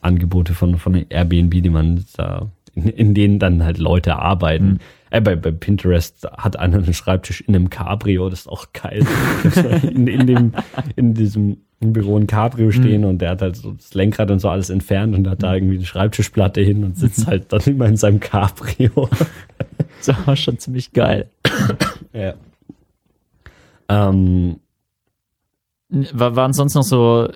[0.02, 4.66] Angebote von, von Airbnb, die man da, in, in denen dann halt Leute arbeiten.
[4.66, 4.80] Mhm.
[5.12, 9.06] Äh, bei, bei Pinterest hat einer einen Schreibtisch in einem Cabrio, das ist auch geil.
[9.84, 10.54] in, in, dem,
[10.96, 14.50] in diesem Büro ein Cabrio stehen und der hat halt so das Lenkrad und so
[14.50, 17.98] alles entfernt und hat da irgendwie eine Schreibtischplatte hin und sitzt halt dann immer in
[17.98, 19.10] seinem Cabrio.
[20.06, 21.30] Das war schon ziemlich geil.
[22.14, 22.34] ja.
[23.88, 24.60] Ähm,
[25.90, 27.30] War, waren sonst noch so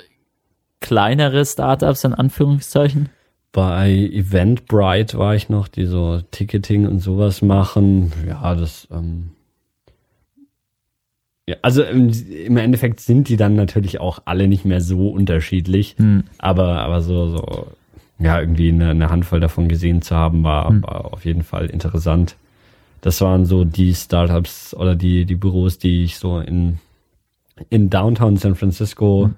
[0.82, 3.08] kleinere Startups in Anführungszeichen?
[3.52, 8.12] Bei Eventbrite war ich noch, die so Ticketing und sowas machen.
[8.28, 9.32] Ja, das, ähm,
[11.48, 15.96] ja, also im, im Endeffekt sind die dann natürlich auch alle nicht mehr so unterschiedlich,
[15.98, 16.24] Hm.
[16.38, 17.68] aber, aber so, so,
[18.20, 20.84] ja, irgendwie eine, eine Handvoll davon gesehen zu haben, war, Hm.
[20.84, 22.36] war auf jeden Fall interessant.
[23.02, 26.80] Das waren so die Startups oder die, die Büros, die ich so in,
[27.70, 29.30] in Downtown San Francisco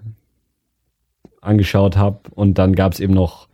[1.41, 2.19] angeschaut habe.
[2.34, 3.49] Und dann gab es eben noch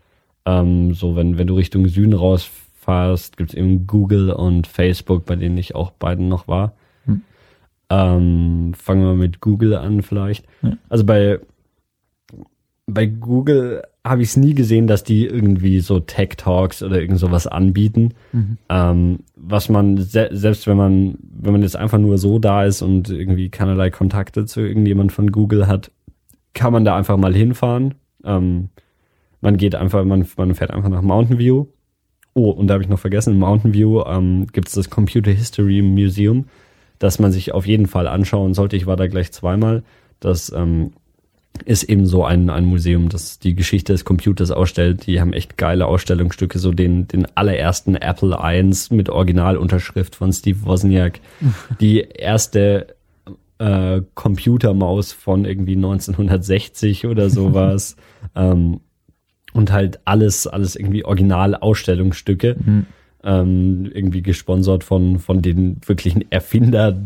[0.45, 2.49] ähm, so, wenn, wenn du Richtung Süden raus
[2.79, 6.73] feierst, gibt es eben Google und Facebook, bei denen ich auch beiden noch war.
[7.05, 7.21] Hm.
[7.89, 10.45] Ähm, fangen wir mit Google an vielleicht.
[10.61, 10.77] Ja.
[10.89, 11.39] Also bei,
[12.85, 17.17] bei Google habe ich es nie gesehen, dass die irgendwie so Tech Talks oder irgend
[17.17, 18.13] sowas anbieten.
[18.31, 18.57] Mhm.
[18.69, 22.83] Ähm, was man, se selbst wenn man, wenn man jetzt einfach nur so da ist
[22.83, 25.91] und irgendwie keinerlei Kontakte zu irgendjemand von Google hat,
[26.53, 27.95] kann man da einfach mal hinfahren.
[28.23, 28.69] Ähm,
[29.45, 31.67] man geht einfach, man, man fährt einfach nach Mountain View.
[32.33, 35.29] Oh, und da habe ich noch vergessen, in Mountain View ähm, gibt es das Computer
[35.29, 36.45] History Museum,
[36.97, 38.75] das man sich auf jeden Fall anschauen sollte.
[38.75, 39.83] Ich war da gleich zweimal.
[40.19, 40.93] Das ähm,
[41.63, 45.05] ist eben so ein, ein Museum, das die Geschichte des Computers ausstellt.
[45.05, 50.65] Die haben echt geile Ausstellungsstücke, so den, den allerersten Apple I mit Originalunterschrift von Steve
[50.65, 51.19] Wozniak.
[51.79, 52.95] die erste
[53.59, 57.95] äh, Computermaus von irgendwie 1960 oder sowas.
[58.35, 58.79] ähm,
[59.55, 62.57] und halt alles, alles irgendwie Original-Ausstellungsstücke.
[62.63, 62.85] Mhm.
[63.23, 67.01] Ähm, irgendwie gesponsert von, von den wirklichen Erfinder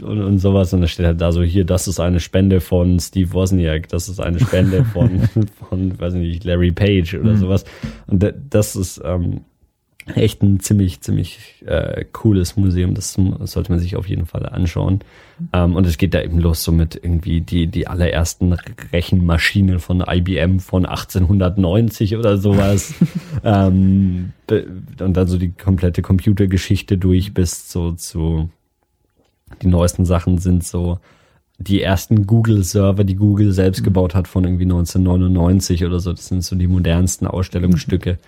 [0.00, 0.72] und, und sowas.
[0.72, 4.08] Und da steht halt da so, hier, das ist eine Spende von Steve Wozniak, das
[4.08, 5.28] ist eine Spende von,
[5.68, 7.38] von weiß nicht, Larry Page oder mhm.
[7.38, 7.64] sowas.
[8.06, 9.40] Und das ist ähm,
[10.14, 12.94] echt ein ziemlich, ziemlich äh, cooles Museum.
[12.94, 15.00] Das, sollte man sich auf jeden Fall anschauen.
[15.52, 18.52] Ähm, und es geht da eben los so mit irgendwie die, die allerersten
[18.92, 22.94] Rechenmaschinen von IBM von 1890 oder sowas.
[23.44, 28.50] ähm, und dann so die komplette Computergeschichte durch bis so zu
[29.62, 30.98] die neuesten Sachen sind so
[31.58, 33.84] die ersten Google-Server, die Google selbst mhm.
[33.84, 36.12] gebaut hat von irgendwie 1999 oder so.
[36.12, 38.12] Das sind so die modernsten Ausstellungsstücke.
[38.12, 38.18] Mhm.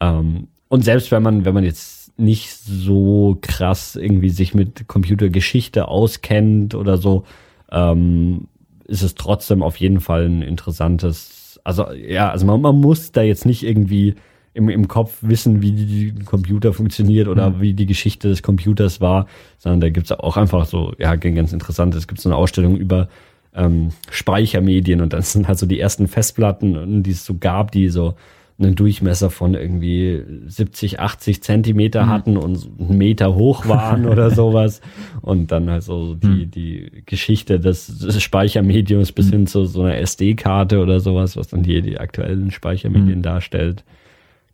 [0.00, 5.86] Ähm, und selbst wenn man, wenn man jetzt nicht so krass irgendwie sich mit Computergeschichte
[5.86, 7.24] auskennt oder so,
[7.70, 8.48] ähm,
[8.86, 13.20] ist es trotzdem auf jeden Fall ein interessantes, also ja, also man, man muss da
[13.20, 14.14] jetzt nicht irgendwie
[14.54, 17.60] im, im Kopf wissen, wie die Computer funktioniert oder mhm.
[17.60, 19.26] wie die Geschichte des Computers war,
[19.58, 23.10] sondern da gibt's auch einfach so, ja, ganz interessant, es gibt so eine Ausstellung über
[23.54, 27.90] ähm, Speichermedien und dann sind halt so die ersten Festplatten, die es so gab, die
[27.90, 28.14] so
[28.58, 32.10] einen Durchmesser von irgendwie 70, 80 Zentimeter mhm.
[32.10, 34.80] hatten und einen Meter hoch waren oder sowas.
[35.20, 36.50] Und dann halt so die, mhm.
[36.50, 39.32] die Geschichte des, des Speichermediums bis mhm.
[39.32, 43.84] hin zu so einer SD-Karte oder sowas, was dann hier die aktuellen Speichermedien darstellt.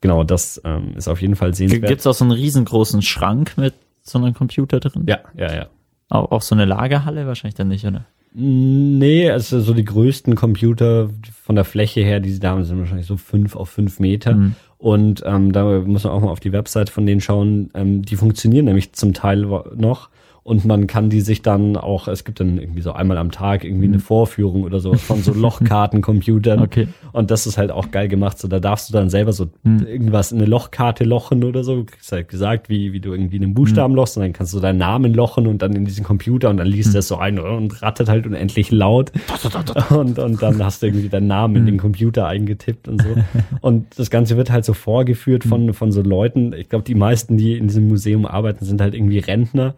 [0.01, 1.87] Genau, das ähm, ist auf jeden Fall sehenswert.
[1.87, 5.05] Gibt es auch so einen riesengroßen Schrank mit so einem Computer drin?
[5.09, 5.67] Ja, ja, ja.
[6.09, 8.07] Auch, auch so eine Lagerhalle wahrscheinlich dann nicht, oder?
[8.33, 11.11] Nee, also so die größten Computer
[11.45, 14.35] von der Fläche her, die sie da haben, sind wahrscheinlich so fünf auf fünf Meter.
[14.35, 14.55] Mhm.
[14.79, 17.71] Und ähm, da muss man auch mal auf die Website von denen schauen.
[17.75, 20.09] Ähm, die funktionieren nämlich zum Teil noch
[20.49, 23.65] und man kann die sich dann auch, es gibt dann irgendwie so einmal am Tag
[23.65, 24.01] irgendwie eine mhm.
[24.01, 26.61] Vorführung oder so von so Lochkartencomputern.
[26.63, 26.89] Okay.
[27.13, 28.39] Und das ist halt auch geil gemacht.
[28.39, 29.85] So, da darfst du dann selber so mhm.
[29.87, 31.77] irgendwas in eine Lochkarte lochen oder so.
[31.77, 33.97] Du kriegst halt gesagt, wie, wie du irgendwie einen Buchstaben mhm.
[33.97, 36.67] lochst und dann kannst du deinen Namen lochen und dann in diesen Computer und dann
[36.67, 36.95] liest mhm.
[36.95, 39.13] das so ein und rattert halt unendlich laut.
[39.91, 41.81] und, und dann hast du irgendwie deinen Namen in den mhm.
[41.81, 43.09] Computer eingetippt und so.
[43.61, 45.75] Und das Ganze wird halt so vorgeführt von, mhm.
[45.75, 46.55] von so Leuten.
[46.55, 49.75] Ich glaube, die meisten, die in diesem Museum arbeiten, sind halt irgendwie Rentner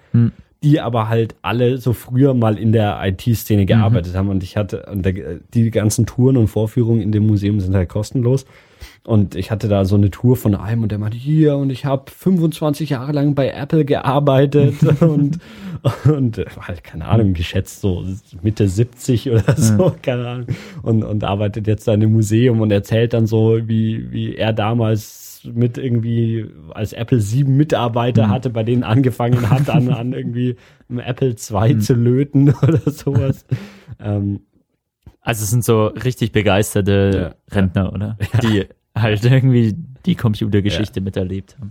[0.62, 4.18] die aber halt alle so früher mal in der IT-Szene gearbeitet mhm.
[4.18, 4.28] haben.
[4.28, 7.88] Und ich hatte, und der, die ganzen Touren und Vorführungen in dem Museum sind halt
[7.88, 8.44] kostenlos.
[9.04, 11.86] Und ich hatte da so eine Tour von einem und der meinte, hier, und ich
[11.86, 15.38] habe 25 Jahre lang bei Apple gearbeitet und,
[16.04, 18.04] und halt, keine Ahnung, geschätzt so
[18.42, 19.94] Mitte 70 oder so, ja.
[20.02, 20.46] keine Ahnung.
[20.82, 24.52] Und, und arbeitet jetzt da in einem Museum und erzählt dann so, wie, wie er
[24.52, 28.30] damals mit irgendwie als Apple 7 Mitarbeiter mhm.
[28.30, 30.56] hatte, bei denen angefangen hat, an, an irgendwie
[30.88, 31.80] einem Apple II mhm.
[31.80, 33.44] zu löten oder sowas.
[33.98, 34.40] ähm,
[35.20, 37.54] also es sind so richtig begeisterte ja.
[37.54, 38.16] Rentner, oder?
[38.32, 38.40] Ja.
[38.40, 39.74] Die halt irgendwie
[40.06, 41.04] die Computergeschichte ja.
[41.04, 41.70] miterlebt haben.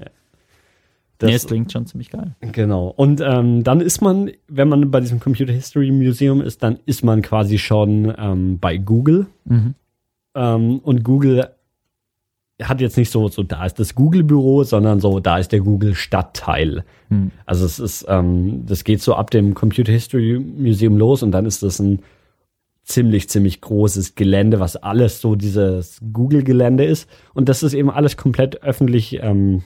[1.18, 2.36] Das, nee, es klingt schon ziemlich geil.
[2.40, 2.94] Genau.
[2.96, 7.04] Und ähm, dann ist man, wenn man bei diesem Computer History Museum ist, dann ist
[7.04, 9.28] man quasi schon ähm, bei Google.
[9.44, 9.76] Mhm.
[10.34, 11.50] Ähm, und Google
[12.62, 16.84] hat jetzt nicht so, so da ist das Google-Büro, sondern so, da ist der Google-Stadtteil.
[17.10, 17.32] Hm.
[17.46, 21.46] Also es ist, ähm, das geht so ab dem Computer History Museum los und dann
[21.46, 22.00] ist das ein
[22.84, 27.10] ziemlich, ziemlich großes Gelände, was alles so dieses Google-Gelände ist.
[27.34, 29.64] Und das ist eben alles komplett öffentlich ähm,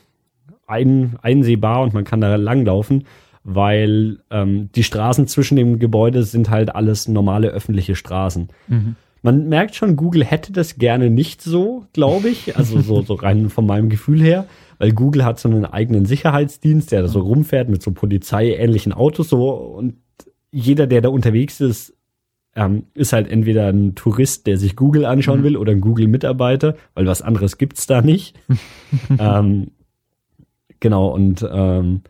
[0.67, 3.05] ein, einsehbar und man kann da langlaufen,
[3.43, 8.49] weil ähm, die Straßen zwischen dem Gebäude sind halt alles normale öffentliche Straßen.
[8.67, 8.95] Mhm.
[9.23, 12.55] Man merkt schon, Google hätte das gerne nicht so, glaube ich.
[12.57, 14.45] Also so, so rein von meinem Gefühl her.
[14.77, 19.29] Weil Google hat so einen eigenen Sicherheitsdienst, der da so rumfährt mit so polizeiähnlichen Autos
[19.29, 19.95] so und
[20.51, 21.95] jeder, der da unterwegs ist,
[22.55, 25.43] ähm, ist halt entweder ein Tourist, der sich Google anschauen mhm.
[25.43, 28.35] will oder ein Google-Mitarbeiter, weil was anderes gibt's da nicht.
[29.19, 29.71] ähm,
[30.83, 32.01] Genau, und ähm,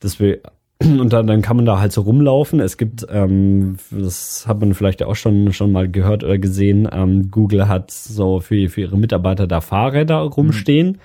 [0.00, 0.42] das will,
[0.82, 2.60] und dann, dann kann man da halt so rumlaufen.
[2.60, 7.30] Es gibt, ähm, das hat man vielleicht auch schon, schon mal gehört oder gesehen, ähm,
[7.30, 10.98] Google hat so für, für ihre Mitarbeiter da Fahrräder rumstehen, mhm.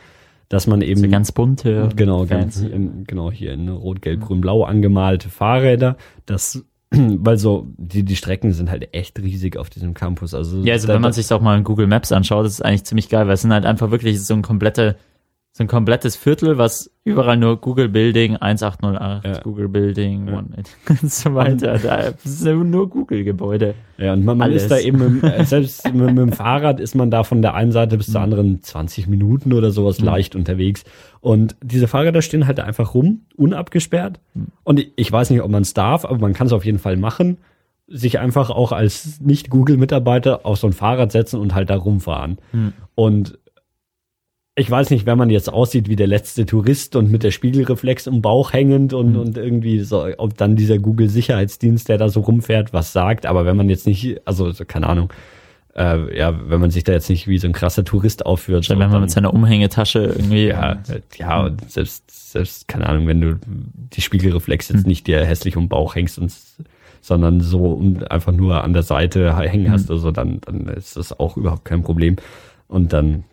[0.50, 1.02] dass man eben.
[1.02, 1.90] So ganz bunte.
[1.96, 5.96] Genau, ganz, in, genau, hier in Rot, Gelb, Grün, Blau angemalte Fahrräder,
[6.26, 10.34] das weil so die die Strecken sind halt echt riesig auf diesem Campus.
[10.34, 12.62] Also ja, also da, wenn man sich auch mal in Google Maps anschaut, das ist
[12.62, 14.98] eigentlich ziemlich geil, weil es sind halt einfach wirklich so ein komplette
[15.62, 19.40] so ein komplettes Viertel, was überall nur Google Building 1808, ja.
[19.42, 20.38] Google Building ja.
[20.90, 21.78] und so weiter.
[21.78, 23.76] Da sind nur Google-Gebäude.
[23.98, 26.96] Ja, und man, man ist da eben, mit, äh, selbst mit, mit, dem Fahrrad ist
[26.96, 28.24] man da von der einen Seite bis zur mhm.
[28.24, 30.08] anderen 20 Minuten oder sowas mhm.
[30.08, 30.84] leicht unterwegs.
[31.20, 34.20] Und diese Fahrräder stehen halt einfach rum, unabgesperrt.
[34.34, 34.48] Mhm.
[34.64, 36.80] Und ich, ich weiß nicht, ob man es darf, aber man kann es auf jeden
[36.80, 37.38] Fall machen
[37.94, 42.38] sich einfach auch als Nicht-Google-Mitarbeiter auf so ein Fahrrad setzen und halt da rumfahren.
[42.52, 42.72] Hm.
[42.96, 43.38] Und
[44.56, 48.08] ich weiß nicht, wenn man jetzt aussieht wie der letzte Tourist und mit der Spiegelreflex
[48.08, 49.20] im Bauch hängend und, mhm.
[49.20, 53.56] und irgendwie so, ob dann dieser Google-Sicherheitsdienst, der da so rumfährt, was sagt, aber wenn
[53.56, 55.12] man jetzt nicht, also keine Ahnung,
[55.76, 58.66] äh, ja, wenn man sich da jetzt nicht wie so ein krasser Tourist aufführt.
[58.66, 60.48] So, wenn man mit seiner Umhängetasche irgendwie.
[60.48, 60.78] Ja,
[61.18, 64.90] ja, und selbst, selbst, keine Ahnung, wenn du die Spiegelreflex jetzt mhm.
[64.90, 66.34] nicht dir hässlich um Bauch hängst und
[67.04, 69.96] sondern so einfach nur an der Seite hängen hast, mhm.
[69.96, 72.18] also dann, dann ist das auch überhaupt kein Problem.
[72.68, 73.24] Und dann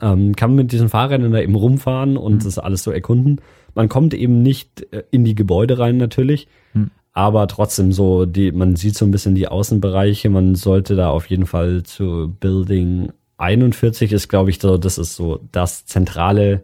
[0.00, 2.44] ähm, kann man mit diesen Fahrrädern da eben rumfahren und mhm.
[2.44, 3.40] das alles so erkunden.
[3.74, 6.90] Man kommt eben nicht äh, in die Gebäude rein natürlich, mhm.
[7.12, 10.28] aber trotzdem so, die, man sieht so ein bisschen die Außenbereiche.
[10.30, 15.14] Man sollte da auf jeden Fall zu Building 41 ist, glaube ich, so, das ist
[15.14, 16.62] so das zentrale,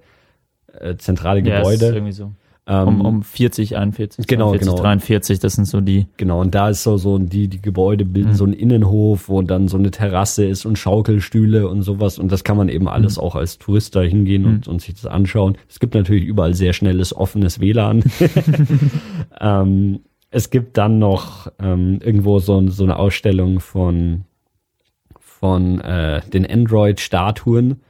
[0.78, 1.84] äh, zentrale Gebäude.
[1.84, 2.32] Ja, ist irgendwie so.
[2.72, 4.82] Ähm, um, um 40, 41, genau, 42, genau.
[4.82, 6.06] 43, das sind so die.
[6.16, 8.34] Genau, und da ist so, so die, die Gebäude bilden mhm.
[8.34, 12.18] so einen Innenhof, wo dann so eine Terrasse ist und Schaukelstühle und sowas.
[12.18, 13.24] Und das kann man eben alles mhm.
[13.24, 14.72] auch als Tourist da hingehen und, mhm.
[14.72, 15.58] und sich das anschauen.
[15.68, 18.04] Es gibt natürlich überall sehr schnelles, offenes WLAN.
[19.40, 20.00] ähm,
[20.30, 24.24] es gibt dann noch ähm, irgendwo so, so eine Ausstellung von,
[25.18, 27.82] von äh, den Android-Statuen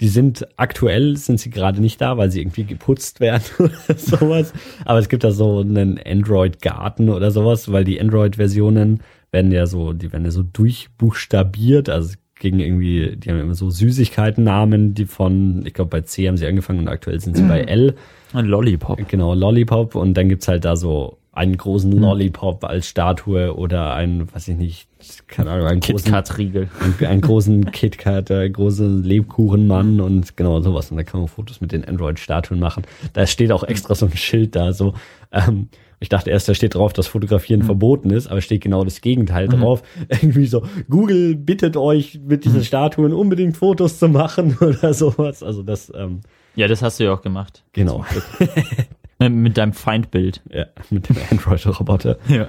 [0.00, 4.52] die sind aktuell sind sie gerade nicht da, weil sie irgendwie geputzt werden oder sowas.
[4.84, 9.00] Aber es gibt da so einen Android-Garten oder sowas, weil die Android-Versionen
[9.30, 13.70] werden ja so, die werden ja so durchbuchstabiert, also gegen irgendwie, die haben immer so
[13.70, 17.60] Süßigkeiten-Namen, die von, ich glaube bei C haben sie angefangen und aktuell sind sie bei
[17.66, 17.94] L.
[18.34, 19.08] Ein Lollipop.
[19.08, 22.00] Genau, Lollipop und dann gibt's halt da so einen großen hm.
[22.00, 24.88] Lollipop als Statue oder ein, weiß ich nicht,
[25.28, 26.70] keine Ahnung, einen KitKat-Riegel.
[26.80, 30.90] Einen, einen großen KitKat, einen großen Lebkuchenmann und genau sowas.
[30.90, 32.84] Und da kann man Fotos mit den Android-Statuen machen.
[33.12, 34.94] Da steht auch extra so ein Schild da, so,
[35.30, 35.68] ähm,
[36.00, 37.66] ich dachte erst, da steht drauf, dass Fotografieren mhm.
[37.66, 39.60] verboten ist, aber steht genau das Gegenteil mhm.
[39.60, 39.82] drauf.
[40.08, 42.64] Irgendwie so, Google bittet euch, mit diesen mhm.
[42.64, 45.42] Statuen unbedingt Fotos zu machen oder sowas.
[45.42, 46.20] Also das, ähm,
[46.54, 47.62] Ja, das hast du ja auch gemacht.
[47.72, 48.06] Genau.
[49.18, 50.42] Äh, mit deinem Feindbild.
[50.50, 52.18] Ja, mit dem Android-Roboter.
[52.28, 52.48] Ja.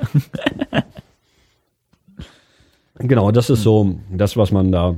[3.00, 4.96] genau, das ist so das, was man da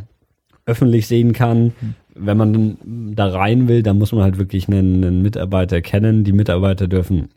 [0.66, 1.74] öffentlich sehen kann.
[2.16, 2.78] Wenn man
[3.16, 6.24] da rein will, dann muss man halt wirklich einen, einen Mitarbeiter kennen.
[6.24, 7.30] Die Mitarbeiter dürfen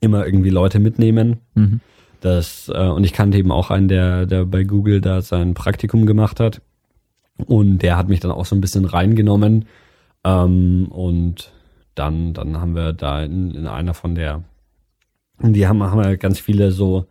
[0.00, 1.38] immer irgendwie Leute mitnehmen.
[1.54, 1.80] Mhm.
[2.20, 6.06] Das, äh, und ich kannte eben auch einen, der, der bei Google da sein Praktikum
[6.06, 6.60] gemacht hat.
[7.46, 9.64] Und der hat mich dann auch so ein bisschen reingenommen.
[10.24, 11.52] Ähm, und
[12.00, 14.42] dann, dann haben wir da in, in einer von der,
[15.42, 17.04] die haben, haben wir ganz viele so,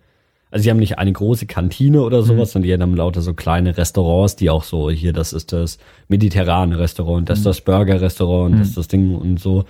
[0.49, 2.64] also die haben nicht eine große Kantine oder sowas, mhm.
[2.64, 6.80] sondern die haben lauter so kleine Restaurants, die auch so, hier, das ist das mediterrane
[6.80, 7.49] Restaurant, das ist mhm.
[7.49, 8.60] das Burger-Restaurant, mhm.
[8.60, 9.66] das ist das Ding und so.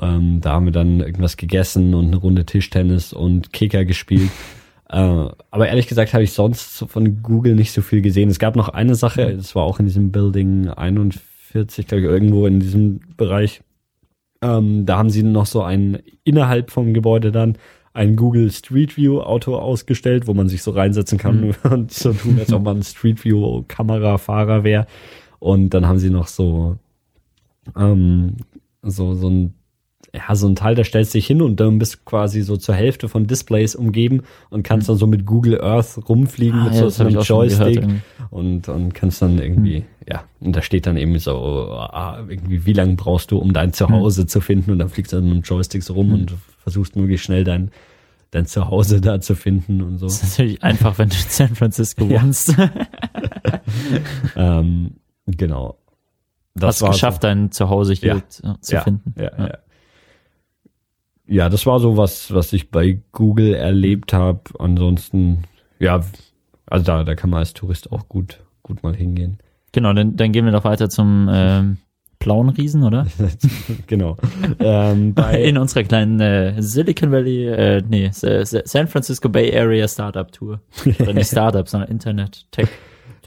[0.00, 4.30] Ähm, da haben wir dann irgendwas gegessen und eine Runde Tischtennis und Kicker gespielt.
[4.88, 8.28] äh, aber ehrlich gesagt habe ich sonst von Google nicht so viel gesehen.
[8.28, 9.36] Es gab noch eine Sache, mhm.
[9.36, 13.62] das war auch in diesem Building 41, glaube ich, irgendwo in diesem Bereich.
[14.44, 17.56] Ähm, da haben sie noch so ein innerhalb vom Gebäude dann
[17.94, 21.54] ein Google Street View Auto ausgestellt, wo man sich so reinsetzen kann mhm.
[21.70, 24.86] und so tun, als ob man Street View Kamerafahrer wäre.
[25.38, 26.76] Und dann haben sie noch so
[27.74, 28.36] ähm,
[28.82, 29.54] so so ein
[30.12, 32.74] ja, so ein Teil, da stellst du dich hin und dann bist quasi so zur
[32.74, 36.90] Hälfte von Displays umgeben und kannst dann so mit Google Earth rumfliegen ah, mit ja,
[36.90, 37.84] so, einem Joystick
[38.30, 39.84] und, und kannst dann irgendwie, hm.
[40.08, 43.72] ja, und da steht dann eben so, ah, irgendwie, wie lange brauchst du, um dein
[43.72, 44.28] Zuhause hm.
[44.28, 46.14] zu finden und dann fliegst du dann mit dem Joystick so rum hm.
[46.14, 47.70] und versuchst möglichst schnell dein,
[48.30, 50.06] dein Zuhause da zu finden und so.
[50.06, 52.54] Das ist natürlich einfach, wenn du in San Francisco wohnst.
[54.36, 55.78] ähm, genau.
[56.54, 57.28] Das Hast geschafft, so.
[57.28, 58.56] dein Zuhause hier ja.
[58.60, 58.80] zu ja.
[58.82, 59.14] finden.
[59.18, 59.58] Ja, ja.
[61.26, 64.40] Ja das war so was, was ich bei Google erlebt habe.
[64.58, 65.44] Ansonsten,
[65.78, 66.00] ja,
[66.66, 69.38] also da, da kann man als Tourist auch gut, gut mal hingehen.
[69.72, 71.78] Genau, dann, dann gehen wir noch weiter zum ähm,
[72.24, 73.06] blauen Riesen, oder?
[73.86, 74.16] genau.
[74.58, 80.60] ähm, In unserer kleinen äh, Silicon Valley, äh, nee, San Francisco Bay Area Startup Tour.
[81.00, 82.68] Oder nicht Startup, sondern Internet Tech.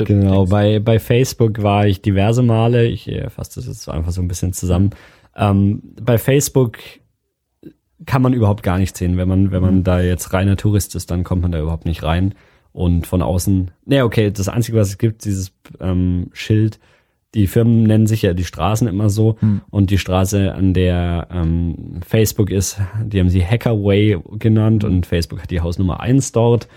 [0.05, 4.21] Genau, bei, bei Facebook war ich diverse Male, ich äh, fasse das jetzt einfach so
[4.21, 4.91] ein bisschen zusammen.
[5.35, 6.77] Ähm, bei Facebook
[8.05, 9.17] kann man überhaupt gar nichts sehen.
[9.17, 12.03] Wenn man, wenn man da jetzt reiner Tourist ist, dann kommt man da überhaupt nicht
[12.03, 12.35] rein.
[12.73, 16.79] Und von außen, nee, okay, das Einzige, was es gibt, dieses ähm, Schild,
[17.33, 19.61] die Firmen nennen sich ja die Straßen immer so Hm.
[19.69, 25.41] und die Straße, an der ähm, Facebook ist, die haben sie Hackerway genannt und Facebook
[25.41, 26.67] hat die Hausnummer eins dort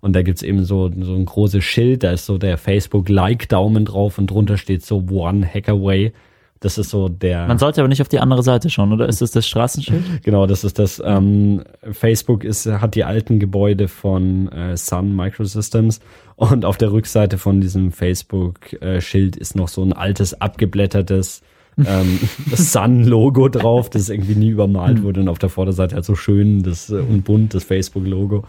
[0.00, 4.18] und da gibt's eben so, so ein großes Schild, da ist so der Facebook-Like-Daumen drauf
[4.18, 6.12] und drunter steht so One Hackerway.
[6.60, 7.46] Das ist so der.
[7.46, 9.08] Man sollte aber nicht auf die andere Seite schauen, oder?
[9.08, 10.04] Ist das das Straßenschild?
[10.22, 11.00] Genau, das ist das.
[11.04, 11.62] Ähm,
[11.92, 16.00] Facebook ist, hat die alten Gebäude von äh, Sun Microsystems
[16.36, 21.42] und auf der Rückseite von diesem Facebook-Schild ist noch so ein altes, abgeblättertes
[21.84, 22.18] ähm,
[22.52, 26.90] Sun-Logo drauf, das irgendwie nie übermalt wurde und auf der Vorderseite halt so schön das,
[26.90, 28.44] äh, und bunt das Facebook-Logo.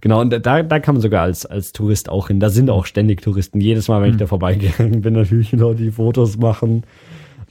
[0.00, 2.40] Genau, und da, da kann man sogar als, als Tourist auch hin.
[2.40, 3.60] Da sind auch ständig Touristen.
[3.60, 6.84] Jedes Mal, wenn ich da vorbeigegangen bin, natürlich noch die Fotos machen.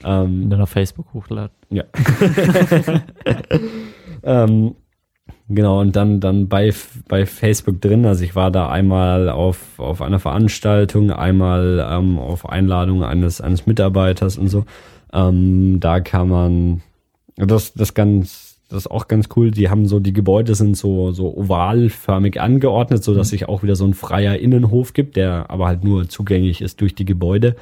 [0.03, 1.55] Ähm, Und dann auf Facebook hochladen.
[1.69, 1.83] ja.
[4.23, 4.75] ähm,
[5.47, 6.73] genau, und dann, dann bei,
[7.07, 8.05] bei Facebook drin.
[8.05, 13.67] Also ich war da einmal auf, auf einer Veranstaltung, einmal ähm, auf Einladung eines, eines
[13.67, 14.65] Mitarbeiters und so.
[15.11, 16.81] Ähm, da kann man,
[17.35, 19.51] das, das ganz, das ist auch ganz cool.
[19.51, 23.75] Die haben so, die Gebäude sind so, so ovalförmig angeordnet, so dass sich auch wieder
[23.75, 27.55] so ein freier Innenhof gibt, der aber halt nur zugänglich ist durch die Gebäude.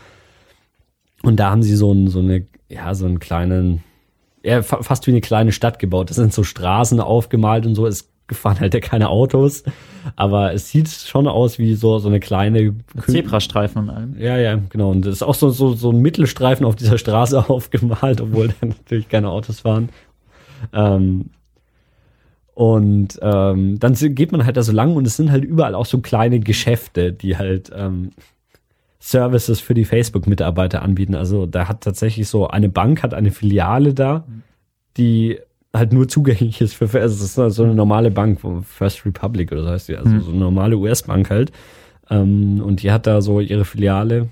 [1.24, 3.84] Und da haben sie so, ein, so eine, ja, so einen kleinen,
[4.44, 6.10] ja, fa- fast wie eine kleine Stadt gebaut.
[6.10, 7.88] Das sind so Straßen aufgemalt und so.
[7.88, 9.64] Es fahren halt ja keine Autos,
[10.18, 12.60] aber es sieht schon aus wie so, so eine kleine
[12.98, 14.16] Kü- Zebrastreifen und allem.
[14.20, 14.92] Ja, ja, genau.
[14.92, 18.68] Und das ist auch so, so, so ein Mittelstreifen auf dieser Straße aufgemalt, obwohl da
[18.68, 19.88] natürlich keine Autos fahren.
[20.74, 21.30] Ähm,
[22.54, 25.86] und ähm, dann geht man halt da so lang und es sind halt überall auch
[25.86, 28.12] so kleine Geschäfte, die halt ähm,
[29.00, 31.14] Services für die Facebook-Mitarbeiter anbieten.
[31.14, 34.26] Also da hat tatsächlich so eine Bank hat eine Filiale da,
[34.98, 35.40] die
[35.72, 39.64] halt nur zugänglich ist für, also das ist so eine normale Bank, First Republic oder
[39.64, 41.52] so heißt die, also so eine normale US-Bank halt.
[42.10, 44.30] Ähm, und die hat da so ihre Filiale.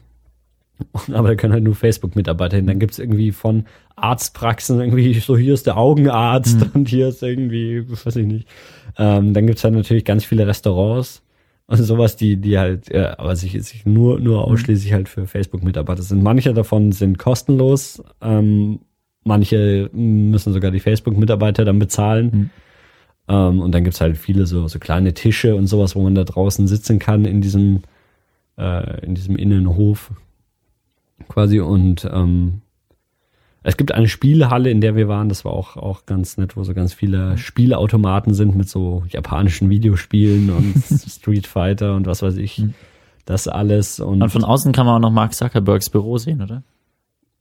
[1.14, 2.68] Aber da können halt nur Facebook-Mitarbeiter hin.
[2.68, 3.66] Dann gibt's irgendwie von
[3.96, 8.48] Arztpraxen irgendwie so, hier ist der Augenarzt und hier ist irgendwie, weiß ich nicht.
[8.98, 11.22] Ähm, dann gibt's halt natürlich ganz viele Restaurants
[11.68, 16.04] und sowas, die, die halt, äh, aber sich, sich nur, nur ausschließlich halt für Facebook-Mitarbeiter
[16.04, 16.22] sind.
[16.22, 18.80] Manche davon sind kostenlos, ähm,
[19.24, 22.32] manche müssen sogar die Facebook-Mitarbeiter dann bezahlen.
[22.32, 22.50] Mhm.
[23.28, 26.24] Ähm, und dann gibt's halt viele so, so kleine Tische und sowas, wo man da
[26.24, 27.82] draußen sitzen kann in diesem,
[28.58, 30.12] äh, in diesem Innenhof
[31.28, 31.60] quasi.
[31.60, 32.62] Und ähm,
[33.64, 36.64] es gibt eine Spielhalle, in der wir waren, das war auch, auch ganz nett, wo
[36.64, 40.76] so ganz viele Spielautomaten sind mit so japanischen Videospielen und
[41.10, 42.64] Street Fighter und was weiß ich.
[43.26, 44.00] Das alles.
[44.00, 46.64] Und, Und von außen kann man auch noch Mark Zuckerbergs Büro sehen, oder?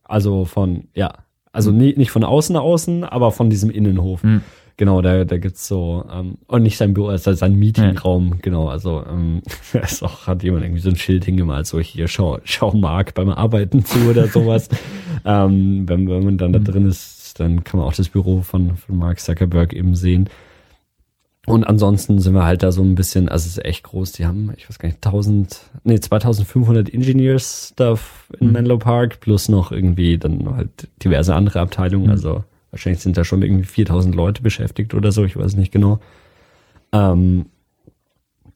[0.05, 1.13] also von, ja,
[1.53, 4.23] also nie, nicht von außen außen, aber von diesem Innenhof.
[4.23, 4.43] Mhm.
[4.77, 8.69] Genau, da, da gibt's so, ähm, und nicht sein Büro, es ist sein Meetingraum, genau,
[8.69, 9.41] also ähm,
[9.73, 13.15] da ist auch, hat jemand irgendwie so ein Schild hingemalt, so hier, schau, schau Mark
[13.15, 14.69] beim Arbeiten zu oder sowas.
[15.25, 18.77] ähm, wenn, wenn man dann da drin ist, dann kann man auch das Büro von,
[18.77, 20.29] von Mark Zuckerberg eben sehen.
[21.47, 24.25] Und ansonsten sind wir halt da so ein bisschen, also es ist echt groß, die
[24.25, 27.99] haben, ich weiß gar nicht, 1000, nee, 2500 Engineers da
[28.41, 28.53] in Mhm.
[28.55, 32.11] Menlo Park, plus noch irgendwie dann halt diverse andere Abteilungen, Mhm.
[32.13, 32.45] also
[32.75, 36.01] wahrscheinlich sind da schon irgendwie 4000 Leute beschäftigt oder so, ich weiß nicht genau.
[36.93, 37.47] Ähm,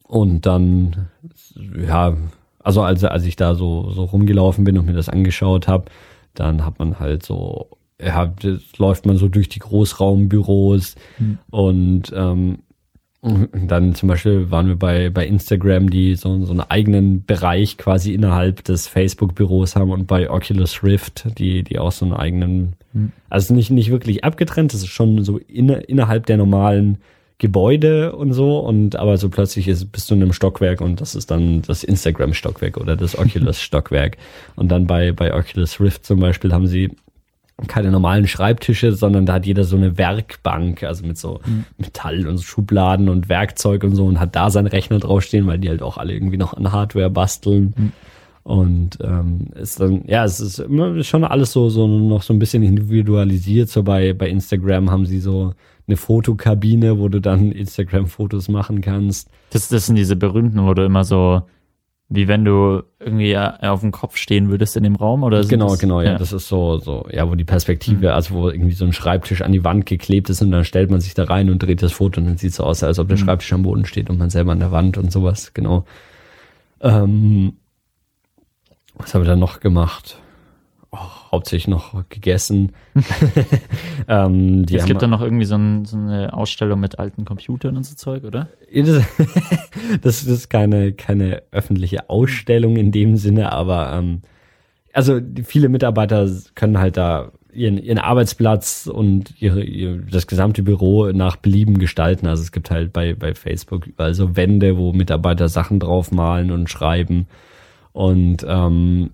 [0.02, 1.08] und dann,
[1.86, 2.16] ja,
[2.58, 5.84] also als, als ich da so, so rumgelaufen bin und mir das angeschaut habe,
[6.34, 7.70] dann hat man halt so,
[8.00, 8.32] ja,
[8.76, 11.38] läuft man so durch die Großraumbüros Mhm.
[11.50, 12.58] und ähm,
[13.20, 18.14] dann zum Beispiel waren wir bei, bei Instagram, die so, so einen eigenen Bereich quasi
[18.14, 23.12] innerhalb des Facebook-Büros haben und bei Oculus Rift, die, die auch so einen eigenen, Mhm.
[23.28, 26.98] also nicht, nicht wirklich abgetrennt, das ist schon so inne, innerhalb der normalen
[27.38, 31.14] Gebäude und so und aber so plötzlich ist, bist du in einem Stockwerk und das
[31.14, 34.16] ist dann das Instagram-Stockwerk oder das Oculus-Stockwerk.
[34.56, 36.90] Und dann bei, bei Oculus Rift zum Beispiel haben sie
[37.68, 41.40] keine normalen Schreibtische, sondern da hat jeder so eine Werkbank, also mit so
[41.76, 45.68] Metall und Schubladen und Werkzeug und so und hat da seinen Rechner draufstehen, weil die
[45.68, 47.92] halt auch alle irgendwie noch an Hardware basteln.
[48.48, 52.38] Und ähm, ist dann, ja, es ist immer schon alles so, so noch so ein
[52.38, 53.68] bisschen individualisiert.
[53.68, 55.52] So bei, bei Instagram haben sie so
[55.86, 59.28] eine Fotokabine, wo du dann Instagram-Fotos machen kannst.
[59.50, 61.42] Das, das sind diese berühmten, wo du immer so
[62.10, 65.48] Wie wenn du irgendwie auf dem Kopf stehen würdest in dem Raum oder so?
[65.50, 66.12] Genau, das, genau, ja.
[66.12, 66.18] ja.
[66.18, 68.12] Das ist so, so, ja, wo die Perspektive, mhm.
[68.12, 71.02] also wo irgendwie so ein Schreibtisch an die Wand geklebt ist und dann stellt man
[71.02, 73.08] sich da rein und dreht das Foto und dann sieht es so aus, als ob
[73.08, 73.24] der mhm.
[73.24, 75.84] Schreibtisch am Boden steht und man selber an der Wand und sowas, genau.
[76.80, 77.57] Ähm,
[78.98, 80.20] was habe ich da noch gemacht?
[80.90, 80.98] Oh,
[81.32, 82.72] hauptsächlich noch gegessen.
[84.08, 87.84] ähm, es gibt da noch irgendwie so, ein, so, eine Ausstellung mit alten Computern und
[87.84, 88.48] so Zeug, oder?
[88.74, 89.04] das,
[90.02, 94.22] das ist keine, keine öffentliche Ausstellung in dem Sinne, aber ähm,
[94.94, 101.12] also viele Mitarbeiter können halt da ihren, ihren Arbeitsplatz und ihre, ihr, das gesamte Büro
[101.12, 102.26] nach Belieben gestalten.
[102.26, 106.70] Also es gibt halt bei, bei Facebook überall so Wände, wo Mitarbeiter Sachen draufmalen und
[106.70, 107.26] schreiben.
[107.98, 109.10] Und ähm,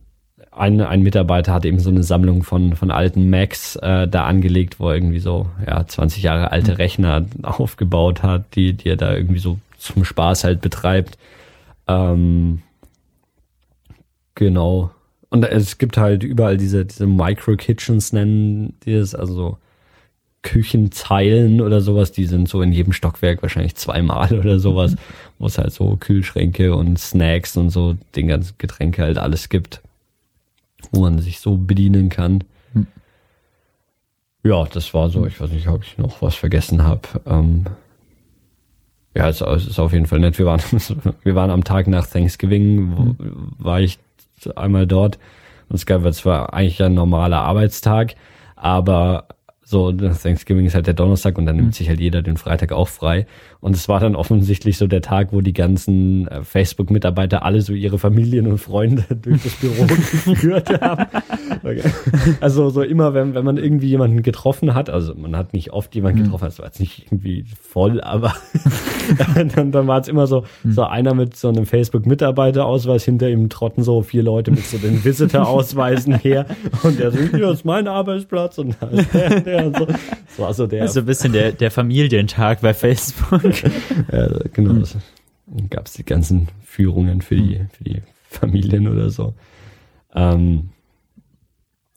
[0.50, 4.78] ein, ein Mitarbeiter hat eben so eine Sammlung von, von alten Macs äh, da angelegt,
[4.78, 6.76] wo er irgendwie so ja, 20 Jahre alte mhm.
[6.76, 11.16] Rechner aufgebaut hat, die, die er da irgendwie so zum Spaß halt betreibt.
[11.88, 12.60] Ähm,
[14.34, 14.90] genau.
[15.30, 19.58] Und es gibt halt überall diese, diese Micro-Kitchens nennen die es, also so
[20.44, 24.98] Küchenzeilen oder sowas, die sind so in jedem Stockwerk wahrscheinlich zweimal oder sowas, mhm.
[25.40, 29.80] wo es halt so Kühlschränke und Snacks und so den ganzen Getränke halt alles gibt
[30.92, 32.44] wo man sich so bedienen kann.
[32.72, 32.86] Hm.
[34.42, 35.26] Ja, das war so.
[35.26, 37.02] Ich weiß nicht, ob ich noch was vergessen habe.
[37.26, 37.64] Ähm,
[39.14, 40.38] ja, es, es, ist auf jeden Fall nett.
[40.38, 40.60] Wir waren,
[41.22, 43.16] wir waren am Tag nach Thanksgiving, wo, hm.
[43.58, 43.98] war ich
[44.56, 45.18] einmal dort.
[45.68, 48.14] Und es gab zwar eigentlich ein normaler Arbeitstag,
[48.54, 49.28] aber
[49.66, 51.72] so, Thanksgiving ist halt der Donnerstag und dann nimmt mhm.
[51.72, 53.26] sich halt jeder den Freitag auch frei.
[53.60, 57.72] Und es war dann offensichtlich so der Tag, wo die ganzen äh, Facebook-Mitarbeiter alle so
[57.72, 61.06] ihre Familien und Freunde durch das Büro geführt haben.
[61.62, 61.90] Okay.
[62.42, 65.94] Also so immer, wenn, wenn man irgendwie jemanden getroffen hat, also man hat nicht oft
[65.94, 66.24] jemanden mhm.
[66.24, 68.34] getroffen, es war jetzt nicht irgendwie voll, aber
[69.54, 70.72] dann, dann war es immer so, mhm.
[70.72, 75.02] so einer mit so einem Facebook-Mitarbeiter-Ausweis, hinter ihm trotten so vier Leute mit so den
[75.02, 76.44] Visitor-Ausweisen her
[76.82, 79.86] und der so, hier ist mein Arbeitsplatz und da ist der, der und so.
[79.86, 80.82] Das war so der.
[80.82, 83.42] Also ein bisschen der, der Familientag bei Facebook.
[84.12, 84.74] ja, genau.
[84.74, 84.84] Mhm.
[85.46, 87.68] Dann gab es die ganzen Führungen für die, hm.
[87.70, 89.34] für die Familien oder so.
[90.14, 90.70] Ähm,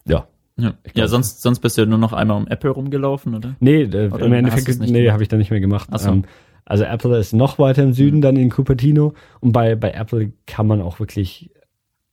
[0.05, 0.27] ja.
[0.57, 3.55] Ja, ja sonst, sonst bist du ja nur noch einmal um Apple rumgelaufen, oder?
[3.59, 5.89] Nee, äh, oder im Endeffekt, nee, habe ich dann nicht mehr gemacht.
[5.97, 6.09] So.
[6.09, 6.25] Ähm,
[6.65, 8.21] also Apple ist noch weiter im Süden, mhm.
[8.21, 9.13] dann in Cupertino.
[9.39, 11.51] Und bei, bei Apple kann man auch wirklich,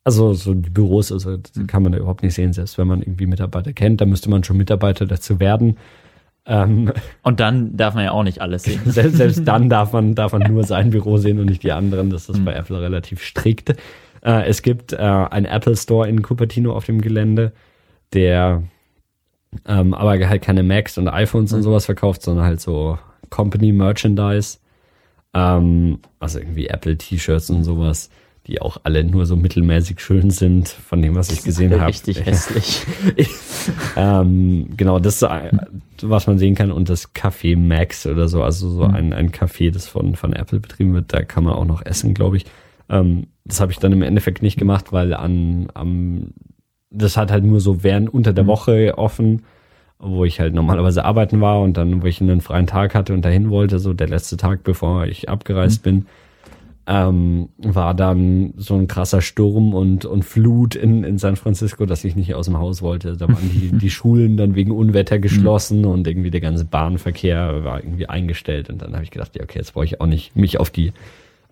[0.05, 1.67] also so die Büros, also mhm.
[1.67, 4.45] kann man da überhaupt nicht sehen, selbst wenn man irgendwie Mitarbeiter kennt, da müsste man
[4.45, 5.79] schon Mitarbeiter dazu werden.
[6.47, 8.81] Ähm, und dann darf man ja auch nicht alles sehen.
[8.85, 12.11] Selbst, selbst dann darf man, darf man nur sein Büro sehen und nicht die anderen.
[12.11, 12.45] Das ist mhm.
[12.45, 13.71] bei Apple relativ strikt.
[14.23, 17.53] Äh, es gibt äh, einen Apple Store in Cupertino auf dem Gelände,
[18.13, 18.63] der
[19.67, 21.59] ähm, aber halt keine Macs und iPhones mhm.
[21.59, 22.99] und sowas verkauft, sondern halt so
[23.31, 24.59] Company Merchandise.
[25.33, 28.11] Ähm, also irgendwie Apple T-Shirts und sowas
[28.47, 31.87] die auch alle nur so mittelmäßig schön sind, von dem, was ich gesehen habe.
[31.87, 32.85] Richtig hässlich.
[33.97, 35.25] ähm, genau, das
[36.03, 36.71] was man sehen kann.
[36.71, 38.95] Und das Café Max oder so, also so mhm.
[38.95, 42.13] ein, ein Café, das von, von Apple betrieben wird, da kann man auch noch essen,
[42.13, 42.45] glaube ich.
[42.91, 46.33] Ähm, das habe ich dann im Endeffekt nicht gemacht, weil an, am,
[46.91, 48.49] das hat halt nur so während unter der mhm.
[48.49, 49.45] Woche offen,
[49.99, 53.25] wo ich halt normalerweise arbeiten war und dann, wo ich einen freien Tag hatte und
[53.25, 55.91] dahin wollte, so der letzte Tag, bevor ich abgereist mhm.
[55.91, 56.07] bin
[56.87, 62.05] ähm, war dann so ein krasser Sturm und, und Flut in, in San Francisco, dass
[62.05, 63.17] ich nicht aus dem Haus wollte.
[63.17, 65.87] Da waren die, die Schulen dann wegen Unwetter geschlossen mhm.
[65.87, 68.69] und irgendwie der ganze Bahnverkehr war irgendwie eingestellt.
[68.69, 70.93] Und dann habe ich gedacht, ja, okay, jetzt brauche ich auch nicht mich auf die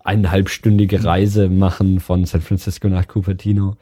[0.03, 3.75] eineinhalbstündige Reise machen von San Francisco nach Cupertino,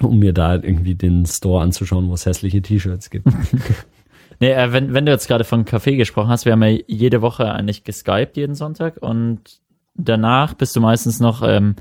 [0.00, 3.28] um mir da irgendwie den Store anzuschauen, wo es hässliche T-Shirts gibt.
[4.40, 7.22] Nee, äh, wenn, wenn du jetzt gerade von Kaffee gesprochen hast, wir haben ja jede
[7.22, 9.40] Woche eigentlich geskypt jeden Sonntag und
[9.98, 11.76] danach bist du meistens noch ähm,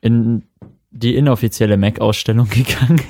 [0.00, 0.42] in
[0.90, 3.00] die inoffizielle Mac-Ausstellung gegangen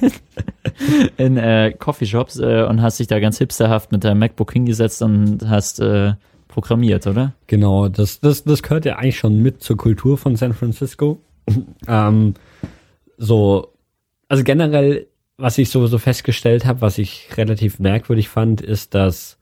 [1.17, 5.49] in äh, Coffeeshops äh, und hast dich da ganz hipsterhaft mit deinem MacBook hingesetzt und
[5.49, 6.15] hast äh,
[6.49, 7.33] programmiert, oder?
[7.47, 11.21] Genau, das, das, das gehört ja eigentlich schon mit zur Kultur von San Francisco.
[11.89, 12.35] ähm,
[13.17, 13.73] so,
[14.29, 15.07] also generell,
[15.39, 19.39] was ich sowieso festgestellt habe, was ich relativ merkwürdig fand, ist, dass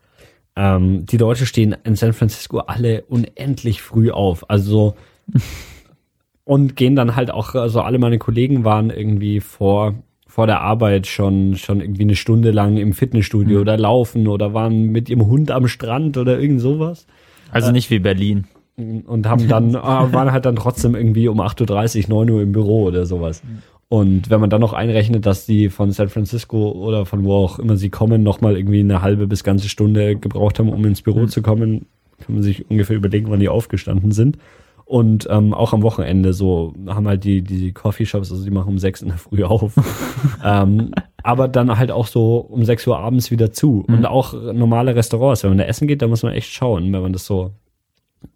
[0.59, 4.51] ähm, die Leute stehen in San Francisco alle unendlich früh auf.
[4.51, 4.97] Also
[6.45, 9.95] und gehen dann halt auch, also alle meine Kollegen waren irgendwie vor
[10.27, 13.63] vor der Arbeit schon schon irgendwie eine Stunde lang im Fitnessstudio mhm.
[13.63, 17.07] oder laufen oder waren mit ihrem Hund am Strand oder irgend sowas.
[17.51, 18.47] Also nicht wie Berlin.
[18.77, 22.53] Und haben dann, äh, waren halt dann trotzdem irgendwie um 8.30 Uhr, 9 Uhr im
[22.53, 23.43] Büro oder sowas.
[23.91, 27.59] Und wenn man dann noch einrechnet, dass die von San Francisco oder von wo auch
[27.59, 31.21] immer sie kommen, nochmal irgendwie eine halbe bis ganze Stunde gebraucht haben, um ins Büro
[31.21, 31.29] mhm.
[31.29, 31.87] zu kommen,
[32.19, 34.37] kann man sich ungefähr überlegen, wann die aufgestanden sind.
[34.85, 38.79] Und ähm, auch am Wochenende so haben halt die, die Coffeeshops, also die machen um
[38.79, 39.75] sechs in der Früh auf.
[40.45, 40.93] ähm,
[41.23, 43.85] aber dann halt auch so um sechs Uhr abends wieder zu.
[43.87, 43.95] Mhm.
[43.95, 47.03] Und auch normale Restaurants, wenn man da essen geht, da muss man echt schauen, wenn
[47.03, 47.53] man das so.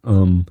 [0.06, 0.46] Ähm,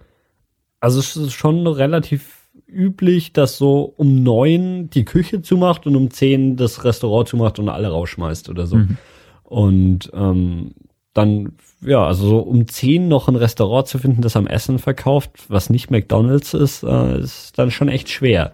[0.79, 2.40] also es ist schon relativ
[2.71, 7.69] üblich, dass so um neun die Küche zumacht und um zehn das Restaurant zumacht und
[7.69, 8.77] alle rausschmeißt oder so.
[8.77, 8.97] Mhm.
[9.43, 10.71] Und ähm,
[11.13, 15.31] dann, ja, also so um zehn noch ein Restaurant zu finden, das am Essen verkauft,
[15.49, 18.53] was nicht McDonalds ist, äh, ist dann schon echt schwer.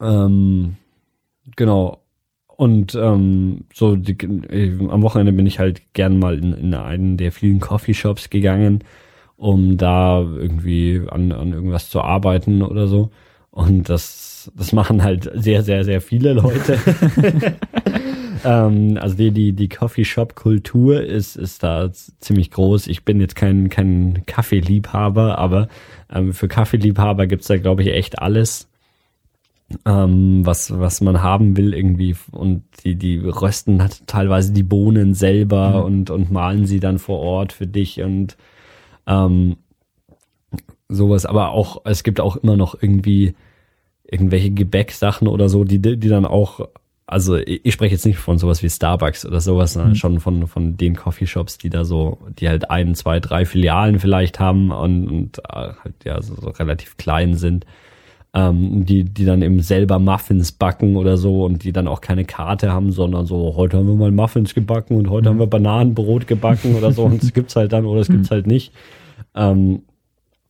[0.00, 0.76] Ähm,
[1.56, 2.02] genau.
[2.46, 7.16] Und ähm, so die, äh, am Wochenende bin ich halt gern mal in, in einen
[7.16, 8.82] der vielen Coffeeshops gegangen,
[9.36, 13.10] um da irgendwie an, an irgendwas zu arbeiten oder so.
[13.50, 16.78] Und das, das machen halt sehr, sehr, sehr viele Leute.
[18.44, 21.90] ähm, also die, die, die Coffeeshop-Kultur ist, ist da
[22.20, 22.86] ziemlich groß.
[22.86, 25.68] Ich bin jetzt kein, kein Kaffeeliebhaber, aber
[26.12, 28.68] ähm, für Kaffeeliebhaber gibt's da, glaube ich, echt alles.
[29.84, 35.12] Ähm, was, was man haben will irgendwie und die, die rösten hat teilweise die Bohnen
[35.12, 35.84] selber mhm.
[35.84, 38.36] und, und malen sie dann vor Ort für dich und
[39.06, 39.56] ähm,
[40.88, 43.34] sowas, aber auch, es gibt auch immer noch irgendwie
[44.04, 46.68] irgendwelche Gebäcksachen oder so, die, die dann auch
[47.06, 49.96] also ich spreche jetzt nicht von sowas wie Starbucks oder sowas, sondern mhm.
[49.96, 54.40] schon von, von den Coffeeshops, die da so, die halt ein, zwei, drei Filialen vielleicht
[54.40, 57.64] haben und, und äh, halt ja so, so relativ klein sind,
[58.36, 62.26] ähm, die, die dann eben selber Muffins backen oder so und die dann auch keine
[62.26, 65.34] Karte haben, sondern so, heute haben wir mal Muffins gebacken und heute mhm.
[65.34, 68.34] haben wir Bananenbrot gebacken oder so und es gibt's halt dann oder es gibt's mhm.
[68.34, 68.74] halt nicht.
[69.34, 69.84] Ähm,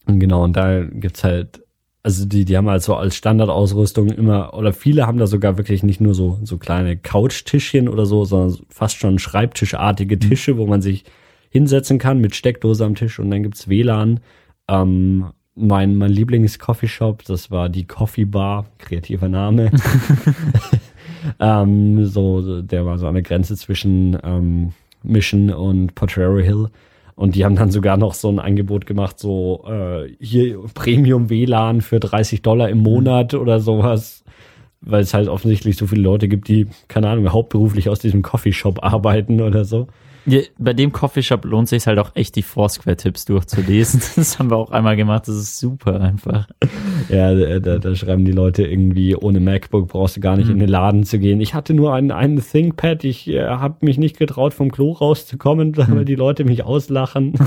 [0.06, 1.62] genau, und da gibt's halt
[2.02, 5.82] also die, die haben halt so als Standardausrüstung immer, oder viele haben da sogar wirklich
[5.82, 10.20] nicht nur so, so kleine Couchtischchen oder so, sondern fast schon Schreibtischartige mhm.
[10.20, 11.04] Tische, wo man sich
[11.50, 14.20] hinsetzen kann mit Steckdose am Tisch und dann gibt's WLAN.
[14.68, 15.26] Ähm,
[15.56, 19.70] mein, mein Lieblings-Coffeeshop, das war die Coffee Bar, kreativer Name.
[21.40, 24.72] ähm, so, der war so an der Grenze zwischen ähm,
[25.02, 26.68] Mission und Potrero Hill.
[27.14, 31.80] Und die haben dann sogar noch so ein Angebot gemacht, so äh, hier Premium WLAN
[31.80, 34.22] für 30 Dollar im Monat oder sowas,
[34.82, 38.84] weil es halt offensichtlich so viele Leute gibt, die, keine Ahnung, hauptberuflich aus diesem Coffeeshop
[38.84, 39.88] arbeiten oder so.
[40.58, 44.02] Bei dem Coffeeshop lohnt sich halt auch echt, die Foursquare-Tipps durchzulesen.
[44.16, 45.28] Das haben wir auch einmal gemacht.
[45.28, 46.48] Das ist super einfach.
[47.08, 50.54] Ja, da, da schreiben die Leute irgendwie, ohne MacBook brauchst du gar nicht mhm.
[50.54, 51.40] in den Laden zu gehen.
[51.40, 53.04] Ich hatte nur einen, einen ThinkPad.
[53.04, 55.76] Ich äh, habe mich nicht getraut, vom Klo rauszukommen, mhm.
[55.96, 57.34] weil die Leute mich auslachen.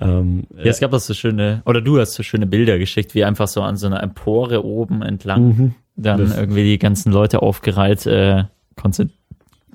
[0.00, 3.24] ähm, ja, es gab auch so schöne, oder du hast so schöne Bilder geschickt, wie
[3.24, 5.74] einfach so an so einer Empore oben entlang mhm.
[5.96, 8.44] dann das irgendwie die ganzen Leute aufgereiht äh,
[8.76, 9.17] konzentriert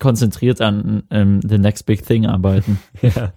[0.04, 2.78] konzentriert an ähm, The Next Big Thing arbeiten.
[3.02, 3.32] ja.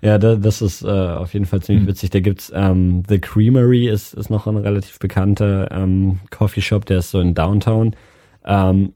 [0.00, 1.88] Ja, da, das ist äh, auf jeden Fall ziemlich mhm.
[1.88, 2.10] witzig.
[2.10, 7.10] Da gibt's ähm, The Creamery ist, ist noch ein relativ bekannter ähm, Coffeeshop, der ist
[7.10, 7.96] so in Downtown.
[8.44, 8.92] Ähm,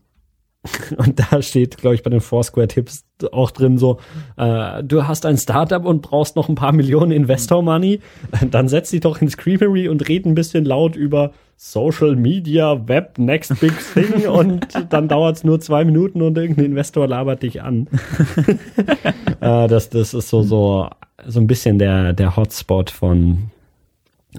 [0.97, 3.99] und da steht, glaube ich, bei den Foursquare-Tipps auch drin so,
[4.37, 7.99] äh, du hast ein Startup und brauchst noch ein paar Millionen Investor-Money,
[8.53, 11.33] dann setz dich doch ins Creamery und red ein bisschen laut über
[11.65, 17.07] Social Media, Web, Next Big Thing und dann dauert's nur zwei Minuten und irgendein Investor
[17.07, 17.87] labert dich an.
[19.41, 20.91] äh, das, das ist so, so,
[21.25, 23.53] so ein bisschen der, der Hotspot von,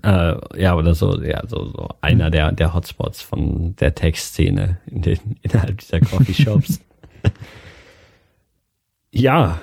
[0.04, 5.02] äh, ja, oder so, ja, so, so einer der, der Hotspots von der Tech-Szene in
[5.02, 6.82] den, innerhalb dieser Coffeeshops.
[9.12, 9.62] ja,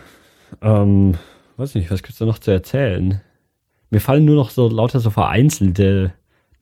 [0.62, 1.18] ähm,
[1.58, 3.20] weiß nicht, was gibt's da noch zu erzählen?
[3.90, 6.14] Mir fallen nur noch so lauter so vereinzelte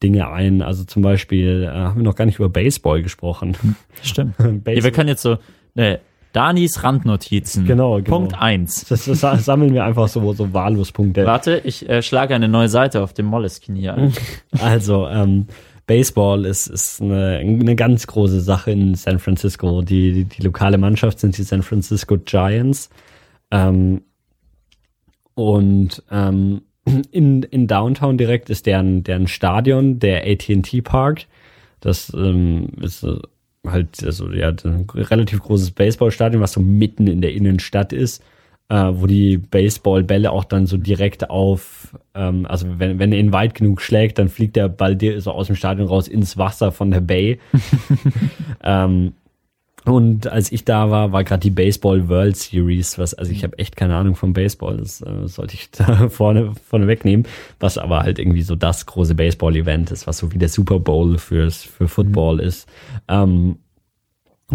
[0.03, 0.63] Dinge ein.
[0.63, 3.57] Also zum Beispiel äh, haben wir noch gar nicht über Baseball gesprochen.
[4.03, 4.37] Stimmt.
[4.39, 4.75] Baseball.
[4.75, 5.39] Ja, wir können jetzt so,
[5.75, 6.01] ne,
[6.33, 7.65] Danis Randnotizen.
[7.65, 8.19] Genau, genau.
[8.19, 8.87] Punkt eins.
[8.89, 11.25] Das, das sammeln wir einfach so, so wahllos Punkte.
[11.27, 14.13] Warte, ich äh, schlage eine neue Seite auf dem Molleskin hier ein.
[14.61, 15.47] Also, ähm,
[15.87, 19.81] Baseball ist, ist eine, eine ganz große Sache in San Francisco.
[19.81, 22.91] Die, die, die lokale Mannschaft sind die San Francisco Giants.
[23.51, 24.03] Ähm,
[25.35, 26.63] und ähm,
[27.11, 31.27] in, in Downtown direkt ist deren, deren Stadion, der AT&T Park.
[31.81, 33.19] Das ähm, ist äh,
[33.67, 38.23] halt also, ja, ein relativ großes Baseballstadion, was so mitten in der Innenstadt ist,
[38.69, 43.33] äh, wo die Baseballbälle auch dann so direkt auf, ähm, also wenn, wenn er ihn
[43.33, 46.73] weit genug schlägt, dann fliegt der Ball dir so aus dem Stadion raus ins Wasser
[46.73, 47.39] von der Bay.
[48.63, 49.13] ähm,
[49.85, 53.59] und als ich da war, war gerade die Baseball World Series, was, also ich habe
[53.59, 57.27] echt keine Ahnung vom Baseball, das äh, sollte ich da vorne, vorne wegnehmen,
[57.61, 61.19] was aber halt irgendwie so das große Baseball-Event ist, was so wie der Super Bowl
[61.19, 62.41] fürs, für Football mhm.
[62.41, 62.69] ist.
[63.09, 63.57] Ähm,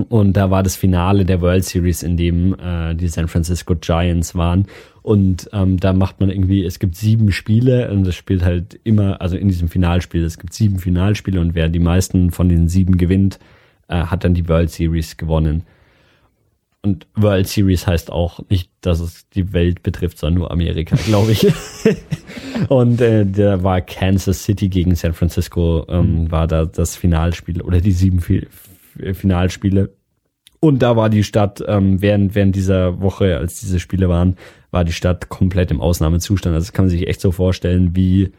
[0.09, 4.33] Und da war das Finale der World Series, in dem äh, die San Francisco Giants
[4.33, 4.65] waren.
[5.03, 9.21] Und ähm, da macht man irgendwie, es gibt sieben Spiele und es spielt halt immer,
[9.21, 12.97] also in diesem Finalspiel, es gibt sieben Finalspiele und wer die meisten von den sieben
[12.97, 13.37] gewinnt,
[13.93, 15.63] äh, hat dann die World Series gewonnen.
[16.81, 21.31] Und World Series heißt auch nicht, dass es die Welt betrifft, sondern nur Amerika, glaube
[21.31, 21.47] ich.
[22.67, 27.79] und äh, da war Kansas City gegen San Francisco, ähm, war da das Finalspiel oder
[27.79, 28.47] die sieben Fi
[29.13, 29.93] Finalspiele.
[30.59, 34.37] Und da war die Stadt, ähm, während, während dieser Woche, als diese Spiele waren,
[34.71, 36.53] war die Stadt komplett im Ausnahmezustand.
[36.53, 38.33] Also das kann man sich echt so vorstellen wie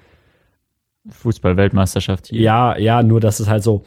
[1.09, 2.40] Fußball-Weltmeisterschaft hier.
[2.40, 3.85] Ja, ja, nur dass es halt so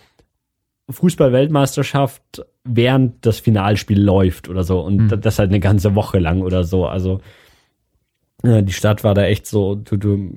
[0.90, 5.22] Fußball-Weltmeisterschaft während das Finalspiel läuft oder so und mhm.
[5.22, 6.86] das halt eine ganze Woche lang oder so.
[6.86, 7.22] Also
[8.44, 10.30] ja, die Stadt war da echt so, du, du,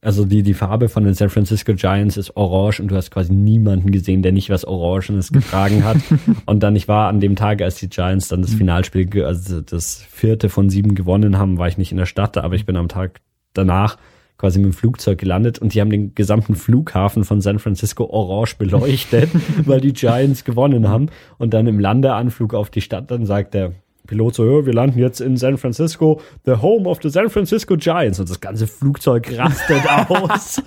[0.00, 3.32] also die, die Farbe von den San Francisco Giants ist orange und du hast quasi
[3.32, 5.98] niemanden gesehen, der nicht was Orangenes getragen hat.
[6.46, 8.58] und dann, ich war an dem Tag, als die Giants dann das mhm.
[8.58, 12.56] Finalspiel, also das vierte von sieben gewonnen haben, war ich nicht in der Stadt, aber
[12.56, 13.20] ich bin am Tag
[13.54, 13.96] danach
[14.42, 18.56] quasi mit dem Flugzeug gelandet und die haben den gesamten Flughafen von San Francisco orange
[18.58, 19.30] beleuchtet,
[19.66, 21.10] weil die Giants gewonnen haben.
[21.38, 23.70] Und dann im Landeanflug auf die Stadt, dann sagt der
[24.08, 28.18] Pilot so, wir landen jetzt in San Francisco, the home of the San Francisco Giants.
[28.18, 30.60] Und das ganze Flugzeug rastet aus.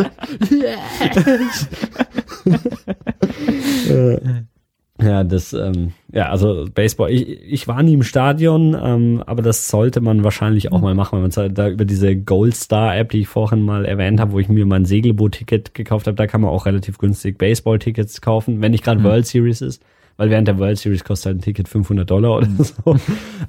[5.02, 7.12] Ja, das, ähm, ja, also Baseball.
[7.12, 11.22] Ich, ich war nie im Stadion, ähm, aber das sollte man wahrscheinlich auch mal machen,
[11.22, 14.40] wenn man da über diese Gold Star App, die ich vorhin mal erwähnt habe, wo
[14.40, 18.72] ich mir mein Segelboot-Ticket gekauft habe, da kann man auch relativ günstig Baseball-Tickets kaufen, wenn
[18.72, 19.06] nicht gerade mhm.
[19.06, 19.84] World Series ist,
[20.16, 22.96] weil während der World Series kostet halt ein Ticket 500 Dollar oder so.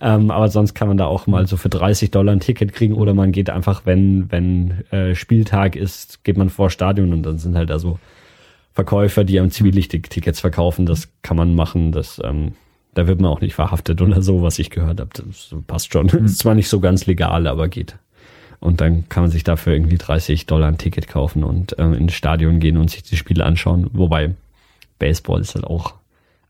[0.00, 2.94] ähm, aber sonst kann man da auch mal so für 30 Dollar ein Ticket kriegen
[2.94, 7.38] oder man geht einfach, wenn wenn äh, Spieltag ist, geht man vor Stadion und dann
[7.38, 8.00] sind halt da so
[8.76, 11.92] Verkäufer, die am Zivillichtig-Tickets verkaufen, das kann man machen.
[11.92, 12.52] Das, ähm,
[12.92, 15.08] da wird man auch nicht verhaftet oder so, was ich gehört habe.
[15.14, 16.10] Das passt schon.
[16.12, 16.26] Mhm.
[16.26, 17.96] Ist zwar nicht so ganz legal, aber geht.
[18.60, 22.12] Und dann kann man sich dafür irgendwie 30 Dollar ein Ticket kaufen und ähm, ins
[22.12, 23.88] Stadion gehen und sich die Spiele anschauen.
[23.94, 24.34] Wobei
[24.98, 25.94] Baseball ist halt auch.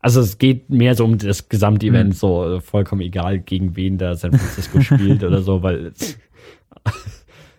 [0.01, 2.13] Also es geht mehr so um das Gesamtevent, mhm.
[2.13, 5.93] so äh, vollkommen egal, gegen wen da San Francisco spielt oder so, weil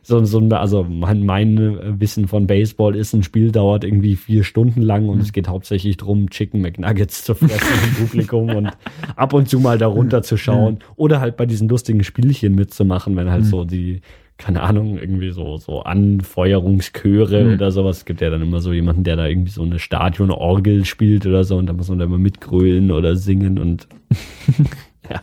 [0.08, 4.80] so, so also mein, mein Wissen von Baseball ist, ein Spiel dauert irgendwie vier Stunden
[4.80, 5.22] lang und mhm.
[5.22, 8.70] es geht hauptsächlich drum, Chicken McNuggets zu fressen im Publikum und
[9.16, 10.94] ab und zu mal darunter zu schauen mhm.
[10.96, 13.48] oder halt bei diesen lustigen Spielchen mitzumachen, wenn halt mhm.
[13.48, 14.00] so die
[14.38, 17.54] keine Ahnung, irgendwie so, so Anfeuerungschöre mhm.
[17.54, 17.98] oder sowas.
[17.98, 21.42] Es gibt ja dann immer so jemanden, der da irgendwie so eine Stadionorgel spielt oder
[21.42, 23.88] so und da muss man da immer mitgrölen oder singen und
[25.10, 25.22] ja,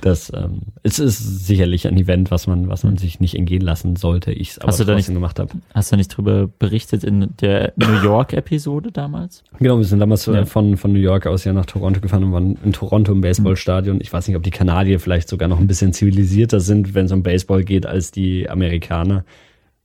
[0.00, 3.96] das ähm, es ist sicherlich ein Event, was man, was man sich nicht entgehen lassen
[3.96, 4.32] sollte.
[4.32, 5.50] Ich aber hast du trotzdem nicht, gemacht habe.
[5.74, 9.44] Hast du nicht drüber berichtet in der New York-Episode damals?
[9.58, 10.44] Genau, wir sind damals ja.
[10.44, 14.00] von, von New York aus ja nach Toronto gefahren und waren in Toronto im Baseballstadion.
[14.00, 17.12] Ich weiß nicht, ob die Kanadier vielleicht sogar noch ein bisschen zivilisierter sind, wenn es
[17.12, 19.24] um Baseball geht, als die Amerikaner.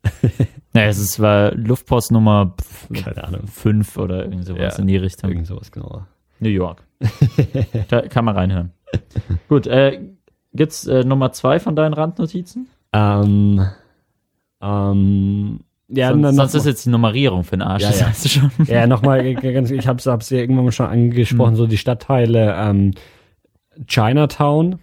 [0.73, 2.55] naja, es war Luftpost Nummer
[2.91, 5.29] 5 oder irgend sowas ja, in die Richtung.
[5.29, 6.05] Irgend sowas, genau.
[6.39, 6.83] New York.
[7.89, 8.71] da kann man reinhören.
[9.49, 10.01] Gut, äh,
[10.53, 12.67] gibt's äh, Nummer zwei von deinen Randnotizen?
[12.93, 13.65] Ähm,
[14.61, 15.59] ähm,
[15.89, 17.83] ja, sonst, sonst ist jetzt die Nummerierung für den Arsch.
[17.83, 18.07] Ja, ja.
[18.07, 18.51] Das schon.
[18.65, 21.57] ja nochmal, ich habe es ja irgendwann schon angesprochen, mhm.
[21.57, 22.93] so die Stadtteile ähm,
[23.87, 24.79] Chinatown.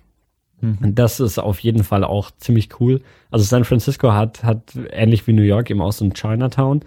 [0.60, 0.94] Mhm.
[0.94, 3.02] Das ist auf jeden Fall auch ziemlich cool.
[3.30, 6.80] Also San Francisco hat, hat ähnlich wie New York eben auch so ein Chinatown.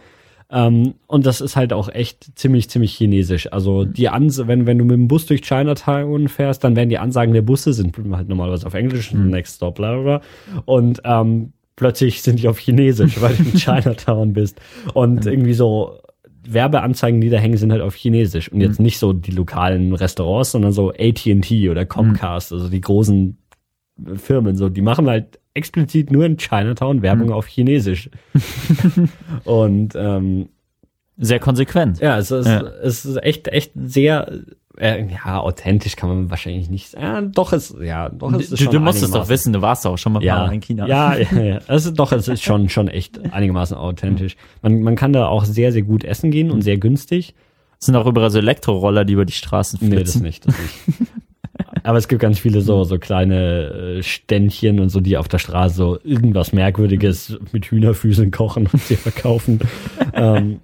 [0.50, 3.52] Ähm, und das ist halt auch echt ziemlich, ziemlich chinesisch.
[3.52, 3.94] Also mhm.
[3.94, 7.34] die Ans wenn, wenn du mit dem Bus durch Chinatown fährst, dann werden die Ansagen
[7.34, 9.30] der Busse sind halt normalerweise auf Englisch, mhm.
[9.30, 10.22] Next Stop, bla bla.
[10.66, 14.62] Und ähm, plötzlich sind die auf Chinesisch, weil du in Chinatown bist.
[14.94, 15.32] Und mhm.
[15.32, 16.00] irgendwie so
[16.48, 18.50] Werbeanzeigen, die da hängen, sind halt auf Chinesisch.
[18.50, 18.86] Und jetzt mhm.
[18.86, 23.38] nicht so die lokalen Restaurants, sondern so AT&T oder Comcast, also die großen
[24.16, 27.34] Firmen, so, die machen halt explizit nur in Chinatown Werbung mhm.
[27.34, 28.10] auf Chinesisch.
[29.44, 30.50] und ähm,
[31.18, 32.00] sehr konsequent.
[32.00, 32.62] Ja, es ist, ja.
[32.62, 34.32] es ist echt, echt sehr,
[34.78, 36.94] äh, ja, authentisch kann man wahrscheinlich nicht.
[36.94, 39.62] Ja, doch es, ja, doch es ist du, schon Du musst es doch wissen, du
[39.62, 40.88] warst auch schon mal ja, in China.
[40.88, 41.60] Ja, ja, ja.
[41.68, 44.38] Es ist doch, es ist schon, schon echt einigermaßen authentisch.
[44.62, 47.34] Man, man kann da auch sehr, sehr gut essen gehen und sehr günstig.
[47.80, 49.96] Es sind auch überall so Elektroroller, die über die Straßen flitzen.
[49.96, 51.12] Nee, das nicht, das nicht.
[51.84, 55.40] Aber es gibt ganz viele so, so kleine äh, Ständchen und so, die auf der
[55.40, 59.60] Straße so irgendwas Merkwürdiges mit Hühnerfüßen kochen und sie verkaufen.
[60.14, 60.60] ähm,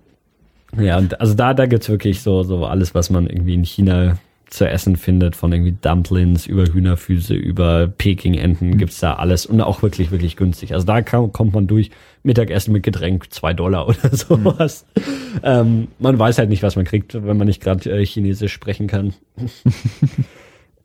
[0.78, 4.18] ja, und also da, da gibt's wirklich so, so alles, was man irgendwie in China
[4.54, 9.82] zu essen findet, von irgendwie Dumplings über Hühnerfüße, über Peking-Enten gibt's da alles und auch
[9.82, 10.74] wirklich, wirklich günstig.
[10.74, 11.90] Also da kann, kommt man durch.
[12.22, 14.86] Mittagessen mit Getränk, zwei Dollar oder sowas.
[14.96, 15.02] Mhm.
[15.44, 18.88] Ähm, man weiß halt nicht, was man kriegt, wenn man nicht gerade äh, Chinesisch sprechen
[18.88, 19.14] kann.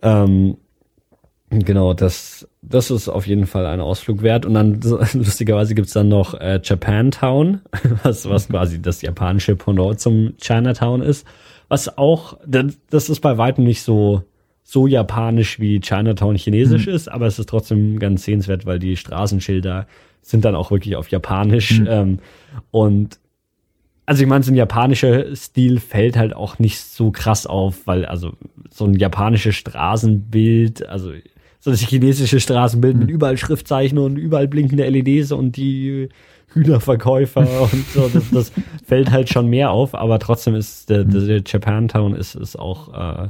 [0.02, 0.56] ähm,
[1.50, 4.46] genau, das, das ist auf jeden Fall ein Ausflug wert.
[4.46, 4.80] Und dann
[5.12, 7.60] lustigerweise gibt's dann noch äh, Japantown,
[8.02, 11.26] was, was quasi das japanische Pendant zum Chinatown ist
[11.68, 14.22] was auch, das ist bei weitem nicht so,
[14.64, 16.94] so japanisch wie Chinatown chinesisch mhm.
[16.94, 19.86] ist, aber es ist trotzdem ganz sehenswert, weil die Straßenschilder
[20.22, 21.80] sind dann auch wirklich auf Japanisch.
[21.80, 21.86] Mhm.
[21.88, 22.18] Ähm,
[22.70, 23.18] und
[24.08, 28.06] also ich meine, so ein japanischer Stil fällt halt auch nicht so krass auf, weil
[28.06, 28.32] also
[28.70, 31.12] so ein japanisches Straßenbild, also
[31.60, 33.00] so das chinesische Straßenbild mhm.
[33.00, 36.08] mit überall Schriftzeichen und überall blinkende LEDs und die
[36.54, 38.08] Hühnerverkäufer und so.
[38.08, 38.52] Das, das
[38.82, 43.28] fällt halt schon mehr auf, aber trotzdem ist der, der Japantown ist, ist auch, äh,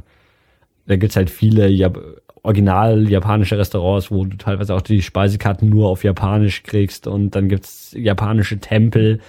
[0.85, 1.99] da gibt's halt viele Jap
[2.41, 7.49] original japanische Restaurants, wo du teilweise auch die Speisekarten nur auf Japanisch kriegst und dann
[7.49, 9.19] gibt's japanische Tempel.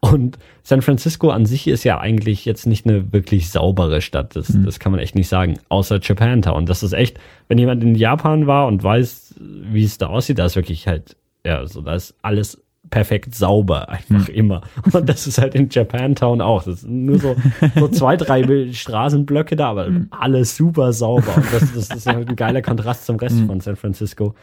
[0.00, 4.34] Und San Francisco an sich ist ja eigentlich jetzt nicht eine wirklich saubere Stadt.
[4.34, 4.64] Das, mhm.
[4.64, 5.58] das kann man echt nicht sagen.
[5.68, 6.64] Außer Japantown.
[6.64, 10.46] Das ist echt, wenn jemand in Japan war und weiß, wie es da aussieht, da
[10.46, 14.34] ist wirklich halt, ja, so, da ist alles perfekt sauber, einfach mhm.
[14.34, 14.62] immer.
[14.92, 16.64] Und das ist halt in Japantown auch.
[16.64, 17.36] Das sind nur so,
[17.76, 20.08] so zwei, drei Straßenblöcke da, aber mhm.
[20.10, 21.36] alles super sauber.
[21.36, 23.46] Und das, das ist halt ein geiler Kontrast zum Rest mhm.
[23.46, 24.34] von San Francisco.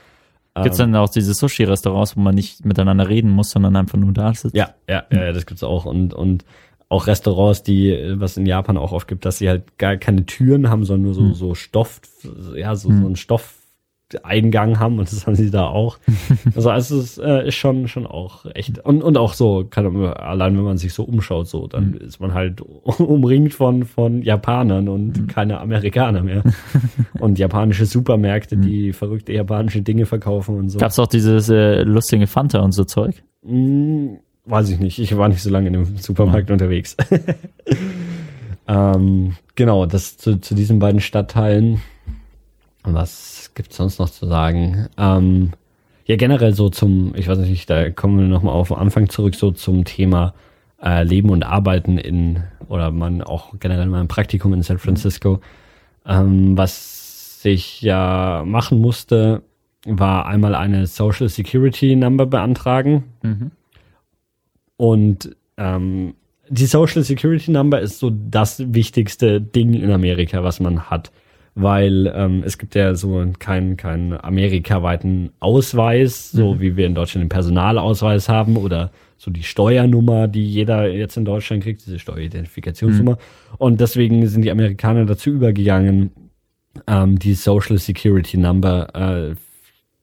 [0.63, 4.33] Gibt's dann auch diese Sushi-Restaurants, wo man nicht miteinander reden muss, sondern einfach nur da
[4.33, 4.55] sitzt?
[4.55, 5.85] Ja, ja, ja, das gibt's auch.
[5.85, 6.45] Und, und
[6.89, 10.69] auch Restaurants, die, was in Japan auch oft gibt, dass sie halt gar keine Türen
[10.69, 11.33] haben, sondern nur so, mhm.
[11.33, 12.01] so Stoff,
[12.55, 13.01] ja, so, mhm.
[13.01, 13.56] so ein Stoff,
[14.23, 15.97] Eingang haben und das haben sie da auch.
[16.55, 20.13] Also, also es äh, ist schon schon auch echt und und auch so kann man,
[20.13, 21.97] allein wenn man sich so umschaut so, dann mhm.
[21.97, 22.61] ist man halt
[22.99, 25.27] umringt von von Japanern und mhm.
[25.27, 26.43] keine Amerikaner mehr
[27.19, 28.61] und japanische Supermärkte, mhm.
[28.61, 30.79] die verrückte japanische Dinge verkaufen und so.
[30.79, 33.23] Gab's auch dieses äh, lustige Fanta und so Zeug?
[33.45, 34.99] Hm, weiß ich nicht.
[34.99, 36.95] Ich war nicht so lange in dem Supermarkt unterwegs.
[38.67, 41.81] ähm, genau, das zu, zu diesen beiden Stadtteilen.
[42.83, 44.87] Was gibt es sonst noch zu sagen?
[44.97, 45.51] Ähm,
[46.05, 49.35] ja, generell so zum, ich weiß nicht, da kommen wir nochmal auf den Anfang zurück,
[49.35, 50.33] so zum Thema
[50.81, 55.41] äh, Leben und Arbeiten in, oder man auch generell mal ein Praktikum in San Francisco.
[56.05, 59.41] Ähm, was ich ja machen musste,
[59.85, 63.05] war einmal eine Social Security Number beantragen.
[63.23, 63.51] Mhm.
[64.77, 66.13] Und ähm,
[66.47, 71.11] die Social Security Number ist so das wichtigste Ding in Amerika, was man hat
[71.59, 76.59] weil ähm, es gibt ja so keinen keinen amerikaweiten Ausweis, so mhm.
[76.61, 81.25] wie wir in Deutschland den Personalausweis haben oder so die Steuernummer, die jeder jetzt in
[81.25, 83.13] Deutschland kriegt, diese Steueridentifikationsnummer.
[83.13, 83.55] Mhm.
[83.57, 86.11] Und deswegen sind die Amerikaner dazu übergegangen,
[86.85, 89.35] ähm, die Social Security Number äh,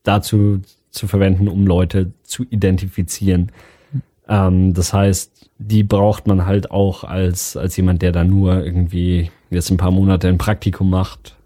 [0.02, 0.60] dazu
[0.90, 3.52] zu verwenden, um Leute zu identifizieren.
[3.92, 4.02] Mhm.
[4.28, 9.30] Ähm, das heißt, die braucht man halt auch als, als jemand, der da nur irgendwie
[9.50, 11.36] jetzt ein paar Monate ein Praktikum macht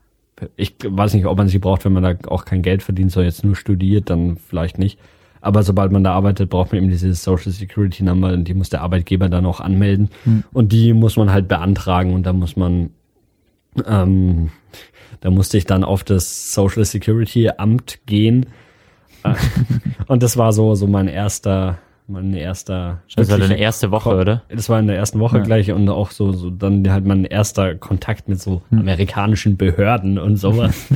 [0.56, 3.31] ich weiß nicht, ob man sie braucht, wenn man da auch kein Geld verdient, sondern
[3.31, 4.98] jetzt nur studiert, dann vielleicht nicht.
[5.40, 8.70] Aber sobald man da arbeitet, braucht man eben diese Social Security Number und die muss
[8.70, 10.10] der Arbeitgeber dann auch anmelden.
[10.24, 10.44] Hm.
[10.52, 12.90] Und die muss man halt beantragen und da muss man,
[13.86, 14.51] ähm,
[15.20, 18.47] da musste ich dann auf das Social Security Amt gehen.
[20.06, 21.78] und das war so, so mein erster,
[22.09, 23.02] mein erster.
[23.14, 24.43] Das war deine erste Woche, oder?
[24.48, 25.43] Das war in der ersten Woche ja.
[25.43, 28.80] gleich und auch so, so dann halt mein erster Kontakt mit so hm.
[28.80, 30.86] amerikanischen Behörden und sowas.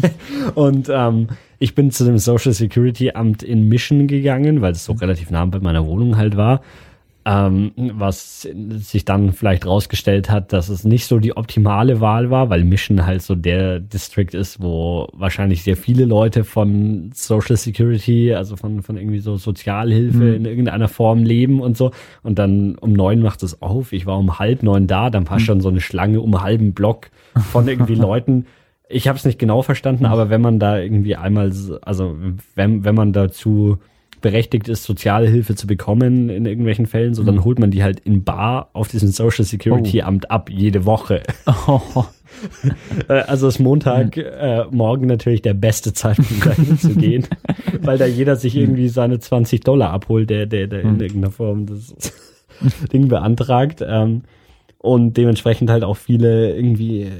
[0.54, 1.28] und ähm,
[1.58, 5.44] ich bin zu dem Social Security Amt in Mission gegangen, weil es so relativ nah
[5.44, 6.62] bei meiner Wohnung halt war.
[7.26, 8.48] Ähm, was
[8.78, 13.04] sich dann vielleicht rausgestellt hat, dass es nicht so die optimale Wahl war, weil Mission
[13.04, 18.82] halt so der District ist, wo wahrscheinlich sehr viele Leute von Social Security, also von,
[18.82, 20.34] von irgendwie so Sozialhilfe mhm.
[20.34, 21.90] in irgendeiner Form leben und so.
[22.22, 23.92] Und dann um neun macht es auf.
[23.92, 25.44] Ich war um halb neun da, dann war mhm.
[25.44, 27.10] schon so eine Schlange um einen halben Block
[27.52, 28.46] von irgendwie Leuten.
[28.88, 31.52] Ich habe es nicht genau verstanden, aber wenn man da irgendwie einmal,
[31.82, 32.16] also
[32.54, 33.78] wenn, wenn man dazu
[34.20, 37.44] berechtigt ist, Sozialhilfe zu bekommen in irgendwelchen Fällen, so dann mhm.
[37.44, 40.06] holt man die halt in Bar auf diesem Social Security oh.
[40.06, 41.22] Amt ab, jede Woche.
[41.66, 41.80] Oh.
[43.08, 44.22] Also ist Montag mhm.
[44.22, 47.26] äh, morgen natürlich der beste Zeitpunkt, dahin zu gehen,
[47.82, 51.00] weil da jeder sich irgendwie seine 20 Dollar abholt, der, der, der in mhm.
[51.00, 51.92] irgendeiner Form das
[52.92, 53.84] Ding beantragt.
[53.86, 54.22] Ähm,
[54.78, 57.10] und dementsprechend halt auch viele irgendwie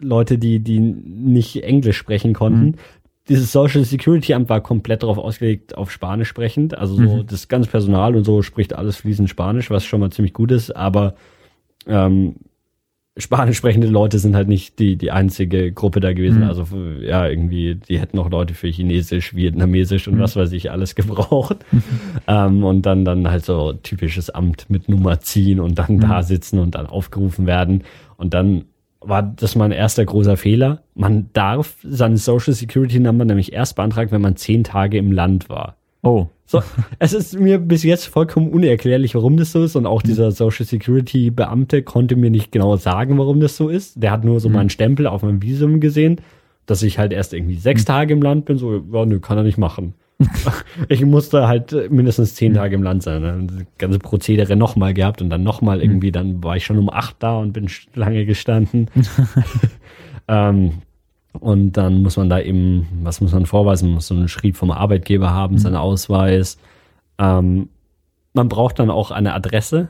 [0.00, 2.74] Leute, die, die nicht Englisch sprechen konnten, mhm
[3.28, 6.76] dieses Social Security Amt war komplett darauf ausgelegt, auf Spanisch sprechend.
[6.76, 7.26] Also so mhm.
[7.26, 10.74] das ganze Personal und so spricht alles fließend Spanisch, was schon mal ziemlich gut ist.
[10.74, 11.14] Aber
[11.86, 12.36] ähm,
[13.16, 16.42] spanisch sprechende Leute sind halt nicht die, die einzige Gruppe da gewesen.
[16.42, 16.48] Mhm.
[16.48, 16.64] Also
[17.00, 20.20] ja, irgendwie, die hätten auch Leute für Chinesisch, Vietnamesisch und Mhm.
[20.20, 21.56] was weiß ich alles gebraucht.
[22.28, 26.00] ähm, und dann, dann halt so typisches Amt mit Nummer ziehen und dann Mhm.
[26.00, 27.82] da sitzen und dann aufgerufen werden.
[28.16, 28.64] Und dann
[29.00, 30.82] war das mein erster großer Fehler.
[30.94, 35.48] Man darf seine Social Security Number nämlich erst beantragen, wenn man zehn Tage im Land
[35.48, 35.76] war.
[36.02, 36.26] Oh.
[36.46, 36.62] So,
[36.98, 39.76] es ist mir bis jetzt vollkommen unerklärlich, warum das so ist.
[39.76, 44.02] Und auch dieser Social Security Beamte konnte mir nicht genau sagen, warum das so ist.
[44.02, 46.22] Der hat nur so meinen Stempel auf meinem Visum gesehen,
[46.64, 48.56] dass ich halt erst irgendwie sechs Tage im Land bin.
[48.56, 49.94] So, ja, nö, kann er nicht machen.
[50.88, 53.22] ich musste halt mindestens zehn Tage im Land sein.
[53.22, 56.90] Dann das ganze Prozedere nochmal gehabt und dann nochmal irgendwie, dann war ich schon um
[56.90, 58.90] acht da und bin lange gestanden.
[60.28, 60.82] ähm,
[61.38, 63.88] und dann muss man da eben, was muss man vorweisen?
[63.88, 66.58] Man muss so einen Schrieb vom Arbeitgeber haben, seinen Ausweis.
[67.18, 67.68] Ähm,
[68.32, 69.88] man braucht dann auch eine Adresse.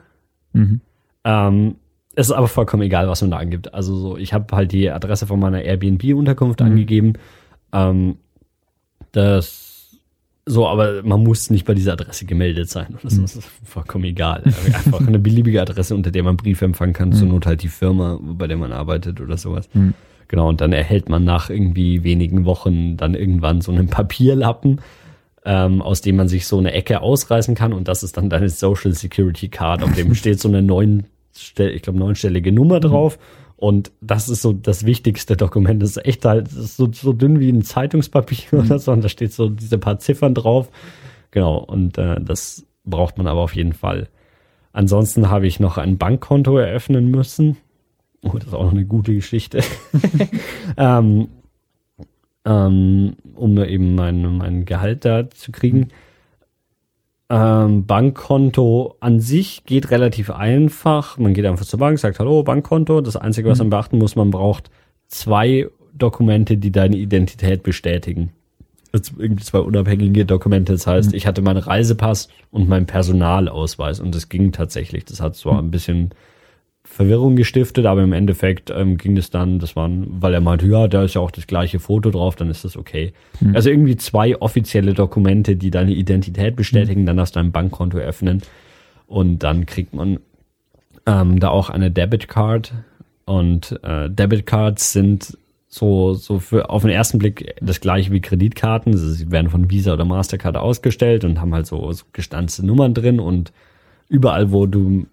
[0.52, 0.80] Mhm.
[1.24, 1.76] Ähm,
[2.14, 3.72] es ist aber vollkommen egal, was man da angibt.
[3.72, 6.66] Also so, ich habe halt die Adresse von meiner Airbnb-Unterkunft Mhm.
[6.66, 7.12] angegeben.
[7.72, 8.16] Ähm,
[9.12, 9.67] das
[10.48, 12.96] so, aber man muss nicht bei dieser Adresse gemeldet sein.
[13.02, 13.24] Das Mhm.
[13.24, 14.42] ist vollkommen egal.
[14.72, 17.12] Einfach eine beliebige Adresse, unter der man Briefe empfangen kann.
[17.12, 19.68] Zur Not halt die Firma, bei der man arbeitet oder sowas.
[19.74, 19.94] Mhm.
[20.28, 24.80] Genau, und dann erhält man nach irgendwie wenigen Wochen dann irgendwann so einen Papierlappen,
[25.44, 28.48] ähm, aus dem man sich so eine Ecke ausreißen kann und das ist dann deine
[28.50, 31.04] Social Security Card, auf dem steht so eine neun,
[31.34, 33.18] ich glaube neunstellige Nummer drauf
[33.58, 35.82] und das ist so das wichtigste Dokument.
[35.82, 39.08] Das ist echt halt, ist so, so dünn wie ein Zeitungspapier oder so und da
[39.08, 40.70] steht so diese paar Ziffern drauf.
[41.32, 44.08] Genau, und äh, das braucht man aber auf jeden Fall.
[44.72, 47.56] Ansonsten habe ich noch ein Bankkonto eröffnen müssen.
[48.22, 49.60] Oh, das ist auch noch eine gute Geschichte.
[50.76, 51.28] ähm,
[52.44, 55.88] ähm, um eben mein, mein Gehalt da zu kriegen.
[57.30, 61.18] Ähm, Bankkonto an sich geht relativ einfach.
[61.18, 63.00] Man geht einfach zur Bank, sagt Hallo, Bankkonto.
[63.02, 64.70] Das Einzige, was man beachten muss, man braucht
[65.08, 68.32] zwei Dokumente, die deine Identität bestätigen.
[68.92, 70.72] Sind irgendwie zwei unabhängige Dokumente.
[70.72, 75.04] Das heißt, ich hatte meinen Reisepass und meinen Personalausweis und das ging tatsächlich.
[75.04, 76.14] Das hat zwar ein bisschen
[76.98, 80.88] Verwirrung gestiftet, aber im Endeffekt ähm, ging es dann, das waren, weil er meinte, ja,
[80.88, 83.12] da ist ja auch das gleiche Foto drauf, dann ist das okay.
[83.54, 88.42] Also irgendwie zwei offizielle Dokumente, die deine Identität bestätigen, dann darfst du ein Bankkonto öffnen
[89.06, 90.18] und dann kriegt man
[91.06, 92.74] ähm, da auch eine Debitcard
[93.26, 95.38] und äh, Debitcards sind
[95.68, 98.92] so, so für auf den ersten Blick das gleiche wie Kreditkarten.
[98.92, 102.92] Also Sie werden von Visa oder Mastercard ausgestellt und haben halt so, so gestanzte Nummern
[102.92, 103.52] drin und
[104.08, 105.06] überall, wo du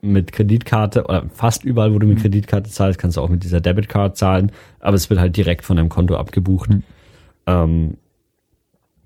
[0.00, 3.60] mit Kreditkarte oder fast überall, wo du mit Kreditkarte zahlst, kannst du auch mit dieser
[3.60, 6.70] Debitcard zahlen, aber es wird halt direkt von deinem Konto abgebucht.
[7.46, 7.96] Ähm,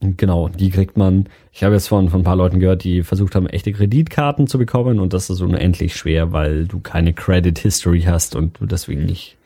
[0.00, 1.28] genau, die kriegt man.
[1.52, 4.58] Ich habe jetzt von, von ein paar Leuten gehört, die versucht haben, echte Kreditkarten zu
[4.58, 9.06] bekommen und das ist unendlich schwer, weil du keine Credit History hast und du deswegen
[9.06, 9.36] nicht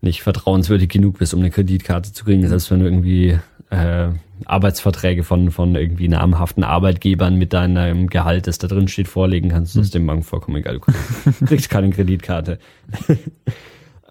[0.00, 3.38] nicht vertrauenswürdig genug bist, um eine Kreditkarte zu kriegen, selbst wenn du irgendwie
[3.70, 4.08] äh,
[4.46, 9.76] Arbeitsverträge von, von irgendwie namhaften Arbeitgebern mit deinem Gehalt, das da drin steht, vorlegen kannst,
[9.76, 10.80] das ist dem Bank vollkommen egal.
[11.40, 12.58] Du kriegst- keine Kreditkarte.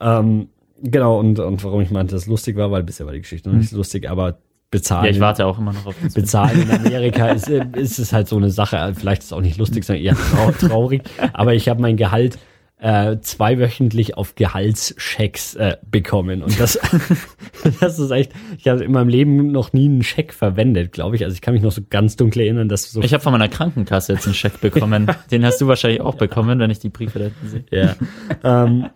[0.02, 0.50] ähm,
[0.82, 3.50] genau, und, und warum ich meinte, dass es lustig war, weil bisher war die Geschichte
[3.50, 4.38] noch nicht so lustig, aber
[4.72, 5.06] bezahlen.
[5.06, 6.14] Ja, ich warte auch immer noch auf das.
[6.14, 9.42] Bezahlen in Amerika ist, äh, ist es halt so eine Sache, vielleicht ist es auch
[9.42, 11.02] nicht lustig, sondern eher trau traurig.
[11.34, 12.38] Aber ich habe mein Gehalt
[12.80, 16.42] äh, zweiwöchentlich auf Gehaltschecks äh, bekommen.
[16.42, 16.80] Und das,
[17.82, 21.26] das ist echt, ich habe in meinem Leben noch nie einen Scheck verwendet, glaube ich.
[21.26, 23.50] Also ich kann mich noch so ganz dunkel erinnern, dass so Ich habe von meiner
[23.50, 25.12] Krankenkasse jetzt einen Scheck bekommen.
[25.32, 27.66] Den hast du wahrscheinlich auch bekommen, wenn ich die Briefe da hinten sehe.
[27.72, 27.96] Ja.
[28.44, 28.90] ähm,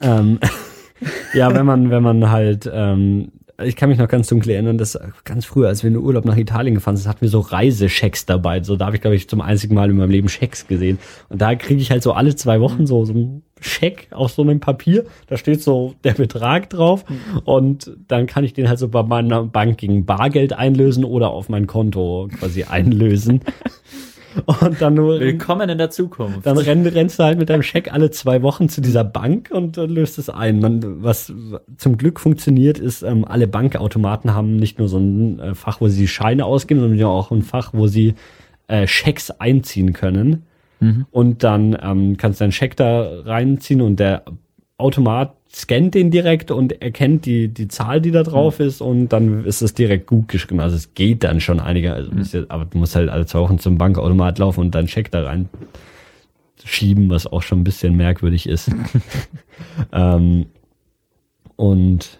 [0.00, 0.38] ähm,
[1.34, 4.98] ja, wenn man, wenn man halt, ähm, ich kann mich noch ganz dunkel erinnern, dass
[5.24, 8.26] ganz früher, als wir in den Urlaub nach Italien gefahren sind, hatten wir so Reisechecks
[8.26, 8.62] dabei.
[8.62, 10.98] So, da habe ich, glaube ich, zum einzigen Mal in meinem Leben Schecks gesehen.
[11.28, 14.42] Und da kriege ich halt so alle zwei Wochen so, so einen Scheck auf so
[14.42, 15.04] einem Papier.
[15.26, 17.04] Da steht so der Betrag drauf.
[17.44, 21.48] Und dann kann ich den halt so bei meiner Bank gegen Bargeld einlösen oder auf
[21.48, 23.40] mein Konto quasi einlösen.
[24.46, 26.46] Und dann nur Willkommen in der Zukunft.
[26.46, 29.76] dann renn, rennst du halt mit deinem Scheck alle zwei Wochen zu dieser Bank und
[29.76, 30.60] äh, löst es ein.
[30.60, 31.32] Man, was
[31.76, 35.88] zum Glück funktioniert, ist, ähm, alle Bankautomaten haben nicht nur so ein äh, Fach, wo
[35.88, 38.14] sie Scheine ausgeben, sondern auch ein Fach, wo sie
[38.68, 40.44] äh, Schecks einziehen können.
[41.10, 44.24] Und dann ähm, kannst du deinen Scheck da reinziehen und der
[44.78, 49.44] Automat scannt den direkt und erkennt die, die Zahl, die da drauf ist und dann
[49.44, 50.60] ist es direkt gut geschrieben.
[50.60, 53.40] Also es geht dann schon einiger, also ist jetzt, aber du musst halt alle zwei
[53.40, 55.48] Wochen zum Bankautomat laufen und deinen Scheck da rein
[56.64, 58.70] schieben, was auch schon ein bisschen merkwürdig ist.
[59.92, 60.46] ähm,
[61.56, 62.18] und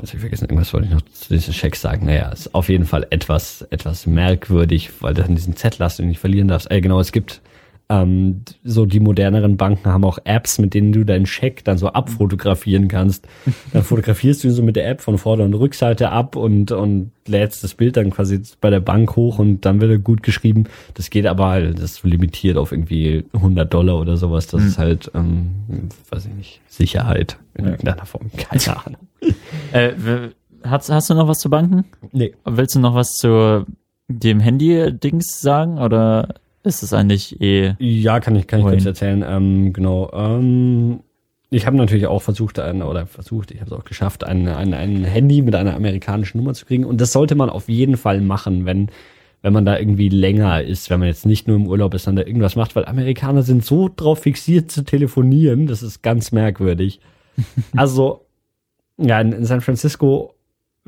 [0.00, 2.06] also ich vergessen, irgendwas wollte ich noch zu diesen Schecks sagen.
[2.06, 6.04] Naja, ist auf jeden Fall etwas, etwas merkwürdig, weil du dann diesen Zettel hast, du
[6.04, 6.70] nicht verlieren darfst.
[6.70, 7.40] Äh, genau, es gibt
[7.90, 11.88] ähm, so die moderneren Banken haben auch Apps, mit denen du deinen Scheck dann so
[11.88, 13.26] abfotografieren kannst.
[13.72, 17.12] Dann fotografierst du ihn so mit der App von Vorder- und Rückseite ab und, und
[17.26, 20.64] lädst das Bild dann quasi bei der Bank hoch und dann wird er gut geschrieben.
[20.94, 24.46] Das geht aber halt, das ist limitiert auf irgendwie 100 Dollar oder sowas.
[24.48, 24.66] Das Mhm.
[24.68, 25.50] ist halt, ähm,
[26.10, 27.70] weiß ich nicht, Sicherheit in Ja.
[27.72, 28.30] irgendeiner Form.
[28.36, 29.00] Keine Ahnung.
[29.72, 29.92] Äh,
[30.62, 31.84] hast, hast du noch was zu Banken?
[32.12, 32.34] Nee.
[32.44, 33.66] Willst du noch was zu
[34.08, 37.74] dem Handy-Dings sagen oder ist es eigentlich eh.
[37.78, 39.24] Ja, kann ich, kann ich kurz erzählen.
[39.26, 40.10] Ähm, genau.
[40.12, 41.00] Ähm,
[41.50, 44.74] ich habe natürlich auch versucht, ein, oder versucht, ich habe es auch geschafft, ein, ein,
[44.74, 46.84] ein Handy mit einer amerikanischen Nummer zu kriegen.
[46.84, 48.90] Und das sollte man auf jeden Fall machen, wenn,
[49.40, 52.24] wenn man da irgendwie länger ist, wenn man jetzt nicht nur im Urlaub ist, sondern
[52.24, 57.00] da irgendwas macht, weil Amerikaner sind so drauf fixiert zu telefonieren, das ist ganz merkwürdig.
[57.76, 58.26] Also,
[58.96, 60.34] ja, in, in San Francisco,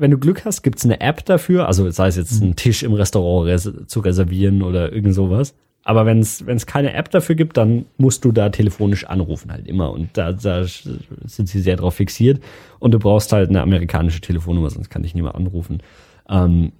[0.01, 2.93] wenn du Glück hast, gibt's eine App dafür, also sei es jetzt einen Tisch im
[2.93, 5.53] Restaurant res zu reservieren oder irgend sowas.
[5.83, 9.91] Aber wenn es keine App dafür gibt, dann musst du da telefonisch anrufen halt immer.
[9.91, 12.41] Und da, da sind sie sehr drauf fixiert.
[12.79, 15.81] Und du brauchst halt eine amerikanische Telefonnummer, sonst kann dich niemand anrufen.
[16.29, 16.71] Ähm,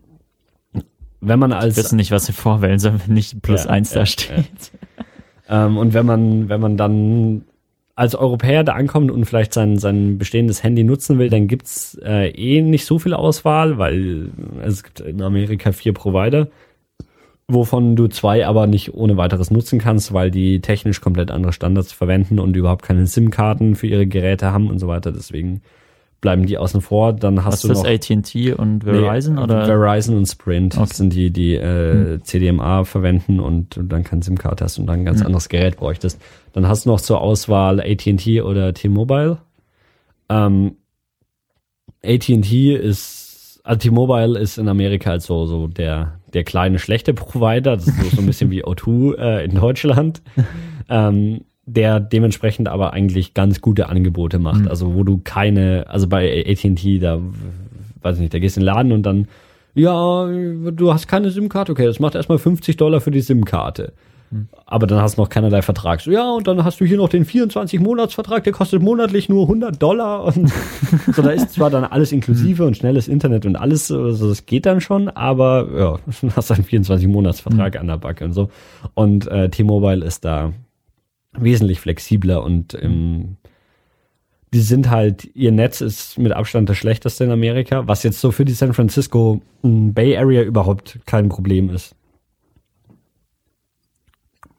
[1.20, 4.02] wenn man als wissen nicht, was sie vorwählen sollen, wenn nicht plus Ja, eins ja,
[4.02, 4.72] da steht.
[5.50, 7.44] Ähm, und wenn man, wenn man dann
[7.96, 12.30] als Europäer da ankommt und vielleicht sein, sein bestehendes Handy nutzen will, dann gibt's äh,
[12.30, 14.30] eh nicht so viel Auswahl, weil
[14.64, 16.48] es gibt in Amerika vier Provider,
[17.48, 21.92] wovon du zwei aber nicht ohne weiteres nutzen kannst, weil die technisch komplett andere Standards
[21.92, 25.12] verwenden und überhaupt keine SIM-Karten für ihre Geräte haben und so weiter.
[25.12, 25.62] Deswegen
[26.22, 27.14] bleiben die außen vor.
[27.14, 29.66] Dann hast Was du ist das, noch AT&T und Verizon Nee, oder?
[29.66, 30.94] Verizon und Sprint Okay.
[30.94, 35.06] sind die, die äh, CDMA verwenden und du dann keine SIM-Karte hast und dann ein
[35.06, 35.26] ganz Mhm.
[35.28, 36.22] anderes Gerät bräuchtest.
[36.54, 39.40] Dann hast du noch zur Auswahl AT&T oder T-Mobile.
[40.30, 40.76] Ähm,
[42.04, 47.76] AT&T ist, also T-Mobile ist in Amerika halt so, so der, der kleine schlechte Provider.
[47.76, 50.22] Das ist so, so ein bisschen wie O2 äh, in Deutschland.
[50.90, 51.42] ähm,
[51.76, 54.62] der dementsprechend aber eigentlich ganz gute Angebote macht.
[54.62, 54.68] Mhm.
[54.68, 57.20] Also wo du keine, also bei AT&T, da
[58.02, 59.28] weiß ich nicht, da gehst in den Laden und dann,
[59.74, 63.94] ja, du hast keine SIM-Karte, okay, das macht erstmal 50 Dollar für die SIM-Karte.
[64.66, 66.00] Aber dann hast du noch keinerlei Vertrag.
[66.00, 69.82] So, ja, und dann hast du hier noch den 24-Monats-Vertrag, der kostet monatlich nur 100
[69.82, 70.24] Dollar.
[70.24, 70.50] Und
[71.14, 74.66] so, da ist zwar dann alles inklusive und schnelles Internet und alles, also das geht
[74.66, 78.50] dann schon, aber ja, du hast einen 24-Monats-Vertrag an der Backe und so.
[78.94, 80.54] Und äh, T-Mobile ist da
[81.34, 83.38] wesentlich flexibler und ähm,
[84.54, 88.32] die sind halt, ihr Netz ist mit Abstand das schlechteste in Amerika, was jetzt so
[88.32, 91.96] für die San Francisco m, Bay Area überhaupt kein Problem ist.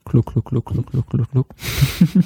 [0.05, 1.47] Kluck, kluck, kluck, kluck, kluck, kluck, kluck.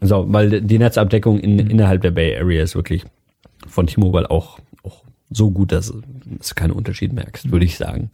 [0.00, 3.04] So, weil die Netzabdeckung in, innerhalb der Bay Area ist wirklich
[3.66, 6.02] von T-Mobile auch, auch so gut, dass du
[6.54, 8.10] keinen Unterschied merkst, würde ich sagen.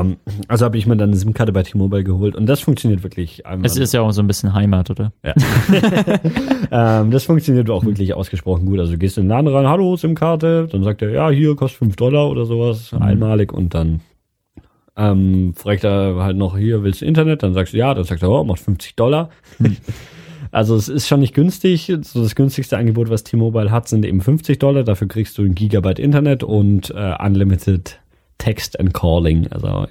[0.00, 0.16] Ähm,
[0.48, 3.46] also habe ich mir dann eine SIM-Karte bei T-Mobile geholt und das funktioniert wirklich.
[3.46, 5.12] einmal- Es ist ja auch so ein bisschen Heimat, oder?
[6.70, 8.78] Ähm, das funktioniert auch wirklich ausgesprochen gut.
[8.80, 11.78] Also du gehst in den Laden rein, hallo, SIM-Karte, dann sagt er, ja, hier kostet
[11.78, 13.02] 5 Dollar oder sowas, Mhm.
[13.02, 14.00] einmalig und dann
[14.96, 17.42] ähm, fragt er halt noch, hier, willst du Internet?
[17.42, 19.30] Dann sagst du ja, dann sagt er, oh, macht 50 Dollar.
[19.58, 19.76] Mhm.
[20.50, 21.92] Also es ist schon nicht günstig.
[22.02, 24.84] So das günstigste Angebot, was T-Mobile hat, sind eben 50 Dollar.
[24.84, 27.98] Dafür kriegst du ein Gigabyte Internet und äh, Unlimited
[28.38, 29.86] Text and Calling, also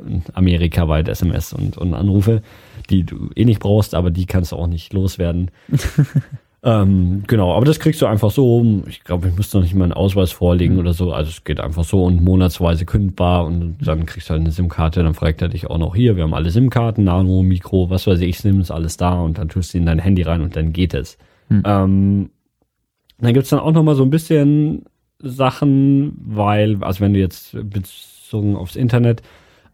[0.00, 0.22] Mhm.
[0.34, 2.42] amerikaweit SMS und, und Anrufe,
[2.90, 5.50] die du eh nicht brauchst, aber die kannst du auch nicht loswerden.
[6.62, 8.82] ähm, genau, aber das kriegst du einfach so.
[8.88, 10.80] Ich glaube, ich muss noch nicht mal einen Ausweis vorlegen Mhm.
[10.80, 11.12] oder so.
[11.12, 15.02] Also es geht einfach so und monatsweise kündbar und dann kriegst du halt eine SIM-Karte.
[15.02, 18.20] Dann fragt er dich auch noch hier, wir haben alle SIM-Karten, Nano, Mikro, was weiß
[18.20, 20.72] ich, SIM ist alles da und dann tust du in dein Handy rein und dann
[20.72, 21.16] geht es.
[21.48, 21.62] Hm.
[21.64, 22.30] Ähm,
[23.20, 24.84] dann gibt's dann auch noch mal so ein bisschen
[25.20, 29.22] Sachen, weil, also wenn du jetzt bezogen aufs Internet,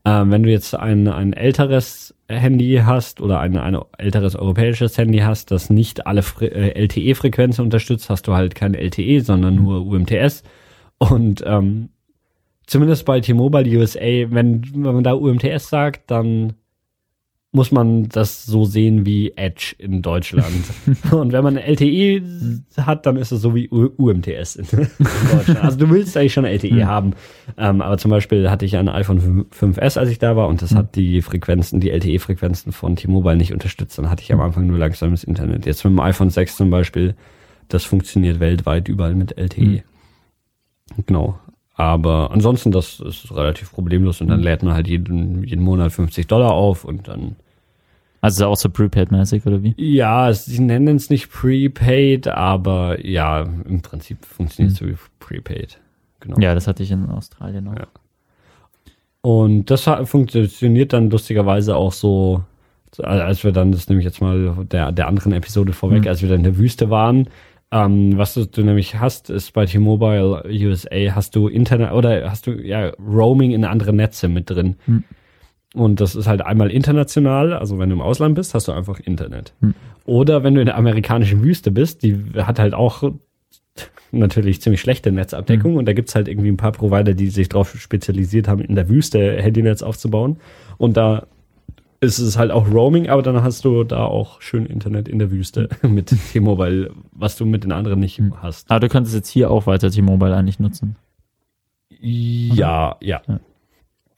[0.05, 5.19] ähm, wenn du jetzt ein, ein älteres Handy hast oder ein, ein älteres europäisches Handy
[5.19, 10.43] hast, das nicht alle äh, LTE-Frequenzen unterstützt, hast du halt kein LTE, sondern nur UMTS.
[10.99, 11.91] Und ähm,
[12.67, 16.55] zumindest bei T-Mobile USA, wenn, wenn man da UMTS sagt, dann
[17.55, 20.65] muss man das so sehen wie Edge in Deutschland.
[21.13, 22.21] Und wenn man LTE
[22.79, 24.67] hat, dann ist es so wie U UMTS in
[25.33, 25.63] Deutschland.
[25.63, 26.87] Also du willst eigentlich schon LTE Hm.
[26.87, 27.13] haben.
[27.57, 30.71] Ähm, aber zum Beispiel hatte ich ein iPhone 5S, als ich da war, und das
[30.73, 30.79] Hm.
[30.79, 33.97] hat die Frequenzen, die LTE-Frequenzen von T-Mobile nicht unterstützt.
[33.99, 35.65] Dann hatte ich am Anfang nur langsames Internet.
[35.65, 37.15] Jetzt mit dem iPhone 6 zum Beispiel,
[37.69, 39.85] das funktioniert weltweit überall mit LTE.
[41.07, 41.39] Genau.
[41.77, 46.27] Aber ansonsten, das ist relativ problemlos und dann lädt man halt jeden, jeden Monat 50
[46.29, 47.37] Dollar auf und dann
[48.25, 49.75] Also auch so Prepaid-mäßig, oder wie?
[49.77, 55.79] ja, sie nennen es nicht Prepaid, aber ja, im Prinzip funktioniert es so wie Prepaid.
[56.21, 56.39] Genau.
[56.41, 57.77] Ja, das hatte ich in Australien auch.
[57.77, 57.87] Ja.
[59.21, 62.43] Und das funktioniert dann lustigerweise auch so
[63.03, 66.09] als wir dann, das nehme ich jetzt mal der, der anderen Episode vorweg, Mhm.
[66.09, 67.29] als wir dann in der Wüste waren,
[67.73, 72.47] ähm, was du, du nämlich hast, ist bei T-Mobile USA hast du Internet oder hast
[72.47, 74.77] du ja Roaming in andere Netze mit drin.
[74.87, 75.05] Mhm.
[75.75, 79.01] Und das ist halt einmal international, also wenn du im Ausland bist, hast du einfach
[79.01, 79.53] Internet.
[79.61, 79.75] Mhm.
[80.07, 83.03] Oder wenn du in der amerikanischen Wüste bist, die hat halt auch
[84.13, 85.79] natürlich ziemlich schlechte Netzabdeckung Mhm.
[85.79, 88.89] und da gibt's halt irgendwie ein paar Provider, die sich darauf spezialisiert haben, in der
[88.89, 90.37] Wüste Handynetz aufzubauen.
[90.79, 91.27] Und da
[92.01, 95.33] ist es halt auch Roaming, aber dann hast du da auch schön Internet in der
[95.33, 98.35] Wüste mit T-Mobile, was du mit den anderen nicht Mhm.
[98.43, 98.71] hast.
[98.71, 100.95] Aber du könntest jetzt hier auch weiter T-Mobile eigentlich nutzen.
[102.01, 103.23] Ja, ja.
[103.27, 103.41] Ja.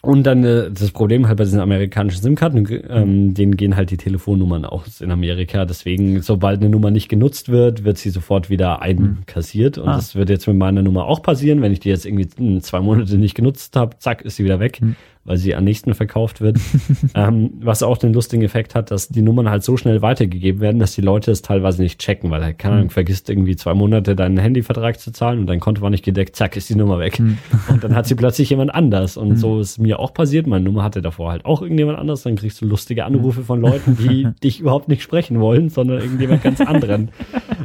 [0.06, 3.96] Und dann äh, das Problem halt bei diesen amerikanischen SIM-Karten, ähm, denen gehen halt die
[3.96, 5.64] Telefonnummern aus in Amerika.
[5.64, 9.78] Deswegen, sobald eine Nummer nicht genutzt wird, wird sie sofort wieder einkassiert.
[9.78, 9.96] Und Ah.
[9.96, 11.60] das wird jetzt mit meiner Nummer auch passieren.
[11.60, 14.60] Wenn ich die jetzt irgendwie hm, zwei Monate nicht genutzt habe, zack, ist sie wieder
[14.60, 14.96] weg, Hm.
[15.26, 16.58] Weil sie am nächsten verkauft wird.
[17.14, 20.78] ähm, was auch den lustigen Effekt hat, dass die Nummern halt so schnell weitergegeben werden,
[20.78, 24.16] dass die Leute es teilweise nicht checken, weil halt, keine Ahnung, vergisst irgendwie zwei Monate
[24.16, 27.20] deinen Handyvertrag zu zahlen und dein Konto war nicht gedeckt, zack, ist die Nummer weg.
[27.68, 29.16] Und dann hat sie plötzlich jemand anders.
[29.16, 30.46] Und so ist mir auch passiert.
[30.46, 32.22] Meine Nummer hatte davor halt auch irgendjemand anders.
[32.22, 36.42] Dann kriegst du lustige Anrufe von Leuten, die dich überhaupt nicht sprechen wollen, sondern irgendjemand
[36.42, 37.10] ganz anderen.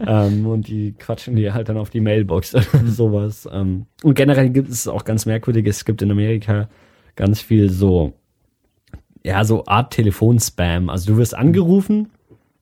[0.08, 3.48] ähm, und die quatschen dir halt dann auf die Mailbox oder sowas.
[3.52, 5.68] Ähm, und generell gibt es auch ganz merkwürdig.
[5.68, 6.68] Es gibt in Amerika
[7.16, 8.14] ganz viel so,
[9.24, 10.90] ja, so Art Telefonspam.
[10.90, 12.10] Also du wirst angerufen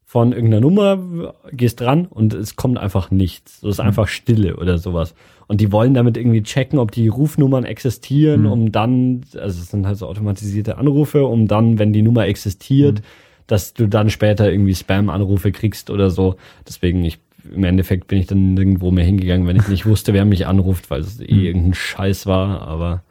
[0.05, 3.59] von irgendeiner Nummer, gehst dran und es kommt einfach nichts.
[3.61, 5.13] So ist einfach Stille oder sowas.
[5.47, 9.85] Und die wollen damit irgendwie checken, ob die Rufnummern existieren, um dann, also es sind
[9.85, 13.01] halt so automatisierte Anrufe, um dann, wenn die Nummer existiert,
[13.45, 16.35] dass du dann später irgendwie Spam-Anrufe kriegst oder so.
[16.67, 17.19] Deswegen, ich,
[17.51, 20.89] im Endeffekt bin ich dann nirgendwo mehr hingegangen, wenn ich nicht wusste, wer mich anruft,
[20.91, 22.61] weil es eh irgendein Scheiß war.
[22.61, 23.03] Aber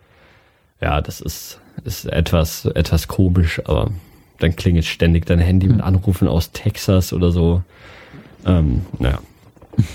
[0.81, 3.91] ja, das ist, ist etwas, etwas komisch, aber
[4.39, 7.63] dann klingelt ständig dein Handy mit Anrufen aus Texas oder so.
[8.47, 9.19] Ähm, naja.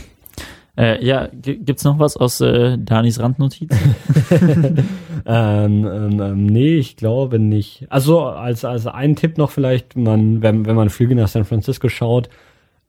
[0.76, 3.95] Äh, ja, gibt's noch was aus äh, Danis Randnotizen?
[5.26, 7.85] Ähm, ähm, ähm, nee, ich glaube nicht.
[7.89, 11.88] Also als, als ein Tipp noch vielleicht, man, wenn, wenn man Flüge nach San Francisco
[11.88, 12.30] schaut,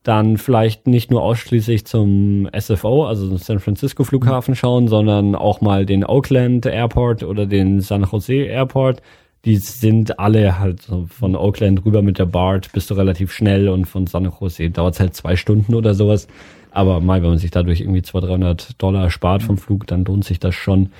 [0.04, 5.62] dann vielleicht nicht nur ausschließlich zum SFO, also zum San Francisco Flughafen schauen, sondern auch
[5.62, 9.00] mal den Oakland Airport oder den San Jose Airport.
[9.46, 13.68] Die sind alle halt so von Oakland rüber mit der BART bist du relativ schnell
[13.68, 16.28] und von San Jose dauert es halt zwei Stunden oder sowas.
[16.70, 20.24] Aber mal, wenn man sich dadurch irgendwie 200, 300 Dollar spart vom Flug, dann lohnt
[20.24, 20.90] sich das schon.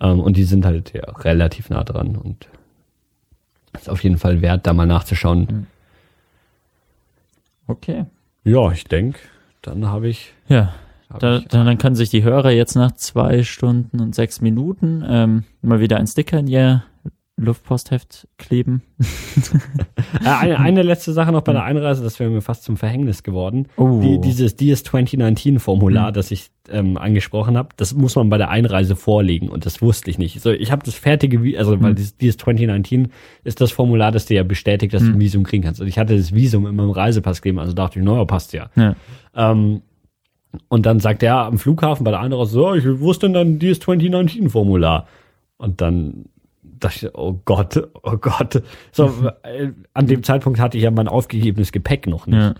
[0.00, 2.48] Ähm, und die sind halt ja relativ nah dran und
[3.74, 5.66] ist auf jeden Fall wert, da mal nachzuschauen.
[7.66, 8.04] Okay.
[8.44, 9.18] Ja, ich denke,
[9.62, 10.74] dann habe ich, Ja,
[11.08, 14.40] hab da, ich dann, dann können sich die Hörer jetzt nach zwei Stunden und sechs
[14.42, 16.84] Minuten ähm, mal wieder einen Sticker in ihr
[17.36, 18.82] Luftpostheft kleben.
[20.22, 23.24] äh, eine, eine letzte Sache noch bei der Einreise, das wäre mir fast zum Verhängnis
[23.24, 23.66] geworden.
[23.76, 24.00] Oh.
[24.00, 28.50] Die, dieses DS 2019 Formular, das ich ähm, angesprochen habe, das muss man bei der
[28.50, 30.40] Einreise vorlegen und das wusste ich nicht.
[30.40, 33.08] So, ich habe das fertige, also weil dieses DS 2019
[33.42, 35.80] ist das Formular, das dir ja bestätigt, dass du ein Visum kriegen kannst.
[35.80, 38.70] Und ich hatte das Visum in meinem Reisepass gegeben, also dachte ich, naja, passt ja.
[38.76, 38.94] Ja.
[39.34, 39.82] Ähm,
[40.68, 44.50] und dann sagt er am Flughafen bei der Einreise, so, ich, denn dann dieses 2019
[44.50, 45.08] Formular?
[45.56, 46.26] Und dann
[46.80, 48.62] dachte oh Gott, oh Gott.
[48.92, 49.10] So,
[49.42, 52.38] äh, an dem Zeitpunkt hatte ich ja mein aufgegebenes Gepäck noch nicht.
[52.38, 52.54] Ja.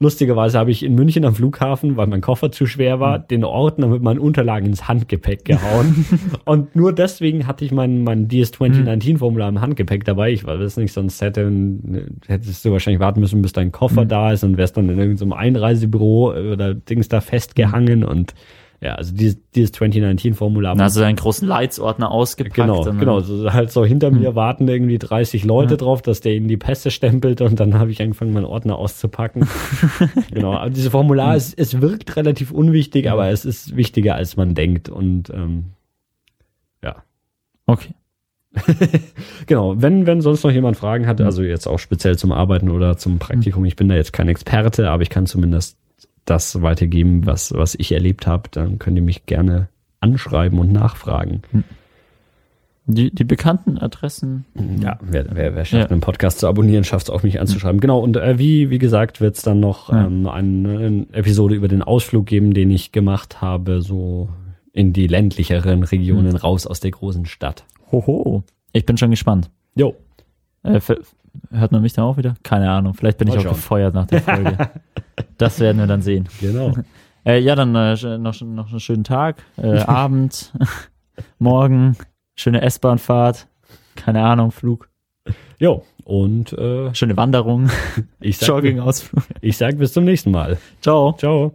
[0.00, 3.88] Lustigerweise habe ich in München am Flughafen, weil mein Koffer zu schwer war, den Ordner
[3.88, 6.06] mit meinen Unterlagen ins Handgepäck gehauen.
[6.44, 10.30] und nur deswegen hatte ich mein, mein DS 2019 Formular im Handgepäck dabei.
[10.30, 11.50] Ich weiß nicht, sonst hätte,
[12.28, 14.08] hättest du wahrscheinlich warten müssen, bis dein Koffer Hm.
[14.08, 18.34] da ist und wärst dann in irgendeinem Einreisebüro oder Dings da festgehangen und
[18.80, 20.74] ja, also dieses, dieses 2019 Formular.
[20.76, 22.54] Dann hast du einen großen Leitsordner ausgepackt.
[22.54, 23.20] Genau, genau.
[23.20, 26.92] So, halt so hinter mir warten irgendwie 30 Leute drauf, dass der ihnen die Pässe
[26.92, 29.48] stempelt und dann habe ich angefangen, meinen Ordner auszupacken.
[30.32, 30.54] genau.
[30.54, 34.88] Aber dieses Formular, es, es wirkt relativ unwichtig, aber es ist wichtiger, als man denkt.
[34.88, 35.72] Und ähm,
[36.82, 37.02] ja.
[37.66, 37.94] Okay.
[39.46, 42.96] Genau, wenn, wenn sonst noch jemand Fragen hat, also jetzt auch speziell zum Arbeiten oder
[42.96, 45.78] zum Praktikum, ich bin da jetzt kein Experte, aber ich kann zumindest
[46.24, 49.68] das weitergeben, was, was ich erlebt habe, dann könnt ihr mich gerne
[50.00, 51.42] anschreiben und nachfragen.
[52.90, 54.46] Die, die bekannten Adressen.
[54.80, 55.90] Ja, wer, wer, wer schafft Ja.
[55.90, 57.80] einen Podcast zu abonnieren, schafft es auch mich anzuschreiben.
[57.80, 60.06] Genau, und äh, wie, wie gesagt, wird es dann noch Ja.
[60.06, 64.30] ähm, eine, eine Episode über den Ausflug geben, den ich gemacht habe, so
[64.72, 67.64] in die ländlicheren Regionen raus aus der großen Stadt.
[67.92, 68.42] Hoho.
[68.72, 69.50] Ich bin schon gespannt.
[69.74, 69.94] Jo.
[70.62, 70.80] Äh,
[71.50, 72.34] hört man mich dann auch wieder?
[72.42, 72.94] Keine Ahnung.
[72.94, 73.54] Vielleicht bin Mal ich auch schauen.
[73.54, 74.56] gefeuert nach der Folge.
[75.38, 76.28] das werden wir dann sehen.
[76.40, 76.72] Genau.
[77.26, 80.50] Äh, ja, dann äh, noch, noch einen schönen Tag, äh, Abend,
[81.38, 81.96] morgen,
[82.36, 83.48] schöne S-Bahn-Fahrt,
[83.96, 84.88] keine Ahnung, Flug.
[85.58, 87.68] Jo, und äh, Schöne Wanderung,
[88.22, 89.24] Joggingausflug.
[89.42, 90.56] ich sag bis zum nächsten Mal.
[90.80, 91.12] Ciao.
[91.18, 91.52] Ciao.